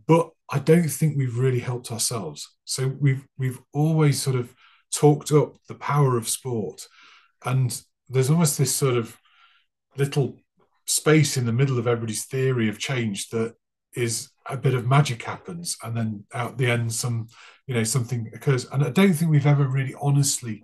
But 0.08 0.30
I 0.52 0.60
don't 0.60 0.90
think 0.90 1.16
we've 1.16 1.40
really 1.40 1.60
helped 1.60 1.92
ourselves. 1.92 2.50
So 2.66 2.88
we've 3.00 3.26
we've 3.38 3.60
always 3.74 4.22
sort 4.22 4.36
of 4.36 4.54
talked 4.94 5.32
up 5.32 5.56
the 5.68 5.76
power 5.76 6.18
of 6.18 6.28
sport, 6.28 6.88
and 7.46 7.82
there's 8.10 8.30
almost 8.30 8.58
this 8.58 8.76
sort 8.76 8.98
of 8.98 9.18
little 9.98 10.38
space 10.86 11.38
in 11.38 11.46
the 11.46 11.54
middle 11.54 11.80
of 11.80 11.88
everybody's 11.88 12.26
theory 12.26 12.70
of 12.70 12.80
change 12.80 13.30
that 13.30 13.56
is 13.96 14.30
a 14.48 14.58
bit 14.58 14.74
of 14.74 14.88
magic 14.88 15.24
happens 15.24 15.78
and 15.84 15.96
then 15.96 16.24
out 16.34 16.58
the 16.58 16.70
end 16.70 16.94
some 16.94 17.28
you 17.66 17.74
know 17.74 17.84
something 17.84 18.30
occurs 18.34 18.66
and 18.72 18.84
i 18.84 18.90
don't 18.90 19.14
think 19.14 19.32
we've 19.32 19.48
ever 19.48 19.68
really 19.68 19.96
honestly 20.02 20.64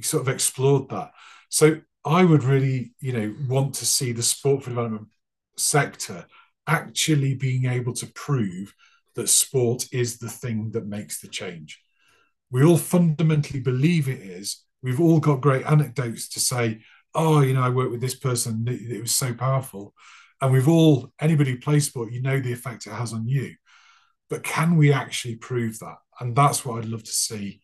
sort 0.00 0.20
of 0.20 0.28
explored 0.28 0.88
that 0.88 1.10
so 1.48 1.80
i 2.04 2.24
would 2.24 2.44
really 2.44 2.92
you 3.00 3.12
know 3.12 3.34
want 3.48 3.74
to 3.74 3.84
see 3.84 4.12
the 4.12 4.22
sport 4.22 4.62
for 4.62 4.70
development 4.70 5.08
sector 5.56 6.24
actually 6.68 7.34
being 7.34 7.64
able 7.64 7.94
to 7.94 8.06
prove 8.08 8.74
that 9.18 9.28
sport 9.28 9.88
is 9.90 10.18
the 10.18 10.28
thing 10.28 10.70
that 10.70 10.86
makes 10.86 11.20
the 11.20 11.26
change. 11.26 11.82
We 12.50 12.64
all 12.64 12.76
fundamentally 12.76 13.58
believe 13.58 14.08
it 14.08 14.20
is. 14.20 14.64
We've 14.80 15.00
all 15.00 15.18
got 15.18 15.40
great 15.40 15.66
anecdotes 15.66 16.28
to 16.30 16.40
say, 16.40 16.82
oh, 17.18 17.40
you 17.40 17.52
know, 17.52 17.62
I 17.62 17.68
worked 17.68 17.90
with 17.90 18.00
this 18.00 18.14
person, 18.14 18.64
it 18.68 19.00
was 19.00 19.14
so 19.14 19.34
powerful. 19.34 19.92
And 20.40 20.52
we've 20.52 20.68
all, 20.68 21.12
anybody 21.20 21.50
who 21.50 21.58
plays 21.58 21.86
sport, 21.86 22.12
you 22.12 22.22
know 22.22 22.38
the 22.38 22.52
effect 22.52 22.86
it 22.86 22.92
has 22.92 23.12
on 23.12 23.26
you. 23.26 23.56
But 24.30 24.44
can 24.44 24.76
we 24.76 24.92
actually 24.92 25.34
prove 25.34 25.80
that? 25.80 25.96
And 26.20 26.36
that's 26.36 26.64
what 26.64 26.78
I'd 26.78 26.88
love 26.88 27.02
to 27.02 27.10
see 27.10 27.60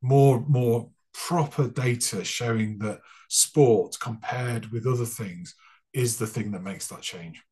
more, 0.00 0.42
more 0.48 0.88
proper 1.12 1.68
data 1.68 2.24
showing 2.24 2.78
that 2.78 3.00
sport 3.28 3.96
compared 4.00 4.72
with 4.72 4.86
other 4.86 5.04
things 5.04 5.54
is 5.92 6.16
the 6.16 6.26
thing 6.26 6.50
that 6.52 6.62
makes 6.62 6.88
that 6.88 7.02
change. 7.02 7.42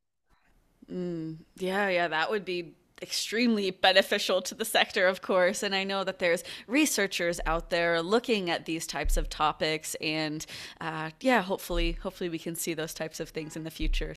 Mm, 0.90 1.38
yeah, 1.58 1.88
yeah, 1.88 2.08
that 2.08 2.30
would 2.30 2.46
be 2.46 2.74
extremely 3.02 3.70
beneficial 3.70 4.40
to 4.42 4.54
the 4.54 4.64
sector, 4.64 5.06
of 5.06 5.22
course. 5.22 5.62
And 5.62 5.74
I 5.74 5.84
know 5.84 6.04
that 6.04 6.18
there's 6.18 6.44
researchers 6.66 7.40
out 7.46 7.70
there 7.70 8.00
looking 8.00 8.48
at 8.48 8.64
these 8.64 8.86
types 8.86 9.16
of 9.16 9.28
topics, 9.28 9.94
and 9.96 10.44
uh, 10.80 11.10
yeah, 11.20 11.42
hopefully, 11.42 11.92
hopefully 12.02 12.30
we 12.30 12.38
can 12.38 12.54
see 12.54 12.74
those 12.74 12.94
types 12.94 13.20
of 13.20 13.30
things 13.30 13.56
in 13.56 13.64
the 13.64 13.70
future. 13.70 14.14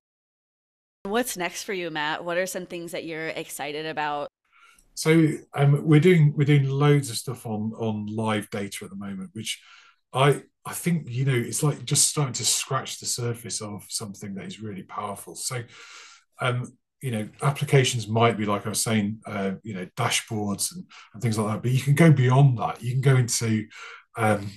What's 1.03 1.37
next 1.37 1.63
for 1.63 1.73
you, 1.73 1.91
Matt? 1.91 2.23
What 2.23 2.37
are 2.37 2.47
some 2.47 2.65
things 2.65 2.91
that 2.91 3.05
you're 3.05 3.27
excited 3.27 3.85
about? 3.85 4.29
So 4.95 5.33
um, 5.53 5.85
we're 5.85 5.99
doing 5.99 6.33
we're 6.35 6.45
doing 6.45 6.69
loads 6.69 7.09
of 7.09 7.17
stuff 7.17 7.45
on 7.45 7.73
on 7.77 8.07
live 8.07 8.49
data 8.49 8.85
at 8.85 8.89
the 8.89 8.95
moment, 8.95 9.31
which 9.33 9.61
I 10.13 10.43
I 10.65 10.73
think 10.73 11.09
you 11.09 11.25
know 11.25 11.35
it's 11.35 11.61
like 11.61 11.83
just 11.85 12.07
starting 12.07 12.33
to 12.33 12.45
scratch 12.45 12.99
the 12.99 13.05
surface 13.05 13.61
of 13.61 13.85
something 13.89 14.33
that 14.35 14.45
is 14.45 14.61
really 14.61 14.83
powerful. 14.83 15.35
So, 15.35 15.63
um, 16.39 16.73
you 17.05 17.11
know, 17.11 17.29
applications 17.43 18.07
might 18.07 18.35
be 18.35 18.45
like 18.45 18.65
I 18.65 18.69
was 18.69 18.81
saying, 18.81 19.19
uh, 19.27 19.51
you 19.61 19.75
know, 19.75 19.85
dashboards 19.95 20.73
and, 20.73 20.83
and 21.13 21.21
things 21.21 21.37
like 21.37 21.53
that, 21.53 21.61
but 21.61 21.69
you 21.69 21.79
can 21.79 21.93
go 21.93 22.11
beyond 22.11 22.57
that. 22.57 22.81
You 22.81 22.93
can 22.93 23.01
go 23.01 23.15
into 23.15 23.67
um, 24.17 24.49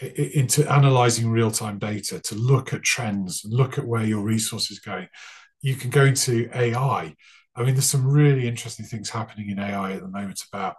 into 0.00 0.68
analyzing 0.68 1.30
real 1.30 1.52
time 1.52 1.78
data 1.78 2.18
to 2.18 2.34
look 2.34 2.72
at 2.72 2.82
trends 2.82 3.44
and 3.44 3.54
look 3.54 3.78
at 3.78 3.86
where 3.86 4.02
your 4.02 4.22
resources 4.22 4.80
going. 4.80 5.06
You 5.60 5.76
can 5.76 5.90
go 5.90 6.06
into 6.06 6.50
AI. 6.52 7.14
I 7.54 7.62
mean, 7.62 7.74
there's 7.74 7.88
some 7.88 8.04
really 8.04 8.48
interesting 8.48 8.84
things 8.84 9.08
happening 9.08 9.50
in 9.50 9.60
AI 9.60 9.92
at 9.92 10.00
the 10.00 10.08
moment 10.08 10.42
about 10.52 10.74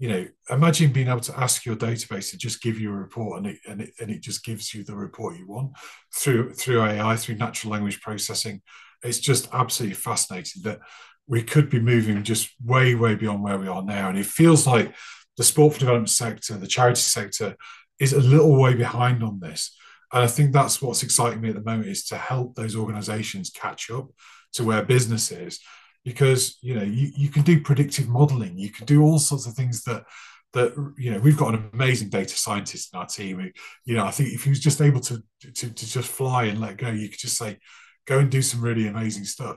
you 0.00 0.08
know, 0.08 0.26
imagine 0.50 0.92
being 0.92 1.08
able 1.08 1.20
to 1.20 1.38
ask 1.38 1.66
your 1.66 1.74
database 1.74 2.30
to 2.30 2.36
just 2.36 2.62
give 2.62 2.80
you 2.80 2.90
a 2.90 2.96
report 2.96 3.38
and 3.38 3.46
it, 3.48 3.58
and 3.68 3.80
it, 3.80 3.90
and 4.00 4.10
it 4.10 4.22
just 4.22 4.44
gives 4.44 4.74
you 4.74 4.82
the 4.82 4.94
report 4.94 5.36
you 5.36 5.46
want 5.46 5.72
through 6.14 6.52
through 6.54 6.82
AI, 6.82 7.16
through 7.16 7.36
natural 7.36 7.72
language 7.72 8.00
processing. 8.00 8.60
It's 9.02 9.18
just 9.18 9.48
absolutely 9.52 9.94
fascinating 9.94 10.62
that 10.62 10.80
we 11.26 11.42
could 11.42 11.68
be 11.70 11.80
moving 11.80 12.22
just 12.22 12.50
way, 12.64 12.94
way 12.94 13.14
beyond 13.14 13.42
where 13.42 13.58
we 13.58 13.68
are 13.68 13.82
now. 13.82 14.08
And 14.08 14.18
it 14.18 14.26
feels 14.26 14.66
like 14.66 14.94
the 15.36 15.44
sport 15.44 15.74
for 15.74 15.80
development 15.80 16.10
sector, 16.10 16.54
the 16.56 16.66
charity 16.66 17.00
sector, 17.00 17.56
is 17.98 18.12
a 18.12 18.20
little 18.20 18.58
way 18.58 18.74
behind 18.74 19.22
on 19.22 19.40
this. 19.40 19.76
And 20.12 20.22
I 20.22 20.26
think 20.26 20.52
that's 20.52 20.80
what's 20.80 21.02
exciting 21.02 21.40
me 21.40 21.50
at 21.50 21.54
the 21.54 21.62
moment 21.62 21.88
is 21.88 22.04
to 22.06 22.16
help 22.16 22.54
those 22.54 22.74
organizations 22.74 23.50
catch 23.50 23.90
up 23.90 24.08
to 24.54 24.64
where 24.64 24.82
business 24.82 25.30
is 25.30 25.60
because 26.04 26.58
you 26.62 26.74
know 26.74 26.82
you, 26.82 27.10
you 27.16 27.28
can 27.28 27.42
do 27.42 27.60
predictive 27.60 28.08
modeling 28.08 28.56
you 28.56 28.70
can 28.70 28.86
do 28.86 29.02
all 29.02 29.18
sorts 29.18 29.46
of 29.46 29.54
things 29.54 29.84
that 29.84 30.04
that 30.52 30.72
you 30.96 31.10
know 31.10 31.18
we've 31.18 31.36
got 31.36 31.52
an 31.52 31.68
amazing 31.72 32.08
data 32.08 32.34
scientist 32.34 32.92
in 32.92 32.98
our 32.98 33.06
team 33.06 33.52
you 33.84 33.94
know 33.94 34.04
i 34.04 34.10
think 34.10 34.32
if 34.32 34.44
he 34.44 34.50
was 34.50 34.60
just 34.60 34.80
able 34.80 35.00
to, 35.00 35.22
to 35.42 35.70
to 35.70 35.86
just 35.86 36.08
fly 36.08 36.44
and 36.44 36.60
let 36.60 36.76
go 36.76 36.88
you 36.88 37.08
could 37.08 37.18
just 37.18 37.36
say 37.36 37.58
go 38.08 38.18
and 38.18 38.30
do 38.30 38.42
some 38.42 38.60
really 38.60 38.86
amazing 38.86 39.24
stuff 39.24 39.56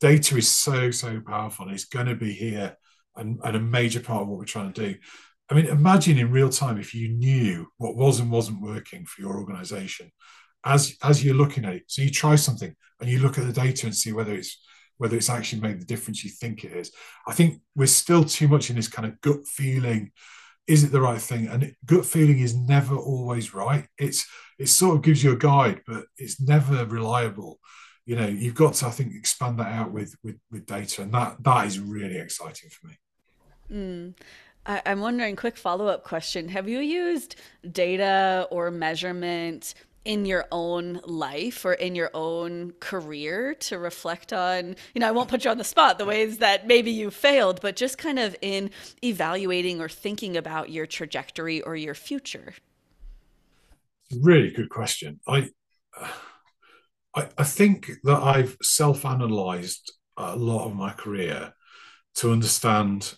data 0.00 0.36
is 0.36 0.48
so 0.48 0.90
so 0.90 1.20
powerful 1.26 1.68
it's 1.68 1.84
going 1.84 2.06
to 2.06 2.14
be 2.14 2.32
here 2.32 2.76
and, 3.16 3.38
and 3.44 3.56
a 3.56 3.60
major 3.60 4.00
part 4.00 4.22
of 4.22 4.28
what 4.28 4.38
we're 4.38 4.44
trying 4.44 4.72
to 4.72 4.88
do 4.88 4.98
i 5.50 5.54
mean 5.54 5.66
imagine 5.66 6.18
in 6.18 6.30
real 6.30 6.48
time 6.48 6.78
if 6.78 6.94
you 6.94 7.08
knew 7.08 7.66
what 7.78 7.96
was 7.96 8.20
and 8.20 8.30
wasn't 8.30 8.60
working 8.60 9.04
for 9.04 9.20
your 9.20 9.38
organization 9.38 10.10
as 10.64 10.96
as 11.02 11.24
you're 11.24 11.34
looking 11.34 11.64
at 11.64 11.74
it 11.74 11.82
so 11.86 12.02
you 12.02 12.10
try 12.10 12.34
something 12.36 12.74
and 13.00 13.10
you 13.10 13.18
look 13.18 13.38
at 13.38 13.46
the 13.46 13.52
data 13.52 13.86
and 13.86 13.96
see 13.96 14.12
whether 14.12 14.34
it's 14.34 14.58
whether 15.00 15.16
it's 15.16 15.30
actually 15.30 15.62
made 15.62 15.80
the 15.80 15.86
difference 15.86 16.22
you 16.22 16.30
think 16.30 16.62
it 16.62 16.72
is. 16.72 16.92
I 17.26 17.32
think 17.32 17.62
we're 17.74 17.86
still 17.86 18.22
too 18.22 18.48
much 18.48 18.68
in 18.68 18.76
this 18.76 18.86
kind 18.86 19.08
of 19.08 19.18
gut 19.22 19.46
feeling. 19.46 20.12
Is 20.66 20.84
it 20.84 20.92
the 20.92 21.00
right 21.00 21.20
thing? 21.20 21.48
And 21.48 21.74
gut 21.84 22.06
feeling 22.06 22.38
is 22.38 22.54
never 22.54 22.96
always 22.96 23.52
right. 23.54 23.86
It's 23.98 24.26
it 24.58 24.68
sort 24.68 24.96
of 24.96 25.02
gives 25.02 25.24
you 25.24 25.32
a 25.32 25.36
guide, 25.36 25.80
but 25.86 26.04
it's 26.16 26.40
never 26.40 26.84
reliable. 26.84 27.58
You 28.06 28.16
know, 28.16 28.26
you've 28.26 28.54
got 28.54 28.74
to, 28.74 28.86
I 28.86 28.90
think, 28.90 29.14
expand 29.14 29.58
that 29.58 29.72
out 29.72 29.92
with 29.92 30.14
with, 30.22 30.36
with 30.50 30.66
data, 30.66 31.02
and 31.02 31.12
that 31.12 31.42
that 31.42 31.66
is 31.66 31.78
really 31.78 32.18
exciting 32.18 32.70
for 32.70 32.86
me. 32.88 32.98
Mm. 33.72 34.14
I, 34.66 34.82
I'm 34.84 35.00
wondering, 35.00 35.36
quick 35.36 35.56
follow 35.56 35.88
up 35.88 36.04
question: 36.04 36.48
Have 36.48 36.68
you 36.68 36.80
used 36.80 37.36
data 37.72 38.46
or 38.50 38.70
measurement? 38.70 39.74
In 40.04 40.24
your 40.24 40.46
own 40.50 41.00
life 41.04 41.64
or 41.64 41.74
in 41.74 41.94
your 41.94 42.10
own 42.14 42.72
career 42.80 43.54
to 43.54 43.78
reflect 43.78 44.32
on 44.32 44.74
you 44.94 45.00
know 45.00 45.06
i 45.06 45.10
won't 45.10 45.28
put 45.28 45.44
you 45.44 45.50
on 45.50 45.58
the 45.58 45.64
spot 45.64 45.98
the 45.98 46.04
ways 46.06 46.38
that 46.38 46.66
maybe 46.66 46.90
you 46.90 47.10
failed 47.10 47.60
but 47.60 47.76
just 47.76 47.98
kind 47.98 48.18
of 48.18 48.34
in 48.40 48.70
evaluating 49.04 49.80
or 49.80 49.88
thinking 49.88 50.36
about 50.36 50.70
your 50.70 50.86
trajectory 50.86 51.60
or 51.62 51.76
your 51.76 51.94
future. 51.94 52.54
Really 54.22 54.50
good 54.50 54.70
question. 54.70 55.20
I 55.28 55.50
i, 57.14 57.28
I 57.36 57.44
think 57.44 57.90
that 58.04 58.22
i've 58.22 58.56
self-analyzed 58.62 59.92
a 60.16 60.36
lot 60.36 60.66
of 60.66 60.76
my 60.76 60.92
career 60.92 61.52
to 62.14 62.30
understand 62.30 63.14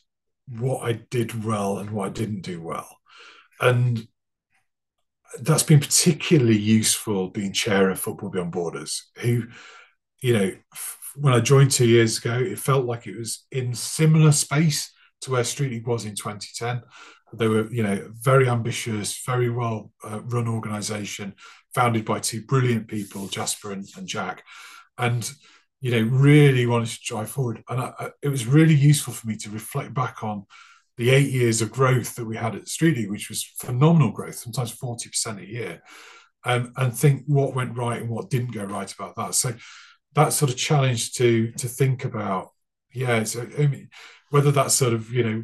what 0.48 0.82
i 0.82 0.92
did 1.10 1.44
well 1.44 1.78
and 1.78 1.90
what 1.90 2.06
i 2.06 2.12
didn't 2.12 2.42
do 2.42 2.60
well. 2.60 2.98
And 3.60 4.08
that's 5.40 5.62
been 5.62 5.80
particularly 5.80 6.58
useful 6.58 7.28
being 7.28 7.52
chair 7.52 7.90
of 7.90 7.98
Football 7.98 8.30
Beyond 8.30 8.52
Borders, 8.52 9.10
who, 9.18 9.44
you 10.20 10.32
know, 10.38 10.52
when 11.16 11.32
I 11.32 11.40
joined 11.40 11.70
two 11.70 11.86
years 11.86 12.18
ago, 12.18 12.34
it 12.38 12.58
felt 12.58 12.86
like 12.86 13.06
it 13.06 13.16
was 13.16 13.44
in 13.50 13.74
similar 13.74 14.32
space 14.32 14.92
to 15.22 15.30
where 15.30 15.44
Street 15.44 15.70
League 15.70 15.86
was 15.86 16.04
in 16.04 16.14
2010. 16.14 16.82
They 17.34 17.48
were, 17.48 17.70
you 17.72 17.82
know, 17.82 18.10
very 18.12 18.48
ambitious, 18.48 19.22
very 19.24 19.48
well 19.48 19.90
uh, 20.04 20.20
run 20.24 20.48
organisation, 20.48 21.34
founded 21.74 22.04
by 22.04 22.20
two 22.20 22.42
brilliant 22.42 22.88
people, 22.88 23.26
Jasper 23.28 23.72
and, 23.72 23.86
and, 23.96 24.06
Jack, 24.06 24.44
and 24.98 25.30
you 25.80 25.90
know, 25.90 26.02
really 26.10 26.66
wanted 26.66 26.88
to 26.88 27.00
drive 27.04 27.30
forward. 27.30 27.62
And 27.68 27.80
I, 27.80 27.92
I, 27.98 28.10
it 28.22 28.28
was 28.28 28.46
really 28.46 28.74
useful 28.74 29.12
for 29.12 29.26
me 29.26 29.36
to 29.38 29.50
reflect 29.50 29.94
back 29.94 30.22
on 30.22 30.46
the 30.96 31.10
eight 31.10 31.30
years 31.30 31.62
of 31.62 31.72
growth 31.72 32.14
that 32.16 32.26
we 32.26 32.36
had 32.36 32.54
at 32.54 32.68
Street 32.68 32.96
League, 32.96 33.10
which 33.10 33.28
was 33.28 33.44
phenomenal 33.44 34.10
growth, 34.10 34.34
sometimes 34.34 34.76
40% 34.76 35.42
a 35.42 35.46
year, 35.46 35.82
um, 36.44 36.72
and 36.76 36.96
think 36.96 37.24
what 37.26 37.54
went 37.54 37.76
right 37.76 38.00
and 38.00 38.10
what 38.10 38.30
didn't 38.30 38.52
go 38.52 38.64
right 38.64 38.92
about 38.92 39.16
that. 39.16 39.34
So 39.34 39.54
that 40.14 40.32
sort 40.32 40.50
of 40.50 40.56
challenge 40.56 41.12
to 41.14 41.52
to 41.52 41.68
think 41.68 42.04
about, 42.04 42.50
yeah, 42.92 43.24
so, 43.24 43.46
I 43.58 43.66
mean, 43.66 43.88
whether 44.30 44.50
that 44.52 44.70
sort 44.70 44.92
of, 44.92 45.10
you 45.10 45.24
know, 45.24 45.42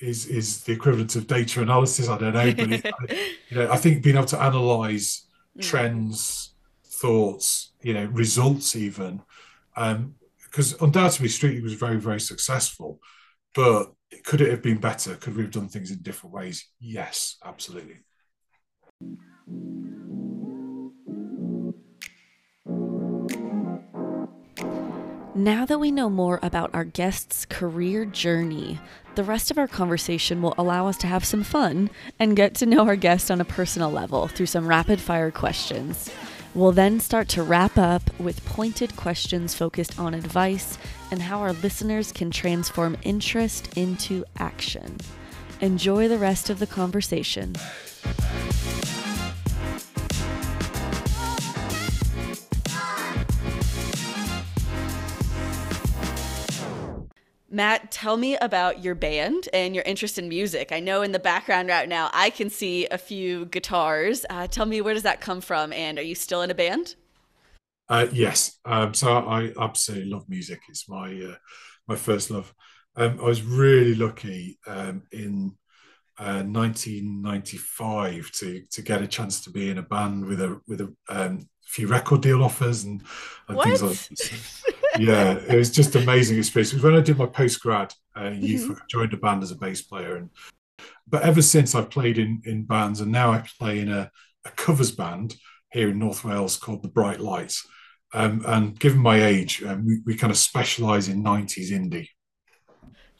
is 0.00 0.26
is 0.26 0.64
the 0.64 0.72
equivalent 0.72 1.16
of 1.16 1.26
data 1.26 1.62
analysis, 1.62 2.08
I 2.08 2.18
don't 2.18 2.34
know, 2.34 2.52
but 2.52 2.72
it, 2.72 3.28
you 3.50 3.56
know, 3.56 3.70
I 3.70 3.76
think 3.76 4.02
being 4.02 4.16
able 4.16 4.26
to 4.26 4.42
analyze 4.42 5.26
mm. 5.56 5.62
trends, 5.62 6.54
thoughts, 6.84 7.72
you 7.82 7.94
know, 7.94 8.06
results 8.06 8.76
even, 8.76 9.22
because 9.74 10.72
um, 10.74 10.78
undoubtedly 10.80 11.28
Street 11.28 11.54
League 11.54 11.62
was 11.62 11.74
very, 11.74 11.98
very 11.98 12.20
successful, 12.20 13.00
but 13.54 13.92
could 14.24 14.40
it 14.40 14.50
have 14.50 14.62
been 14.62 14.78
better? 14.78 15.14
Could 15.16 15.36
we 15.36 15.42
have 15.42 15.50
done 15.50 15.68
things 15.68 15.90
in 15.90 15.98
different 16.02 16.34
ways? 16.34 16.68
Yes, 16.78 17.36
absolutely. 17.44 18.00
Now 25.34 25.64
that 25.64 25.80
we 25.80 25.90
know 25.90 26.10
more 26.10 26.38
about 26.42 26.74
our 26.74 26.84
guest's 26.84 27.46
career 27.46 28.04
journey, 28.04 28.78
the 29.14 29.24
rest 29.24 29.50
of 29.50 29.56
our 29.56 29.66
conversation 29.66 30.42
will 30.42 30.54
allow 30.58 30.88
us 30.88 30.98
to 30.98 31.06
have 31.06 31.24
some 31.24 31.42
fun 31.42 31.88
and 32.18 32.36
get 32.36 32.54
to 32.56 32.66
know 32.66 32.86
our 32.86 32.96
guest 32.96 33.30
on 33.30 33.40
a 33.40 33.44
personal 33.44 33.90
level 33.90 34.28
through 34.28 34.46
some 34.46 34.66
rapid 34.66 35.00
fire 35.00 35.30
questions. 35.30 36.10
We'll 36.54 36.72
then 36.72 37.00
start 37.00 37.28
to 37.30 37.42
wrap 37.42 37.78
up 37.78 38.02
with 38.20 38.44
pointed 38.44 38.94
questions 38.94 39.54
focused 39.54 39.98
on 39.98 40.12
advice 40.12 40.76
and 41.10 41.22
how 41.22 41.40
our 41.40 41.54
listeners 41.54 42.12
can 42.12 42.30
transform 42.30 42.98
interest 43.02 43.74
into 43.74 44.24
action. 44.38 44.98
Enjoy 45.60 46.08
the 46.08 46.18
rest 46.18 46.50
of 46.50 46.58
the 46.58 46.66
conversation. 46.66 47.54
Matt, 57.52 57.92
tell 57.92 58.16
me 58.16 58.34
about 58.36 58.82
your 58.82 58.94
band 58.94 59.46
and 59.52 59.74
your 59.74 59.84
interest 59.84 60.18
in 60.18 60.26
music. 60.26 60.72
I 60.72 60.80
know 60.80 61.02
in 61.02 61.12
the 61.12 61.18
background 61.18 61.68
right 61.68 61.86
now 61.86 62.08
I 62.14 62.30
can 62.30 62.48
see 62.48 62.86
a 62.86 62.96
few 62.96 63.44
guitars. 63.44 64.24
Uh, 64.30 64.46
tell 64.46 64.64
me 64.64 64.80
where 64.80 64.94
does 64.94 65.02
that 65.02 65.20
come 65.20 65.42
from, 65.42 65.70
and 65.74 65.98
are 65.98 66.02
you 66.02 66.14
still 66.14 66.40
in 66.40 66.50
a 66.50 66.54
band? 66.54 66.94
Uh, 67.90 68.06
yes. 68.10 68.58
Um, 68.64 68.94
so 68.94 69.18
I 69.18 69.52
absolutely 69.60 70.10
love 70.10 70.30
music. 70.30 70.62
It's 70.70 70.88
my 70.88 71.12
uh, 71.14 71.34
my 71.86 71.96
first 71.96 72.30
love. 72.30 72.54
Um, 72.96 73.20
I 73.20 73.24
was 73.24 73.42
really 73.42 73.94
lucky 73.96 74.58
um, 74.66 75.02
in 75.12 75.54
uh, 76.18 76.42
1995 76.44 78.30
to 78.32 78.62
to 78.70 78.82
get 78.82 79.02
a 79.02 79.06
chance 79.06 79.44
to 79.44 79.50
be 79.50 79.68
in 79.68 79.76
a 79.76 79.82
band 79.82 80.24
with 80.24 80.40
a 80.40 80.58
with 80.66 80.80
a 80.80 80.94
um, 81.10 81.46
few 81.66 81.86
record 81.86 82.22
deal 82.22 82.42
offers 82.42 82.84
and, 82.84 83.02
and 83.48 83.60
things 83.60 83.82
like 83.82 83.98
that. 83.98 84.78
yeah, 84.98 85.32
it 85.48 85.56
was 85.56 85.70
just 85.70 85.94
amazing 85.94 86.38
experience. 86.38 86.72
It 86.72 86.76
was 86.76 86.84
when 86.84 86.94
I 86.94 87.00
did 87.00 87.18
my 87.18 87.26
post 87.26 87.60
grad 87.60 87.92
uh, 88.16 88.30
youth, 88.30 88.68
Mhm. 88.68 88.76
I 88.76 88.84
joined 88.88 89.14
a 89.14 89.16
band 89.16 89.42
as 89.42 89.50
a 89.50 89.56
bass 89.56 89.82
player, 89.82 90.16
and 90.16 90.30
but 91.06 91.22
ever 91.22 91.42
since 91.42 91.74
I've 91.74 91.90
played 91.90 92.18
in 92.18 92.42
in 92.44 92.64
bands, 92.64 93.00
and 93.00 93.10
now 93.12 93.32
I 93.32 93.44
play 93.58 93.80
in 93.80 93.88
a, 93.88 94.10
a 94.44 94.50
covers 94.50 94.90
band 94.92 95.36
here 95.72 95.88
in 95.88 95.98
North 95.98 96.24
Wales 96.24 96.56
called 96.56 96.82
the 96.82 96.88
Bright 96.88 97.20
Lights. 97.20 97.66
Um, 98.14 98.42
and 98.46 98.78
given 98.78 98.98
my 99.00 99.22
age, 99.24 99.62
um, 99.62 99.86
we, 99.86 100.00
we 100.04 100.16
kind 100.16 100.30
of 100.30 100.36
specialise 100.36 101.08
in 101.08 101.22
'90s 101.24 101.70
indie. 101.70 102.08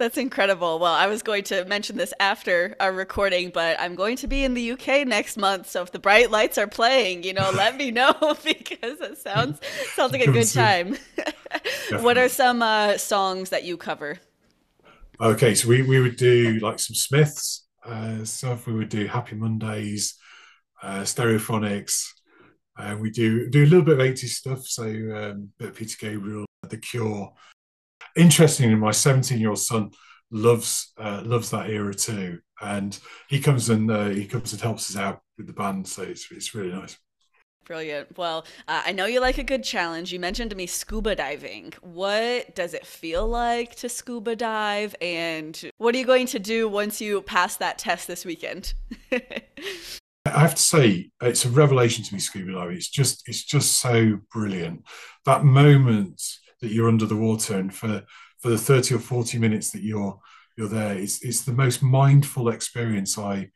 That's 0.02 0.18
incredible. 0.18 0.80
Well, 0.80 0.92
I 0.92 1.06
was 1.06 1.22
going 1.22 1.44
to 1.44 1.64
mention 1.66 1.96
this 1.96 2.12
after 2.18 2.74
our 2.80 2.92
recording, 2.92 3.50
but 3.50 3.78
I'm 3.78 3.94
going 3.94 4.16
to 4.16 4.26
be 4.26 4.42
in 4.42 4.54
the 4.54 4.72
UK 4.72 5.06
next 5.06 5.36
month. 5.36 5.70
So 5.70 5.80
if 5.80 5.92
the 5.92 6.00
bright 6.00 6.28
lights 6.28 6.58
are 6.58 6.66
playing, 6.66 7.22
you 7.22 7.32
know, 7.32 7.52
let 7.54 7.76
me 7.76 7.92
know 7.92 8.12
because 8.44 9.00
it 9.00 9.18
sounds 9.18 9.60
sounds 9.94 10.10
like 10.10 10.26
a 10.26 10.32
good 10.32 10.50
time. 10.50 10.98
what 12.00 12.18
are 12.18 12.28
some 12.28 12.62
uh, 12.62 12.98
songs 12.98 13.50
that 13.50 13.62
you 13.62 13.76
cover? 13.76 14.18
Okay, 15.20 15.54
so 15.54 15.68
we, 15.68 15.82
we 15.82 16.00
would 16.00 16.16
do 16.16 16.58
like 16.58 16.80
some 16.80 16.96
Smiths 16.96 17.68
uh, 17.86 18.24
stuff. 18.24 18.66
We 18.66 18.72
would 18.72 18.88
do 18.88 19.06
Happy 19.06 19.36
Mondays, 19.36 20.16
uh, 20.82 21.02
Stereophonics. 21.02 22.08
Uh, 22.76 22.96
we 22.98 23.12
do 23.12 23.48
do 23.50 23.62
a 23.62 23.66
little 23.66 23.84
bit 23.84 24.00
of 24.00 24.04
80s 24.04 24.30
stuff. 24.30 24.66
So 24.66 24.82
um, 24.82 25.50
Peter 25.60 25.96
Gabriel, 26.00 26.44
The 26.68 26.78
Cure. 26.78 27.32
Interestingly, 28.16 28.74
my 28.74 28.90
17 28.90 29.38
year 29.38 29.50
old 29.50 29.58
son 29.58 29.90
loves 30.30 30.92
uh, 30.98 31.22
loves 31.24 31.50
that 31.50 31.70
era 31.70 31.94
too, 31.94 32.40
and 32.60 32.98
he 33.28 33.40
comes 33.40 33.70
and 33.70 33.90
uh, 33.90 34.08
he 34.08 34.26
comes 34.26 34.52
and 34.52 34.62
helps 34.62 34.90
us 34.90 34.96
out 34.96 35.20
with 35.36 35.46
the 35.46 35.52
band. 35.52 35.86
So 35.86 36.02
it's 36.02 36.30
it's 36.30 36.54
really 36.54 36.72
nice. 36.72 36.98
Brilliant. 37.64 38.18
Well, 38.18 38.44
uh, 38.66 38.82
I 38.84 38.92
know 38.92 39.06
you 39.06 39.20
like 39.20 39.38
a 39.38 39.44
good 39.44 39.62
challenge. 39.62 40.12
You 40.12 40.18
mentioned 40.18 40.50
to 40.50 40.56
me 40.56 40.66
scuba 40.66 41.14
diving. 41.14 41.72
What 41.80 42.56
does 42.56 42.74
it 42.74 42.84
feel 42.84 43.28
like 43.28 43.76
to 43.76 43.88
scuba 43.88 44.34
dive? 44.34 44.96
And 45.00 45.70
what 45.78 45.94
are 45.94 45.98
you 45.98 46.04
going 46.04 46.26
to 46.28 46.40
do 46.40 46.68
once 46.68 47.00
you 47.00 47.22
pass 47.22 47.56
that 47.58 47.78
test 47.78 48.08
this 48.08 48.24
weekend? 48.24 48.74
I 49.12 50.38
have 50.40 50.54
to 50.54 50.62
say, 50.62 51.10
it's 51.20 51.44
a 51.44 51.50
revelation 51.50 52.04
to 52.04 52.14
me, 52.14 52.20
scuba 52.20 52.52
diving. 52.52 52.76
It's 52.76 52.90
just, 52.90 53.28
it's 53.28 53.44
just 53.44 53.80
so 53.80 54.18
brilliant. 54.32 54.84
That 55.24 55.44
moment 55.44 56.20
that 56.62 56.72
you're 56.72 56.88
under 56.88 57.06
the 57.06 57.16
water, 57.16 57.58
and 57.58 57.74
for 57.74 58.02
for 58.40 58.48
the 58.48 58.58
thirty 58.58 58.94
or 58.94 58.98
forty 58.98 59.38
minutes 59.38 59.70
that 59.72 59.82
you're 59.82 60.18
you're 60.56 60.68
there, 60.68 60.96
it's 60.96 61.22
it's 61.22 61.42
the 61.42 61.52
most 61.52 61.82
mindful 61.82 62.48
experience 62.48 63.18
I 63.18 63.50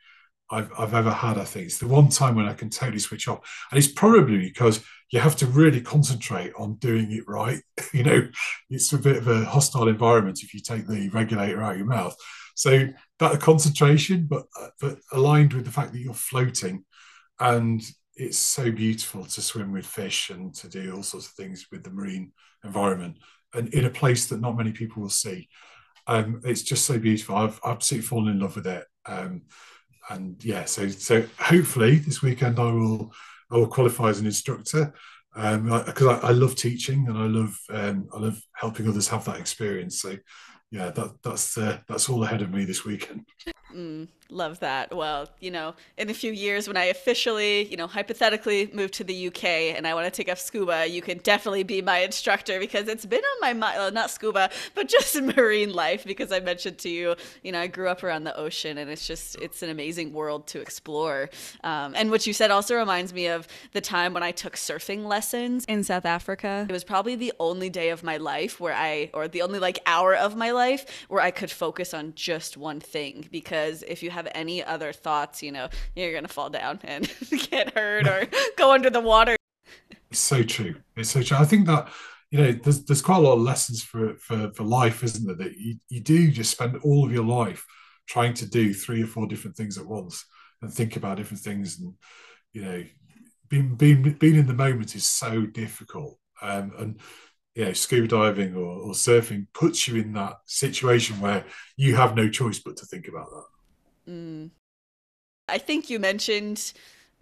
I've 0.51 0.71
I've 0.79 0.95
ever 0.95 1.11
had. 1.11 1.39
I 1.39 1.45
think 1.45 1.67
it's 1.67 1.79
the 1.79 1.89
one 1.89 2.09
time 2.09 2.35
when 2.35 2.47
I 2.47 2.53
can 2.53 2.69
totally 2.69 2.99
switch 2.99 3.29
off, 3.29 3.67
and 3.71 3.79
it's 3.79 3.93
probably 3.93 4.39
because 4.39 4.85
you 5.11 5.21
have 5.21 5.37
to 5.37 5.47
really 5.47 5.81
concentrate 5.81 6.53
on 6.59 6.75
doing 6.77 7.13
it 7.13 7.25
right. 7.27 7.61
you 7.93 8.03
know, 8.03 8.29
it's 8.69 8.93
a 8.93 8.99
bit 8.99 9.17
of 9.17 9.29
a 9.29 9.45
hostile 9.45 9.89
environment 9.89 10.41
if 10.43 10.53
you 10.53 10.61
take 10.61 10.87
the 10.87 11.09
regulator 11.11 11.63
out 11.63 11.73
of 11.73 11.79
your 11.79 11.87
mouth. 11.87 12.17
So 12.55 12.89
that 13.19 13.41
concentration, 13.41 14.27
but 14.29 14.47
but 14.81 14.99
aligned 15.13 15.53
with 15.53 15.65
the 15.65 15.73
fact 15.73 15.93
that 15.93 16.01
you're 16.01 16.15
floating, 16.15 16.85
and 17.39 17.83
it's 18.17 18.39
so 18.39 18.71
beautiful 18.71 19.25
to 19.25 19.43
swim 19.43 19.73
with 19.73 19.85
fish 19.85 20.31
and 20.31 20.55
to 20.55 20.69
do 20.69 20.95
all 20.95 21.03
sorts 21.03 21.27
of 21.27 21.33
things 21.33 21.67
with 21.71 21.85
the 21.85 21.91
marine 21.91 22.33
environment, 22.67 23.19
and 23.55 23.73
in 23.73 23.85
a 23.85 23.91
place 23.91 24.27
that 24.27 24.41
not 24.41 24.57
many 24.57 24.73
people 24.73 25.03
will 25.03 25.11
see. 25.11 25.49
Um, 26.07 26.41
it's 26.45 26.63
just 26.63 26.87
so 26.87 26.99
beautiful. 26.99 27.37
I've 27.37 27.61
absolutely 27.65 28.07
fallen 28.07 28.29
in 28.29 28.41
love 28.41 28.57
with 28.57 28.67
it. 28.67 28.85
Um, 29.07 29.43
and 30.11 30.43
yeah, 30.45 30.65
so 30.65 30.89
so 30.89 31.25
hopefully 31.39 31.97
this 31.97 32.23
weekend 32.23 32.59
I 32.59 32.71
will 32.71 33.13
I 33.51 33.57
will 33.57 33.67
qualify 33.67 34.11
as 34.11 34.21
an 34.21 34.27
instructor 34.27 34.93
because 35.35 36.07
I, 36.07 36.29
I, 36.29 36.31
love 36.31 36.57
teaching 36.57 37.07
and 37.09 37.19
I 37.19 37.27
love 37.27 37.59
um, 37.71 38.09
I 38.15 38.19
love 38.19 38.41
helping 38.55 38.89
others 38.89 39.09
have 39.09 39.25
that 39.27 39.39
experience. 39.39 40.01
So 40.01 40.17
yeah, 40.71 40.91
that 40.91 41.17
that's 41.23 41.59
uh, 41.59 41.79
that's 41.89 42.09
all 42.09 42.25
ahead 42.25 42.43
of 42.43 42.51
me 42.51 42.65
this 42.65 42.85
weekend. 42.85 43.27
Mm, 43.77 44.09
love 44.31 44.61
that. 44.61 44.95
Well, 44.97 45.29
you 45.41 45.51
know, 45.51 45.75
in 45.99 46.09
a 46.09 46.15
few 46.15 46.33
years 46.33 46.67
when 46.67 46.77
I 46.77 46.85
officially, 46.85 47.67
you 47.67 47.77
know, 47.77 47.87
hypothetically 47.87 48.71
move 48.73 48.91
to 48.93 49.05
the 49.05 49.27
UK 49.29 49.45
and 49.77 49.87
I 49.87 49.95
want 49.95 50.07
to 50.07 50.11
take 50.11 50.31
up 50.31 50.39
scuba, 50.39 50.87
you 50.87 51.03
can 51.03 51.19
definitely 51.19 51.63
be 51.63 51.83
my 51.83 51.99
instructor 51.99 52.59
because 52.59 52.89
it's 52.89 53.05
been 53.05 53.23
on 53.23 53.41
my 53.41 53.53
mind, 53.53 53.77
well, 53.77 53.93
not 53.93 54.11
scuba, 54.11 54.51
but 54.75 54.89
just 54.97 55.21
marine 55.21 55.73
life 55.73 56.05
because 56.05 56.33
I 56.33 56.41
mentioned 56.41 56.79
to 56.79 56.89
you, 56.89 57.17
you 57.43 57.53
know, 57.53 57.61
I 57.61 57.67
grew 57.67 57.89
up 57.89 58.03
around 58.03 58.25
the 58.25 58.37
ocean 58.37 58.79
and 58.79 58.91
it's 58.91 59.07
just, 59.07 59.37
it's 59.37 59.63
an 59.63 59.69
amazing 59.69 60.13
world 60.13 60.47
to 60.49 60.61
explore. 60.61 61.29
Um, 61.63 61.93
and 61.95 62.11
what 62.11 62.27
you 62.27 62.33
said 62.33 62.51
also 62.51 62.77
reminds 62.77 63.13
me 63.13 63.27
of 63.27 63.47
the 63.73 63.83
time 63.83 64.15
when 64.15 64.23
I 64.23 64.31
took 64.31 64.57
surfing 64.57 65.05
lessons 65.05 65.67
in 65.67 65.85
South 65.85 66.07
Africa. 66.07 66.67
It 66.69 66.73
was 66.73 66.85
probably 66.85 67.15
the 67.15 67.33
only 67.39 67.69
day 67.69 67.91
of 67.91 68.03
my 68.03 68.17
life 68.17 68.59
where 68.59 68.75
I, 68.75 69.11
or 69.13 69.29
the 69.29 69.43
only 69.43 69.59
like 69.59 69.81
hour 69.87 70.15
of 70.15 70.35
my 70.35 70.51
life 70.53 71.07
where 71.09 71.21
I 71.21 71.31
could 71.31 71.51
focus 71.51 71.93
on 71.93 72.15
just 72.15 72.57
one 72.57 72.81
thing 72.81 73.29
because 73.31 73.66
if 73.67 74.03
you 74.03 74.11
have 74.11 74.29
any 74.35 74.65
other 74.65 74.93
thoughts, 74.93 75.43
you 75.43 75.53
know, 75.53 75.69
you're 75.95 76.13
going 76.13 76.25
to 76.25 76.33
fall 76.33 76.51
down 76.51 76.81
and 76.85 77.11
get 77.51 77.75
hurt 77.75 78.07
or 78.07 78.27
go 78.57 78.73
under 78.73 78.91
the 78.91 79.01
water. 79.01 79.37
It's 80.11 80.21
so 80.21 80.43
true. 80.43 80.77
It's 80.97 81.11
so 81.11 81.23
true. 81.23 81.37
I 81.37 81.45
think 81.45 81.67
that 81.67 81.89
you 82.31 82.39
know 82.39 82.53
there's 82.53 82.85
there's 82.85 83.03
quite 83.03 83.19
a 83.19 83.21
lot 83.21 83.35
of 83.35 83.41
lessons 83.41 83.83
for 83.83 84.17
for 84.17 84.51
for 84.53 84.63
life, 84.63 85.03
isn't 85.03 85.27
there? 85.27 85.37
That 85.37 85.57
you 85.57 85.77
you 85.89 86.01
do 86.01 86.31
just 86.31 86.51
spend 86.51 86.77
all 86.83 87.05
of 87.05 87.13
your 87.13 87.25
life 87.25 87.65
trying 88.07 88.35
to 88.35 88.47
do 88.47 88.73
three 88.73 89.03
or 89.03 89.07
four 89.07 89.27
different 89.27 89.57
things 89.57 89.79
at 89.79 89.87
once 89.87 90.25
and 90.63 90.73
think 90.73 90.97
about 90.97 91.17
different 91.17 91.43
things, 91.43 91.79
and 91.79 91.95
you 92.53 92.63
know, 92.63 92.85
being 93.49 93.75
being 93.75 94.03
being 94.19 94.37
in 94.37 94.47
the 94.47 94.55
moment 94.55 94.95
is 94.95 95.09
so 95.09 95.47
difficult. 95.47 96.19
Um, 96.43 96.73
and 96.79 97.01
you 97.55 97.65
know, 97.65 97.73
scuba 97.73 98.07
diving 98.07 98.55
or, 98.55 98.67
or 98.67 98.93
surfing 98.93 99.47
puts 99.55 99.89
you 99.89 99.97
in 99.97 100.13
that 100.13 100.37
situation 100.45 101.21
where 101.21 101.45
you 101.77 101.97
have 101.97 102.15
no 102.15 102.29
choice 102.29 102.59
but 102.59 102.77
to 102.77 102.87
think 102.87 103.09
about 103.09 103.31
that. 103.31 103.45
Mm. 104.09 104.51
I 105.49 105.59
think 105.59 105.91
you 105.91 105.99
mentioned 105.99 106.73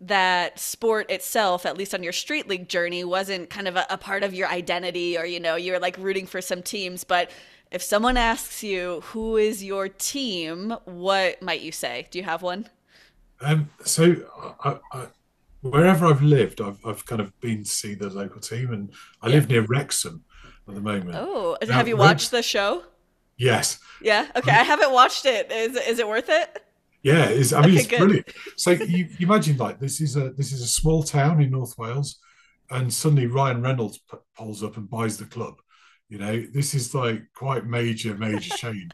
that 0.00 0.58
sport 0.58 1.10
itself, 1.10 1.64
at 1.66 1.76
least 1.76 1.94
on 1.94 2.02
your 2.02 2.12
street 2.12 2.48
league 2.48 2.68
journey, 2.68 3.04
wasn't 3.04 3.50
kind 3.50 3.68
of 3.68 3.76
a, 3.76 3.86
a, 3.90 3.98
part 3.98 4.22
of 4.22 4.34
your 4.34 4.48
identity 4.48 5.16
or, 5.16 5.24
you 5.24 5.38
know, 5.38 5.56
you're 5.56 5.78
like 5.78 5.96
rooting 5.98 6.26
for 6.26 6.40
some 6.40 6.62
teams. 6.62 7.04
But 7.04 7.30
if 7.70 7.82
someone 7.82 8.16
asks 8.16 8.62
you, 8.62 9.02
who 9.06 9.36
is 9.36 9.62
your 9.62 9.88
team, 9.88 10.74
what 10.84 11.40
might 11.42 11.60
you 11.60 11.72
say? 11.72 12.06
Do 12.10 12.18
you 12.18 12.24
have 12.24 12.42
one? 12.42 12.68
Um, 13.40 13.70
so 13.84 14.16
I, 14.64 14.78
I, 14.92 15.06
wherever 15.60 16.06
I've 16.06 16.22
lived, 16.22 16.60
I've, 16.60 16.84
I've 16.84 17.06
kind 17.06 17.20
of 17.20 17.38
been 17.40 17.64
to 17.64 17.70
see 17.70 17.94
the 17.94 18.10
local 18.10 18.40
team 18.40 18.72
and 18.72 18.90
I 19.22 19.28
yeah. 19.28 19.34
live 19.34 19.48
near 19.48 19.62
Wrexham 19.62 20.24
at 20.68 20.74
the 20.74 20.80
moment. 20.80 21.16
Oh, 21.18 21.56
now, 21.66 21.74
have 21.74 21.88
you 21.88 21.96
watched 21.96 22.30
the 22.30 22.42
show? 22.42 22.82
Yes. 23.36 23.78
Yeah. 24.00 24.28
Okay. 24.36 24.50
I 24.50 24.62
haven't 24.62 24.92
watched 24.92 25.26
it. 25.26 25.50
Is 25.50 25.76
is 25.76 25.98
it 25.98 26.06
worth 26.06 26.28
it? 26.28 26.62
Yeah, 27.04 27.26
it's, 27.26 27.52
I 27.52 27.60
mean 27.60 27.70
okay, 27.70 27.78
it's 27.78 27.86
good. 27.86 27.98
brilliant. 27.98 28.32
So 28.56 28.70
you, 28.72 29.08
you, 29.18 29.26
imagine 29.26 29.58
like 29.58 29.78
this 29.78 30.00
is 30.00 30.16
a 30.16 30.30
this 30.30 30.52
is 30.52 30.62
a 30.62 30.66
small 30.66 31.02
town 31.02 31.40
in 31.40 31.50
North 31.50 31.76
Wales, 31.78 32.18
and 32.70 32.92
suddenly 32.92 33.26
Ryan 33.26 33.62
Reynolds 33.62 33.98
p- 34.10 34.16
pulls 34.36 34.64
up 34.64 34.78
and 34.78 34.88
buys 34.90 35.18
the 35.18 35.26
club. 35.26 35.54
You 36.08 36.18
know, 36.18 36.44
this 36.52 36.74
is 36.74 36.94
like 36.94 37.22
quite 37.34 37.66
major, 37.66 38.16
major 38.16 38.56
change. 38.56 38.90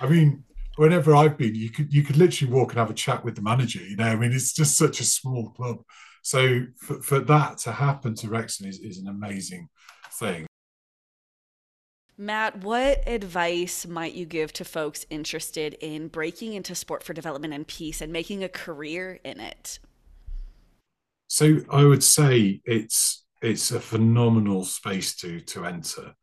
I 0.00 0.08
mean, 0.08 0.42
whenever 0.76 1.14
I've 1.14 1.38
been, 1.38 1.54
you 1.54 1.70
could 1.70 1.94
you 1.94 2.02
could 2.02 2.16
literally 2.16 2.52
walk 2.52 2.72
and 2.72 2.78
have 2.80 2.90
a 2.90 2.94
chat 2.94 3.24
with 3.24 3.36
the 3.36 3.42
manager. 3.42 3.80
You 3.80 3.96
know, 3.96 4.08
I 4.08 4.16
mean, 4.16 4.32
it's 4.32 4.52
just 4.52 4.76
such 4.76 5.00
a 5.00 5.04
small 5.04 5.50
club. 5.50 5.78
So 6.22 6.66
for, 6.78 7.00
for 7.00 7.20
that 7.20 7.58
to 7.58 7.72
happen 7.72 8.14
to 8.16 8.28
Wrexham 8.28 8.68
is, 8.68 8.78
is 8.80 8.98
an 8.98 9.08
amazing 9.08 9.68
thing. 10.18 10.46
Matt, 12.22 12.62
what 12.62 13.02
advice 13.08 13.84
might 13.84 14.14
you 14.14 14.26
give 14.26 14.52
to 14.52 14.64
folks 14.64 15.04
interested 15.10 15.74
in 15.80 16.06
breaking 16.06 16.52
into 16.52 16.72
sport 16.72 17.02
for 17.02 17.12
development 17.12 17.52
and 17.52 17.66
peace 17.66 18.00
and 18.00 18.12
making 18.12 18.44
a 18.44 18.48
career 18.48 19.18
in 19.24 19.40
it? 19.40 19.80
So 21.26 21.62
I 21.68 21.84
would 21.84 22.04
say 22.04 22.60
it's 22.64 23.24
it's 23.42 23.72
a 23.72 23.80
phenomenal 23.80 24.64
space 24.64 25.16
to 25.16 25.40
to 25.40 25.64
enter, 25.64 26.14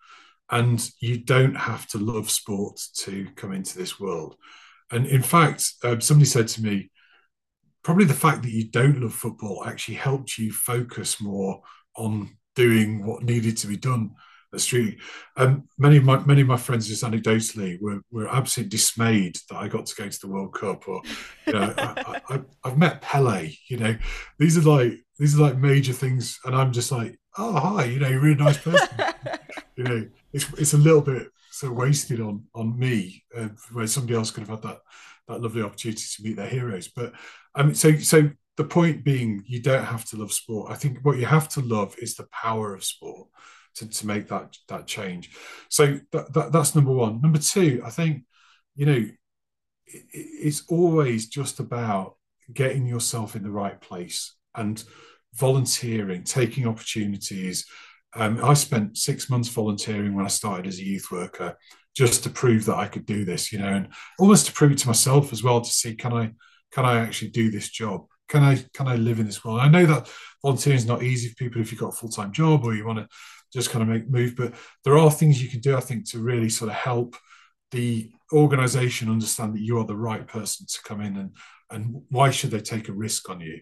and 0.50 0.90
you 1.02 1.18
don't 1.18 1.56
have 1.56 1.86
to 1.88 1.98
love 1.98 2.30
sport 2.30 2.80
to 3.00 3.28
come 3.36 3.52
into 3.52 3.78
this 3.78 4.00
world. 4.00 4.38
And 4.92 5.06
in 5.06 5.22
fact, 5.22 5.70
uh, 5.84 6.00
somebody 6.00 6.28
said 6.28 6.48
to 6.50 6.64
me, 6.64 6.92
probably 7.84 8.06
the 8.06 8.14
fact 8.14 8.44
that 8.44 8.54
you 8.54 8.70
don't 8.70 9.02
love 9.02 9.14
football 9.14 9.66
actually 9.66 9.96
helped 9.96 10.38
you 10.38 10.54
focus 10.54 11.20
more 11.20 11.62
on 11.98 12.38
doing 12.56 13.06
what 13.06 13.24
needed 13.24 13.58
to 13.58 13.68
be 13.68 13.76
done 13.76 14.12
street. 14.58 15.00
Um, 15.38 15.68
many 15.78 15.98
of 15.98 16.04
my 16.04 16.18
many 16.26 16.42
of 16.42 16.48
my 16.48 16.58
friends 16.58 16.88
just 16.88 17.04
anecdotally 17.04 17.80
were 17.80 18.02
were 18.12 18.28
absolutely 18.28 18.70
dismayed 18.70 19.38
that 19.50 19.58
I 19.58 19.68
got 19.68 19.86
to 19.86 19.96
go 19.96 20.10
to 20.10 20.20
the 20.20 20.28
World 20.28 20.54
Cup, 20.54 20.88
or 20.88 21.02
you 21.46 21.54
know, 21.54 21.74
I, 21.78 22.42
have 22.64 22.78
met 22.78 23.02
Pele. 23.02 23.52
You 23.68 23.78
know, 23.78 23.96
these 24.40 24.58
are 24.58 24.62
like 24.62 24.94
these 25.20 25.38
are 25.38 25.44
like 25.44 25.58
major 25.58 25.94
things, 25.94 26.40
and 26.46 26.56
I'm 26.56 26.72
just 26.72 26.92
like, 26.92 27.20
oh 27.38 27.54
hi, 27.54 27.86
you 27.86 28.00
know, 28.00 28.08
you're 28.08 28.20
a 28.20 28.24
really 28.24 28.44
nice 28.44 28.58
person. 28.58 28.88
you 29.76 29.84
know, 29.84 30.10
it's 30.34 30.52
it's 30.54 30.74
a 30.74 30.78
little 30.78 31.02
bit 31.02 31.28
so 31.52 31.72
wasted 31.72 32.20
on 32.22 32.46
on 32.56 32.78
me, 32.80 33.24
uh, 33.38 33.50
where 33.72 33.86
somebody 33.86 34.16
else 34.16 34.32
could 34.32 34.48
have 34.48 34.62
had 34.62 34.64
that 34.64 34.80
that 35.28 35.42
lovely 35.42 35.62
opportunity 35.62 36.02
to 36.16 36.24
meet 36.24 36.38
their 36.38 36.48
heroes. 36.48 36.88
But 36.88 37.14
I 37.54 37.64
mean, 37.64 37.76
so 37.76 37.96
so 37.98 38.32
the 38.58 38.64
point 38.66 39.06
being, 39.06 39.44
you 39.48 39.62
don't 39.62 39.86
have 39.86 40.04
to 40.06 40.18
love 40.18 40.34
sport. 40.34 40.70
I 40.70 40.76
think 40.76 41.00
what 41.04 41.18
you 41.18 41.26
have 41.26 41.48
to 41.50 41.62
love 41.62 41.96
is 41.98 42.16
the 42.16 42.28
power 42.32 42.74
of 42.74 42.84
sport 42.84 43.30
to, 43.76 43.88
to 43.88 44.08
make 44.08 44.28
that 44.28 44.56
that 44.68 44.88
change. 44.88 45.32
So 45.70 46.00
that, 46.12 46.34
that 46.34 46.52
that's 46.52 46.76
number 46.76 46.92
one. 46.92 47.22
Number 47.22 47.40
two, 47.40 47.82
I 47.86 47.90
think, 47.90 48.24
you 48.76 48.86
know, 48.86 49.06
it, 49.86 50.04
it's 50.14 50.64
always 50.70 51.28
just 51.28 51.60
about 51.60 52.16
getting 52.54 52.86
yourself 52.86 53.36
in 53.36 53.44
the 53.44 53.52
right 53.52 53.80
place 53.80 54.36
and 54.56 54.84
volunteering, 55.36 56.24
taking 56.24 56.68
opportunities. 56.68 57.66
Um, 58.16 58.44
I 58.44 58.54
spent 58.56 58.98
six 58.98 59.30
months 59.30 59.50
volunteering 59.50 60.16
when 60.16 60.26
I 60.26 60.30
started 60.30 60.66
as 60.66 60.80
a 60.80 60.86
youth 60.86 61.12
worker, 61.12 61.56
just 61.96 62.24
to 62.24 62.30
prove 62.30 62.66
that 62.66 62.78
I 62.78 62.88
could 62.88 63.06
do 63.06 63.26
this, 63.26 63.52
you 63.52 63.60
know, 63.60 63.68
and 63.68 63.90
almost 64.18 64.48
to 64.48 64.54
prove 64.54 64.72
it 64.72 64.78
to 64.80 64.88
myself 64.88 65.32
as 65.32 65.44
well 65.44 65.62
to 65.62 65.70
see 65.70 65.96
can 65.96 66.14
I 66.14 66.32
can 66.72 66.86
I 66.86 67.00
actually 67.00 67.32
do 67.32 67.50
this 67.50 67.70
job? 67.70 68.06
Can 68.28 68.44
I 68.44 68.64
can 68.74 68.88
I 68.88 68.96
live 68.96 69.20
in 69.20 69.26
this 69.26 69.44
world? 69.44 69.60
I 69.60 69.68
know 69.68 69.86
that 69.86 70.10
volunteering 70.42 70.78
is 70.78 70.86
not 70.86 71.04
easy 71.04 71.30
for 71.30 71.36
people 71.36 71.62
if 71.62 71.72
you've 71.72 71.82
got 71.82 71.94
a 71.94 71.98
full 71.98 72.10
time 72.10 72.32
job 72.32 72.64
or 72.64 72.76
you 72.76 72.86
want 72.86 73.00
to 73.00 73.08
just 73.54 73.70
kind 73.70 73.82
of 73.82 73.88
make 73.88 74.10
move, 74.10 74.36
but 74.36 74.54
there 74.84 74.98
are 74.98 75.12
things 75.12 75.42
you 75.42 75.50
can 75.50 75.60
do, 75.60 75.76
I 75.76 75.80
think, 75.80 76.10
to 76.12 76.20
really 76.20 76.50
sort 76.50 76.70
of 76.70 76.76
help 76.76 77.16
the 77.72 78.12
organization 78.34 79.10
understand 79.10 79.54
that 79.54 79.62
you 79.62 79.78
are 79.80 79.86
the 79.86 79.96
right 79.96 80.28
person 80.28 80.66
to 80.68 80.82
come 80.84 81.02
in 81.02 81.18
and 81.18 81.32
and 81.72 82.02
why 82.10 82.32
should 82.32 82.50
they 82.50 82.60
take 82.60 82.90
a 82.90 82.94
risk 82.94 83.30
on 83.30 83.42
you? 83.42 83.60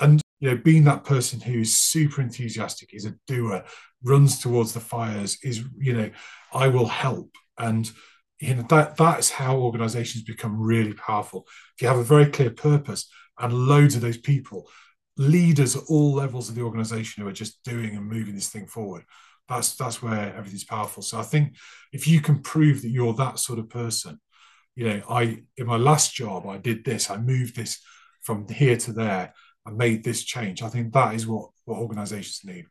And 0.00 0.20
you 0.40 0.50
know 0.50 0.56
being 0.56 0.84
that 0.84 1.04
person 1.04 1.40
who 1.40 1.60
is 1.60 1.76
super 1.76 2.20
enthusiastic 2.20 2.92
is 2.92 3.06
a 3.06 3.14
doer 3.26 3.64
runs 4.02 4.38
towards 4.38 4.74
the 4.74 4.80
fires 4.80 5.38
is 5.42 5.64
you 5.78 5.92
know 5.92 6.10
i 6.52 6.68
will 6.68 6.86
help. 6.86 7.30
And 7.58 7.90
you 8.40 8.54
know 8.54 8.66
that 8.68 8.96
that's 8.96 9.30
how 9.30 9.56
organizations 9.56 10.24
become 10.24 10.60
really 10.60 10.92
powerful. 10.92 11.46
If 11.76 11.82
you 11.82 11.88
have 11.88 11.98
a 11.98 12.04
very 12.04 12.26
clear 12.26 12.50
purpose 12.50 13.08
and 13.38 13.52
loads 13.52 13.94
of 13.94 14.02
those 14.02 14.18
people 14.18 14.68
leaders 15.16 15.76
at 15.76 15.84
all 15.88 16.12
levels 16.14 16.48
of 16.48 16.54
the 16.54 16.62
organization 16.62 17.22
who 17.22 17.28
are 17.28 17.32
just 17.32 17.62
doing 17.64 17.96
and 17.96 18.06
moving 18.06 18.34
this 18.34 18.48
thing 18.48 18.66
forward. 18.66 19.04
That's 19.48 19.74
that's 19.76 20.02
where 20.02 20.34
everything's 20.34 20.64
powerful. 20.64 21.02
So 21.02 21.18
i 21.18 21.22
think 21.22 21.56
if 21.92 22.06
you 22.08 22.20
can 22.20 22.40
prove 22.40 22.82
that 22.82 22.90
you're 22.90 23.14
that 23.14 23.38
sort 23.38 23.58
of 23.58 23.70
person 23.70 24.18
you 24.74 24.88
know 24.88 25.02
i 25.08 25.42
in 25.56 25.66
my 25.66 25.76
last 25.76 26.14
job 26.14 26.46
i 26.46 26.58
did 26.58 26.84
this 26.84 27.08
i 27.08 27.16
moved 27.16 27.56
this 27.56 27.80
from 28.22 28.46
here 28.48 28.76
to 28.76 28.92
there 28.92 29.32
I 29.66 29.72
made 29.72 30.04
this 30.04 30.22
change. 30.22 30.62
I 30.62 30.68
think 30.68 30.92
that 30.92 31.14
is 31.14 31.26
what 31.26 31.50
what 31.64 31.78
organizations 31.78 32.42
need. 32.44 32.66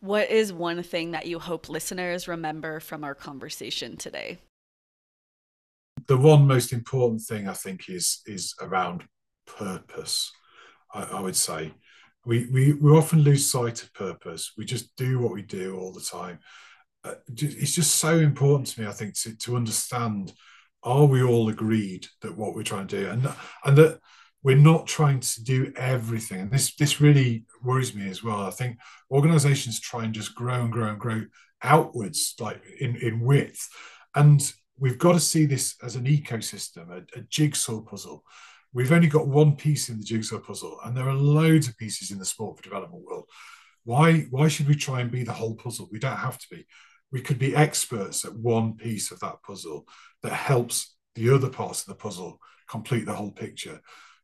What 0.00 0.30
is 0.30 0.52
one 0.52 0.82
thing 0.82 1.12
that 1.12 1.26
you 1.26 1.38
hope 1.38 1.68
listeners 1.68 2.26
remember 2.26 2.80
from 2.80 3.04
our 3.04 3.14
conversation 3.14 3.96
today? 3.96 4.38
The 6.06 6.16
one 6.16 6.46
most 6.46 6.72
important 6.72 7.22
thing 7.22 7.46
i 7.46 7.52
think 7.52 7.88
is 7.88 8.20
is 8.26 8.54
around 8.60 9.04
purpose 9.56 10.32
i, 10.94 11.02
I 11.02 11.20
would 11.20 11.36
say. 11.36 11.72
We, 12.26 12.46
we 12.52 12.74
we 12.74 12.90
often 12.90 13.20
lose 13.20 13.50
sight 13.50 13.82
of 13.82 13.94
purpose. 13.94 14.52
We 14.58 14.66
just 14.66 14.94
do 14.96 15.20
what 15.20 15.32
we 15.32 15.40
do 15.40 15.78
all 15.78 15.90
the 15.90 16.02
time. 16.02 16.38
Uh, 17.02 17.14
it's 17.34 17.74
just 17.74 17.94
so 17.96 18.18
important 18.18 18.66
to 18.68 18.80
me 18.82 18.86
i 18.86 18.92
think 18.92 19.14
to, 19.14 19.34
to 19.38 19.56
understand 19.56 20.34
are 20.82 21.04
we 21.04 21.22
all 21.22 21.48
agreed 21.48 22.06
that 22.22 22.36
what 22.36 22.54
we're 22.54 22.62
trying 22.62 22.86
to 22.88 23.00
do? 23.00 23.10
And 23.10 23.28
and 23.64 23.76
that 23.76 24.00
we're 24.42 24.56
not 24.56 24.86
trying 24.86 25.20
to 25.20 25.44
do 25.44 25.72
everything. 25.76 26.40
And 26.40 26.50
this 26.50 26.74
this 26.76 27.00
really 27.00 27.44
worries 27.62 27.94
me 27.94 28.08
as 28.08 28.22
well. 28.22 28.42
I 28.42 28.50
think 28.50 28.78
organizations 29.10 29.80
try 29.80 30.04
and 30.04 30.14
just 30.14 30.34
grow 30.34 30.62
and 30.62 30.72
grow 30.72 30.88
and 30.88 30.98
grow 30.98 31.22
outwards 31.62 32.34
like 32.40 32.62
in 32.80 32.96
in 32.96 33.20
width. 33.20 33.68
And 34.14 34.40
we've 34.78 34.98
got 34.98 35.12
to 35.12 35.20
see 35.20 35.44
this 35.44 35.76
as 35.82 35.96
an 35.96 36.04
ecosystem 36.04 36.90
a, 36.90 37.18
a 37.18 37.22
jigsaw 37.28 37.82
puzzle 37.82 38.24
we've 38.72 38.92
only 38.92 39.08
got 39.08 39.28
one 39.28 39.56
piece 39.56 39.88
in 39.88 39.98
the 39.98 40.04
jigsaw 40.04 40.38
puzzle 40.38 40.78
and 40.84 40.96
there 40.96 41.08
are 41.08 41.14
loads 41.14 41.68
of 41.68 41.76
pieces 41.76 42.10
in 42.10 42.18
the 42.18 42.24
sport 42.24 42.56
for 42.56 42.62
development 42.62 43.04
world. 43.04 43.24
Why 43.84 44.26
why 44.30 44.48
should 44.48 44.68
we 44.68 44.76
try 44.76 45.00
and 45.00 45.10
be 45.10 45.24
the 45.24 45.32
whole 45.32 45.54
puzzle? 45.54 45.88
We 45.90 45.98
don't 45.98 46.16
have 46.16 46.38
to 46.38 46.46
be. 46.50 46.66
We 47.12 47.20
could 47.20 47.38
be 47.38 47.56
experts 47.56 48.24
at 48.24 48.36
one 48.36 48.76
piece 48.76 49.10
of 49.10 49.18
that 49.20 49.42
puzzle 49.42 49.86
that 50.22 50.32
helps 50.32 50.96
the 51.16 51.30
other 51.30 51.48
parts 51.48 51.80
of 51.80 51.88
the 51.88 51.94
puzzle 51.94 52.38
complete 52.68 53.04
the 53.06 53.14
whole 53.14 53.32
picture. 53.32 53.80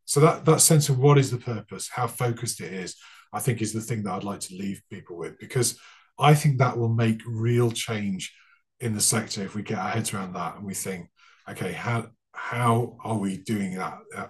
So 0.06 0.20
that 0.20 0.44
that 0.44 0.60
sense 0.60 0.88
of 0.88 0.98
what 0.98 1.18
is 1.18 1.30
the 1.30 1.38
purpose 1.38 1.88
how 1.92 2.06
focused 2.06 2.60
it 2.60 2.72
is 2.72 2.96
i 3.32 3.40
think 3.40 3.60
is 3.60 3.72
the 3.72 3.80
thing 3.80 4.04
that 4.04 4.12
i'd 4.12 4.24
like 4.24 4.40
to 4.40 4.56
leave 4.56 4.80
people 4.90 5.16
with 5.16 5.38
because 5.38 5.78
i 6.18 6.32
think 6.32 6.58
that 6.58 6.78
will 6.78 6.88
make 6.88 7.20
real 7.26 7.70
change 7.70 8.32
in 8.80 8.94
the 8.94 9.00
sector 9.00 9.42
if 9.42 9.54
we 9.54 9.62
get 9.62 9.78
our 9.78 9.90
heads 9.90 10.14
around 10.14 10.32
that 10.32 10.56
and 10.56 10.64
we 10.64 10.74
think 10.74 11.08
okay 11.48 11.72
how 11.72 12.06
how 12.36 12.96
are 13.02 13.16
we 13.16 13.38
doing 13.38 13.74
that? 13.74 13.98
Uh, 14.14 14.26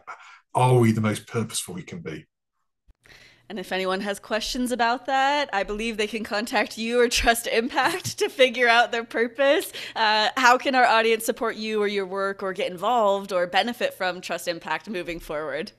are 0.54 0.78
we 0.78 0.92
the 0.92 1.00
most 1.00 1.26
purposeful 1.26 1.74
we 1.74 1.82
can 1.82 2.00
be? 2.00 2.26
And 3.48 3.60
if 3.60 3.70
anyone 3.70 4.00
has 4.00 4.18
questions 4.18 4.72
about 4.72 5.06
that, 5.06 5.48
I 5.52 5.62
believe 5.62 5.96
they 5.96 6.08
can 6.08 6.24
contact 6.24 6.78
you 6.78 7.00
or 7.00 7.08
Trust 7.08 7.46
Impact 7.46 8.18
to 8.18 8.28
figure 8.28 8.68
out 8.68 8.90
their 8.90 9.04
purpose. 9.04 9.72
Uh, 9.94 10.30
how 10.36 10.58
can 10.58 10.74
our 10.74 10.84
audience 10.84 11.24
support 11.24 11.56
you 11.56 11.80
or 11.80 11.86
your 11.86 12.06
work 12.06 12.42
or 12.42 12.52
get 12.52 12.70
involved 12.70 13.32
or 13.32 13.46
benefit 13.46 13.94
from 13.94 14.20
Trust 14.20 14.48
Impact 14.48 14.88
moving 14.88 15.20
forward? 15.20 15.72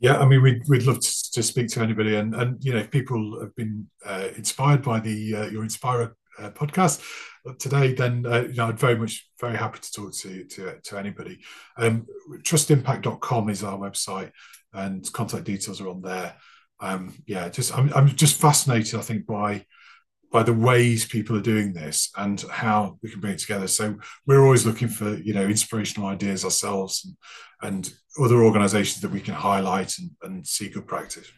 Yeah, 0.00 0.18
I 0.18 0.26
mean, 0.26 0.42
we'd, 0.42 0.62
we'd 0.68 0.82
love 0.82 0.98
to, 0.98 1.30
to 1.32 1.42
speak 1.42 1.68
to 1.68 1.80
anybody. 1.80 2.16
And, 2.16 2.34
and, 2.34 2.62
you 2.64 2.72
know, 2.72 2.80
if 2.80 2.90
people 2.90 3.40
have 3.40 3.54
been 3.54 3.86
uh, 4.04 4.28
inspired 4.36 4.82
by 4.82 4.98
the 4.98 5.36
uh, 5.36 5.46
your 5.46 5.62
Inspira 5.62 6.12
uh, 6.38 6.50
podcast 6.50 7.02
today, 7.58 7.92
then 7.92 8.24
uh, 8.26 8.42
you 8.42 8.54
know 8.54 8.68
I'd 8.68 8.78
very 8.78 8.96
much 8.96 9.28
very 9.40 9.56
happy 9.56 9.78
to 9.80 9.92
talk 9.92 10.14
to 10.18 10.44
to, 10.44 10.80
to 10.80 10.98
anybody. 10.98 11.40
Um, 11.76 12.06
trustimpact.com 12.28 13.48
is 13.50 13.62
our 13.62 13.78
website, 13.78 14.30
and 14.72 15.10
contact 15.12 15.44
details 15.44 15.80
are 15.80 15.88
on 15.88 16.02
there. 16.02 16.36
Um, 16.80 17.14
yeah, 17.26 17.48
just 17.48 17.76
I'm 17.76 17.92
I'm 17.94 18.08
just 18.08 18.40
fascinated. 18.40 18.94
I 18.94 19.02
think 19.02 19.26
by 19.26 19.66
by 20.32 20.42
the 20.42 20.52
ways 20.52 21.06
people 21.06 21.36
are 21.36 21.40
doing 21.42 21.72
this 21.72 22.10
and 22.16 22.40
how 22.50 22.98
we 23.02 23.10
can 23.10 23.20
bring 23.20 23.34
it 23.34 23.38
together. 23.38 23.68
So 23.68 23.96
we're 24.26 24.42
always 24.42 24.66
looking 24.66 24.88
for 24.88 25.14
you 25.18 25.34
know 25.34 25.44
inspirational 25.44 26.08
ideas 26.08 26.44
ourselves 26.44 27.04
and, 27.62 27.74
and 27.74 27.94
other 28.22 28.42
organisations 28.42 29.00
that 29.02 29.10
we 29.10 29.20
can 29.20 29.34
highlight 29.34 29.96
and, 29.98 30.10
and 30.22 30.46
see 30.46 30.68
good 30.68 30.86
practice. 30.86 31.30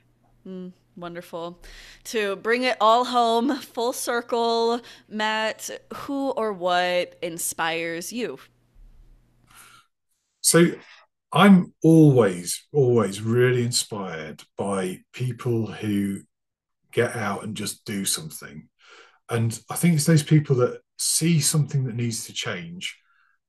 Mm. 0.47 0.73
Wonderful. 0.97 1.63
To 2.05 2.37
bring 2.37 2.63
it 2.63 2.79
all 2.81 3.05
home, 3.05 3.57
full 3.59 3.93
circle, 3.93 4.81
Matt, 5.09 5.69
who 5.95 6.31
or 6.31 6.53
what 6.55 7.17
inspires 7.23 8.13
you? 8.13 8.39
So 10.41 10.71
I'm 11.33 11.75
always, 11.83 12.67
always 12.73 13.21
really 13.21 13.63
inspired 13.65 14.43
by 14.57 15.01
people 15.13 15.67
who 15.67 16.21
get 16.93 17.15
out 17.15 17.45
and 17.45 17.55
just 17.55 17.85
do 17.85 18.07
something. 18.07 18.69
And 19.29 19.61
I 19.69 19.75
think 19.75 19.97
it's 19.97 20.07
those 20.07 20.23
people 20.23 20.57
that 20.57 20.81
see 20.97 21.41
something 21.41 21.85
that 21.85 21.95
needs 21.95 22.25
to 22.27 22.33
change 22.33 22.97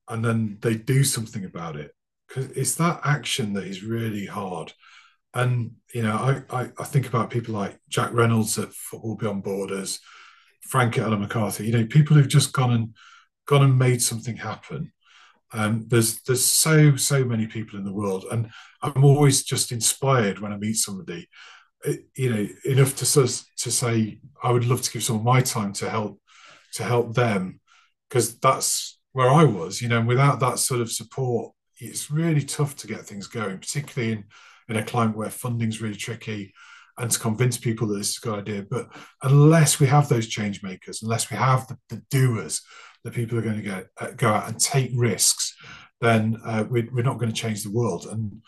and 0.08 0.24
then 0.24 0.58
they 0.60 0.74
do 0.74 1.04
something 1.04 1.44
about 1.44 1.76
it. 1.76 1.94
Because 2.26 2.50
it's 2.50 2.74
that 2.74 3.00
action 3.04 3.54
that 3.54 3.64
is 3.64 3.82
really 3.82 4.26
hard. 4.26 4.72
And 5.38 5.70
you 5.94 6.02
know, 6.02 6.16
I, 6.16 6.62
I, 6.62 6.70
I 6.80 6.84
think 6.84 7.06
about 7.06 7.30
people 7.30 7.54
like 7.54 7.78
Jack 7.88 8.12
Reynolds 8.12 8.58
at 8.58 8.74
Football 8.74 9.14
Beyond 9.14 9.44
Borders, 9.44 10.00
Frank 10.62 10.98
at 10.98 11.04
Ellen 11.04 11.20
MacArthur. 11.20 11.62
You 11.62 11.70
know, 11.70 11.86
people 11.86 12.16
who've 12.16 12.26
just 12.26 12.52
gone 12.52 12.72
and 12.72 12.94
gone 13.46 13.62
and 13.62 13.78
made 13.78 14.02
something 14.02 14.36
happen. 14.36 14.92
Um, 15.52 15.86
there's 15.86 16.22
there's 16.22 16.44
so 16.44 16.96
so 16.96 17.24
many 17.24 17.46
people 17.46 17.78
in 17.78 17.84
the 17.84 17.92
world, 17.92 18.26
and 18.32 18.50
I'm 18.82 19.04
always 19.04 19.44
just 19.44 19.70
inspired 19.70 20.40
when 20.40 20.52
I 20.52 20.56
meet 20.56 20.74
somebody. 20.74 21.28
It, 21.84 22.06
you 22.16 22.34
know, 22.34 22.48
enough 22.64 22.96
to 22.96 23.04
to 23.04 23.70
say 23.70 24.18
I 24.42 24.50
would 24.50 24.64
love 24.64 24.82
to 24.82 24.90
give 24.90 25.04
some 25.04 25.16
of 25.16 25.22
my 25.22 25.40
time 25.40 25.72
to 25.74 25.88
help 25.88 26.20
to 26.74 26.82
help 26.82 27.14
them 27.14 27.60
because 28.08 28.40
that's 28.40 28.98
where 29.12 29.30
I 29.30 29.44
was. 29.44 29.80
You 29.80 29.88
know, 29.88 29.98
and 29.98 30.08
without 30.08 30.40
that 30.40 30.58
sort 30.58 30.80
of 30.80 30.90
support, 30.90 31.54
it's 31.78 32.10
really 32.10 32.42
tough 32.42 32.74
to 32.78 32.88
get 32.88 33.02
things 33.02 33.28
going, 33.28 33.58
particularly 33.58 34.14
in 34.14 34.24
in 34.68 34.76
a 34.76 34.84
climate 34.84 35.16
where 35.16 35.30
funding's 35.30 35.80
really 35.80 35.96
tricky 35.96 36.52
and 36.98 37.10
to 37.10 37.18
convince 37.18 37.56
people 37.56 37.86
that 37.86 37.98
this 37.98 38.10
is 38.10 38.18
a 38.18 38.20
good 38.20 38.38
idea. 38.40 38.66
But 38.68 38.88
unless 39.22 39.78
we 39.78 39.86
have 39.86 40.08
those 40.08 40.26
change 40.26 40.62
makers, 40.62 41.02
unless 41.02 41.30
we 41.30 41.36
have 41.36 41.66
the, 41.68 41.78
the 41.88 42.02
doers, 42.10 42.62
the 43.04 43.10
people 43.10 43.34
who 43.34 43.38
are 43.38 43.50
going 43.50 43.62
to 43.62 43.70
get, 43.70 43.86
uh, 43.98 44.10
go 44.16 44.28
out 44.28 44.48
and 44.48 44.60
take 44.60 44.90
risks, 44.94 45.56
then 46.00 46.40
uh, 46.44 46.64
we, 46.68 46.82
are 46.82 47.02
not 47.02 47.18
going 47.18 47.32
to 47.32 47.40
change 47.40 47.62
the 47.62 47.72
world. 47.72 48.06
And 48.10 48.42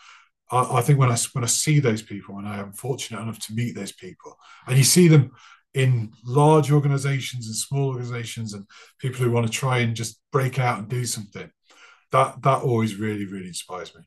I, 0.50 0.78
I, 0.78 0.80
think 0.82 0.98
when 0.98 1.10
I 1.10 1.16
when 1.32 1.44
I 1.44 1.48
see 1.48 1.80
those 1.80 2.02
people, 2.02 2.38
and 2.38 2.48
I 2.48 2.58
am 2.58 2.72
fortunate 2.72 3.20
enough 3.20 3.38
to 3.46 3.54
meet 3.54 3.74
those 3.74 3.92
people, 3.92 4.36
and 4.66 4.76
you 4.76 4.84
see 4.84 5.08
them 5.08 5.32
in 5.74 6.12
large 6.24 6.72
organizations 6.72 7.46
and 7.46 7.56
small 7.56 7.88
organizations, 7.88 8.54
and 8.54 8.66
people 8.98 9.24
who 9.24 9.30
want 9.30 9.46
to 9.46 9.52
try 9.52 9.78
and 9.78 9.94
just 9.94 10.20
break 10.32 10.58
out 10.58 10.78
and 10.78 10.88
do 10.88 11.04
something, 11.04 11.50
that 12.12 12.42
that 12.42 12.62
always 12.62 12.96
really 12.96 13.26
really 13.26 13.48
inspires 13.48 13.94
me. 13.94 14.02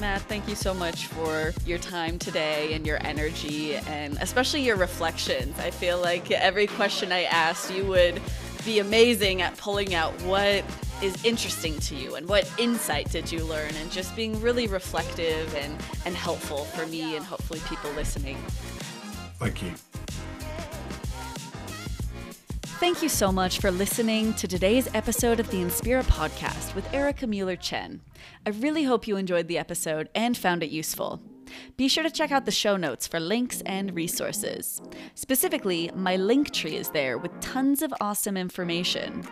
Matt, 0.00 0.22
thank 0.22 0.48
you 0.48 0.54
so 0.54 0.74
much 0.74 1.06
for 1.06 1.52
your 1.64 1.78
time 1.78 2.18
today 2.18 2.74
and 2.74 2.86
your 2.86 2.98
energy 3.04 3.76
and 3.76 4.18
especially 4.20 4.62
your 4.62 4.76
reflections. 4.76 5.58
I 5.58 5.70
feel 5.70 6.00
like 6.00 6.30
every 6.30 6.66
question 6.66 7.12
I 7.12 7.24
asked, 7.24 7.72
you 7.72 7.84
would 7.86 8.20
be 8.64 8.78
amazing 8.78 9.42
at 9.42 9.56
pulling 9.56 9.94
out 9.94 10.12
what 10.22 10.64
is 11.02 11.24
interesting 11.24 11.78
to 11.78 11.94
you 11.94 12.14
and 12.14 12.28
what 12.28 12.50
insight 12.58 13.10
did 13.10 13.30
you 13.30 13.44
learn 13.44 13.74
and 13.76 13.90
just 13.90 14.14
being 14.16 14.40
really 14.40 14.66
reflective 14.66 15.54
and, 15.54 15.76
and 16.04 16.14
helpful 16.14 16.64
for 16.64 16.86
me 16.86 17.16
and 17.16 17.24
hopefully 17.24 17.60
people 17.68 17.90
listening. 17.92 18.36
Thank 19.38 19.62
you. 19.62 19.72
Thank 22.78 23.02
you 23.02 23.08
so 23.08 23.32
much 23.32 23.58
for 23.58 23.70
listening 23.70 24.34
to 24.34 24.46
today's 24.46 24.86
episode 24.92 25.40
of 25.40 25.50
the 25.50 25.56
Inspira 25.62 26.04
podcast 26.04 26.74
with 26.74 26.92
Erika 26.92 27.26
Mueller 27.26 27.56
Chen. 27.56 28.02
I 28.44 28.50
really 28.50 28.84
hope 28.84 29.08
you 29.08 29.16
enjoyed 29.16 29.48
the 29.48 29.56
episode 29.56 30.10
and 30.14 30.36
found 30.36 30.62
it 30.62 30.68
useful. 30.68 31.22
Be 31.78 31.88
sure 31.88 32.04
to 32.04 32.10
check 32.10 32.30
out 32.30 32.44
the 32.44 32.50
show 32.50 32.76
notes 32.76 33.06
for 33.06 33.18
links 33.18 33.62
and 33.62 33.94
resources. 33.94 34.82
Specifically, 35.14 35.90
my 35.94 36.16
link 36.16 36.52
tree 36.52 36.76
is 36.76 36.90
there 36.90 37.16
with 37.16 37.40
tons 37.40 37.80
of 37.80 37.94
awesome 38.02 38.36
information. 38.36 39.26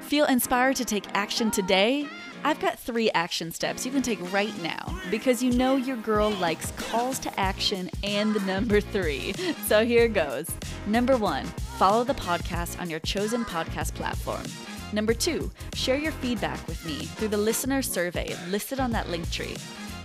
Feel 0.00 0.24
inspired 0.26 0.74
to 0.76 0.84
take 0.84 1.06
action 1.14 1.52
today? 1.52 2.08
I've 2.46 2.60
got 2.60 2.78
three 2.78 3.10
action 3.10 3.50
steps 3.50 3.84
you 3.84 3.90
can 3.90 4.02
take 4.02 4.20
right 4.32 4.56
now 4.62 4.96
because 5.10 5.42
you 5.42 5.50
know 5.50 5.74
your 5.74 5.96
girl 5.96 6.30
likes 6.30 6.70
calls 6.76 7.18
to 7.18 7.40
action 7.40 7.90
and 8.04 8.32
the 8.32 8.40
number 8.42 8.80
three. 8.80 9.34
So 9.64 9.84
here 9.84 10.06
goes. 10.06 10.48
Number 10.86 11.16
one, 11.16 11.44
follow 11.76 12.04
the 12.04 12.14
podcast 12.14 12.80
on 12.80 12.88
your 12.88 13.00
chosen 13.00 13.44
podcast 13.44 13.94
platform. 13.94 14.44
Number 14.92 15.12
two, 15.12 15.50
share 15.74 15.98
your 15.98 16.12
feedback 16.12 16.64
with 16.68 16.86
me 16.86 17.06
through 17.06 17.28
the 17.28 17.36
listener 17.36 17.82
survey 17.82 18.36
listed 18.48 18.78
on 18.78 18.92
that 18.92 19.08
link 19.08 19.28
tree. 19.32 19.56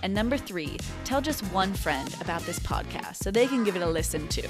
And 0.02 0.12
number 0.12 0.36
three, 0.36 0.78
tell 1.04 1.20
just 1.20 1.44
one 1.52 1.72
friend 1.72 2.12
about 2.20 2.42
this 2.42 2.58
podcast 2.58 3.22
so 3.22 3.30
they 3.30 3.46
can 3.46 3.62
give 3.62 3.76
it 3.76 3.82
a 3.82 3.86
listen 3.86 4.26
too. 4.26 4.48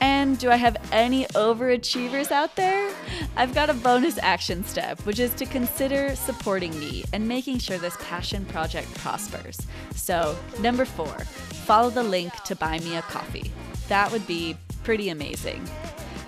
And 0.00 0.38
do 0.38 0.50
I 0.50 0.56
have 0.56 0.76
any 0.92 1.24
overachievers 1.26 2.30
out 2.30 2.56
there? 2.56 2.92
I've 3.36 3.54
got 3.54 3.70
a 3.70 3.74
bonus 3.74 4.18
action 4.18 4.64
step, 4.64 5.00
which 5.06 5.18
is 5.18 5.32
to 5.34 5.46
consider 5.46 6.14
supporting 6.16 6.78
me 6.78 7.04
and 7.12 7.26
making 7.26 7.58
sure 7.58 7.78
this 7.78 7.96
passion 8.00 8.44
project 8.46 8.92
prospers. 8.94 9.58
So, 9.94 10.36
number 10.60 10.84
four, 10.84 11.18
follow 11.66 11.90
the 11.90 12.02
link 12.02 12.32
to 12.44 12.56
buy 12.56 12.78
me 12.80 12.96
a 12.96 13.02
coffee. 13.02 13.50
That 13.88 14.10
would 14.12 14.26
be 14.26 14.56
pretty 14.82 15.08
amazing. 15.08 15.68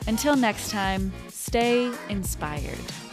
Until 0.07 0.37
next 0.37 0.71
time, 0.71 1.13
stay 1.29 1.91
inspired. 2.09 3.06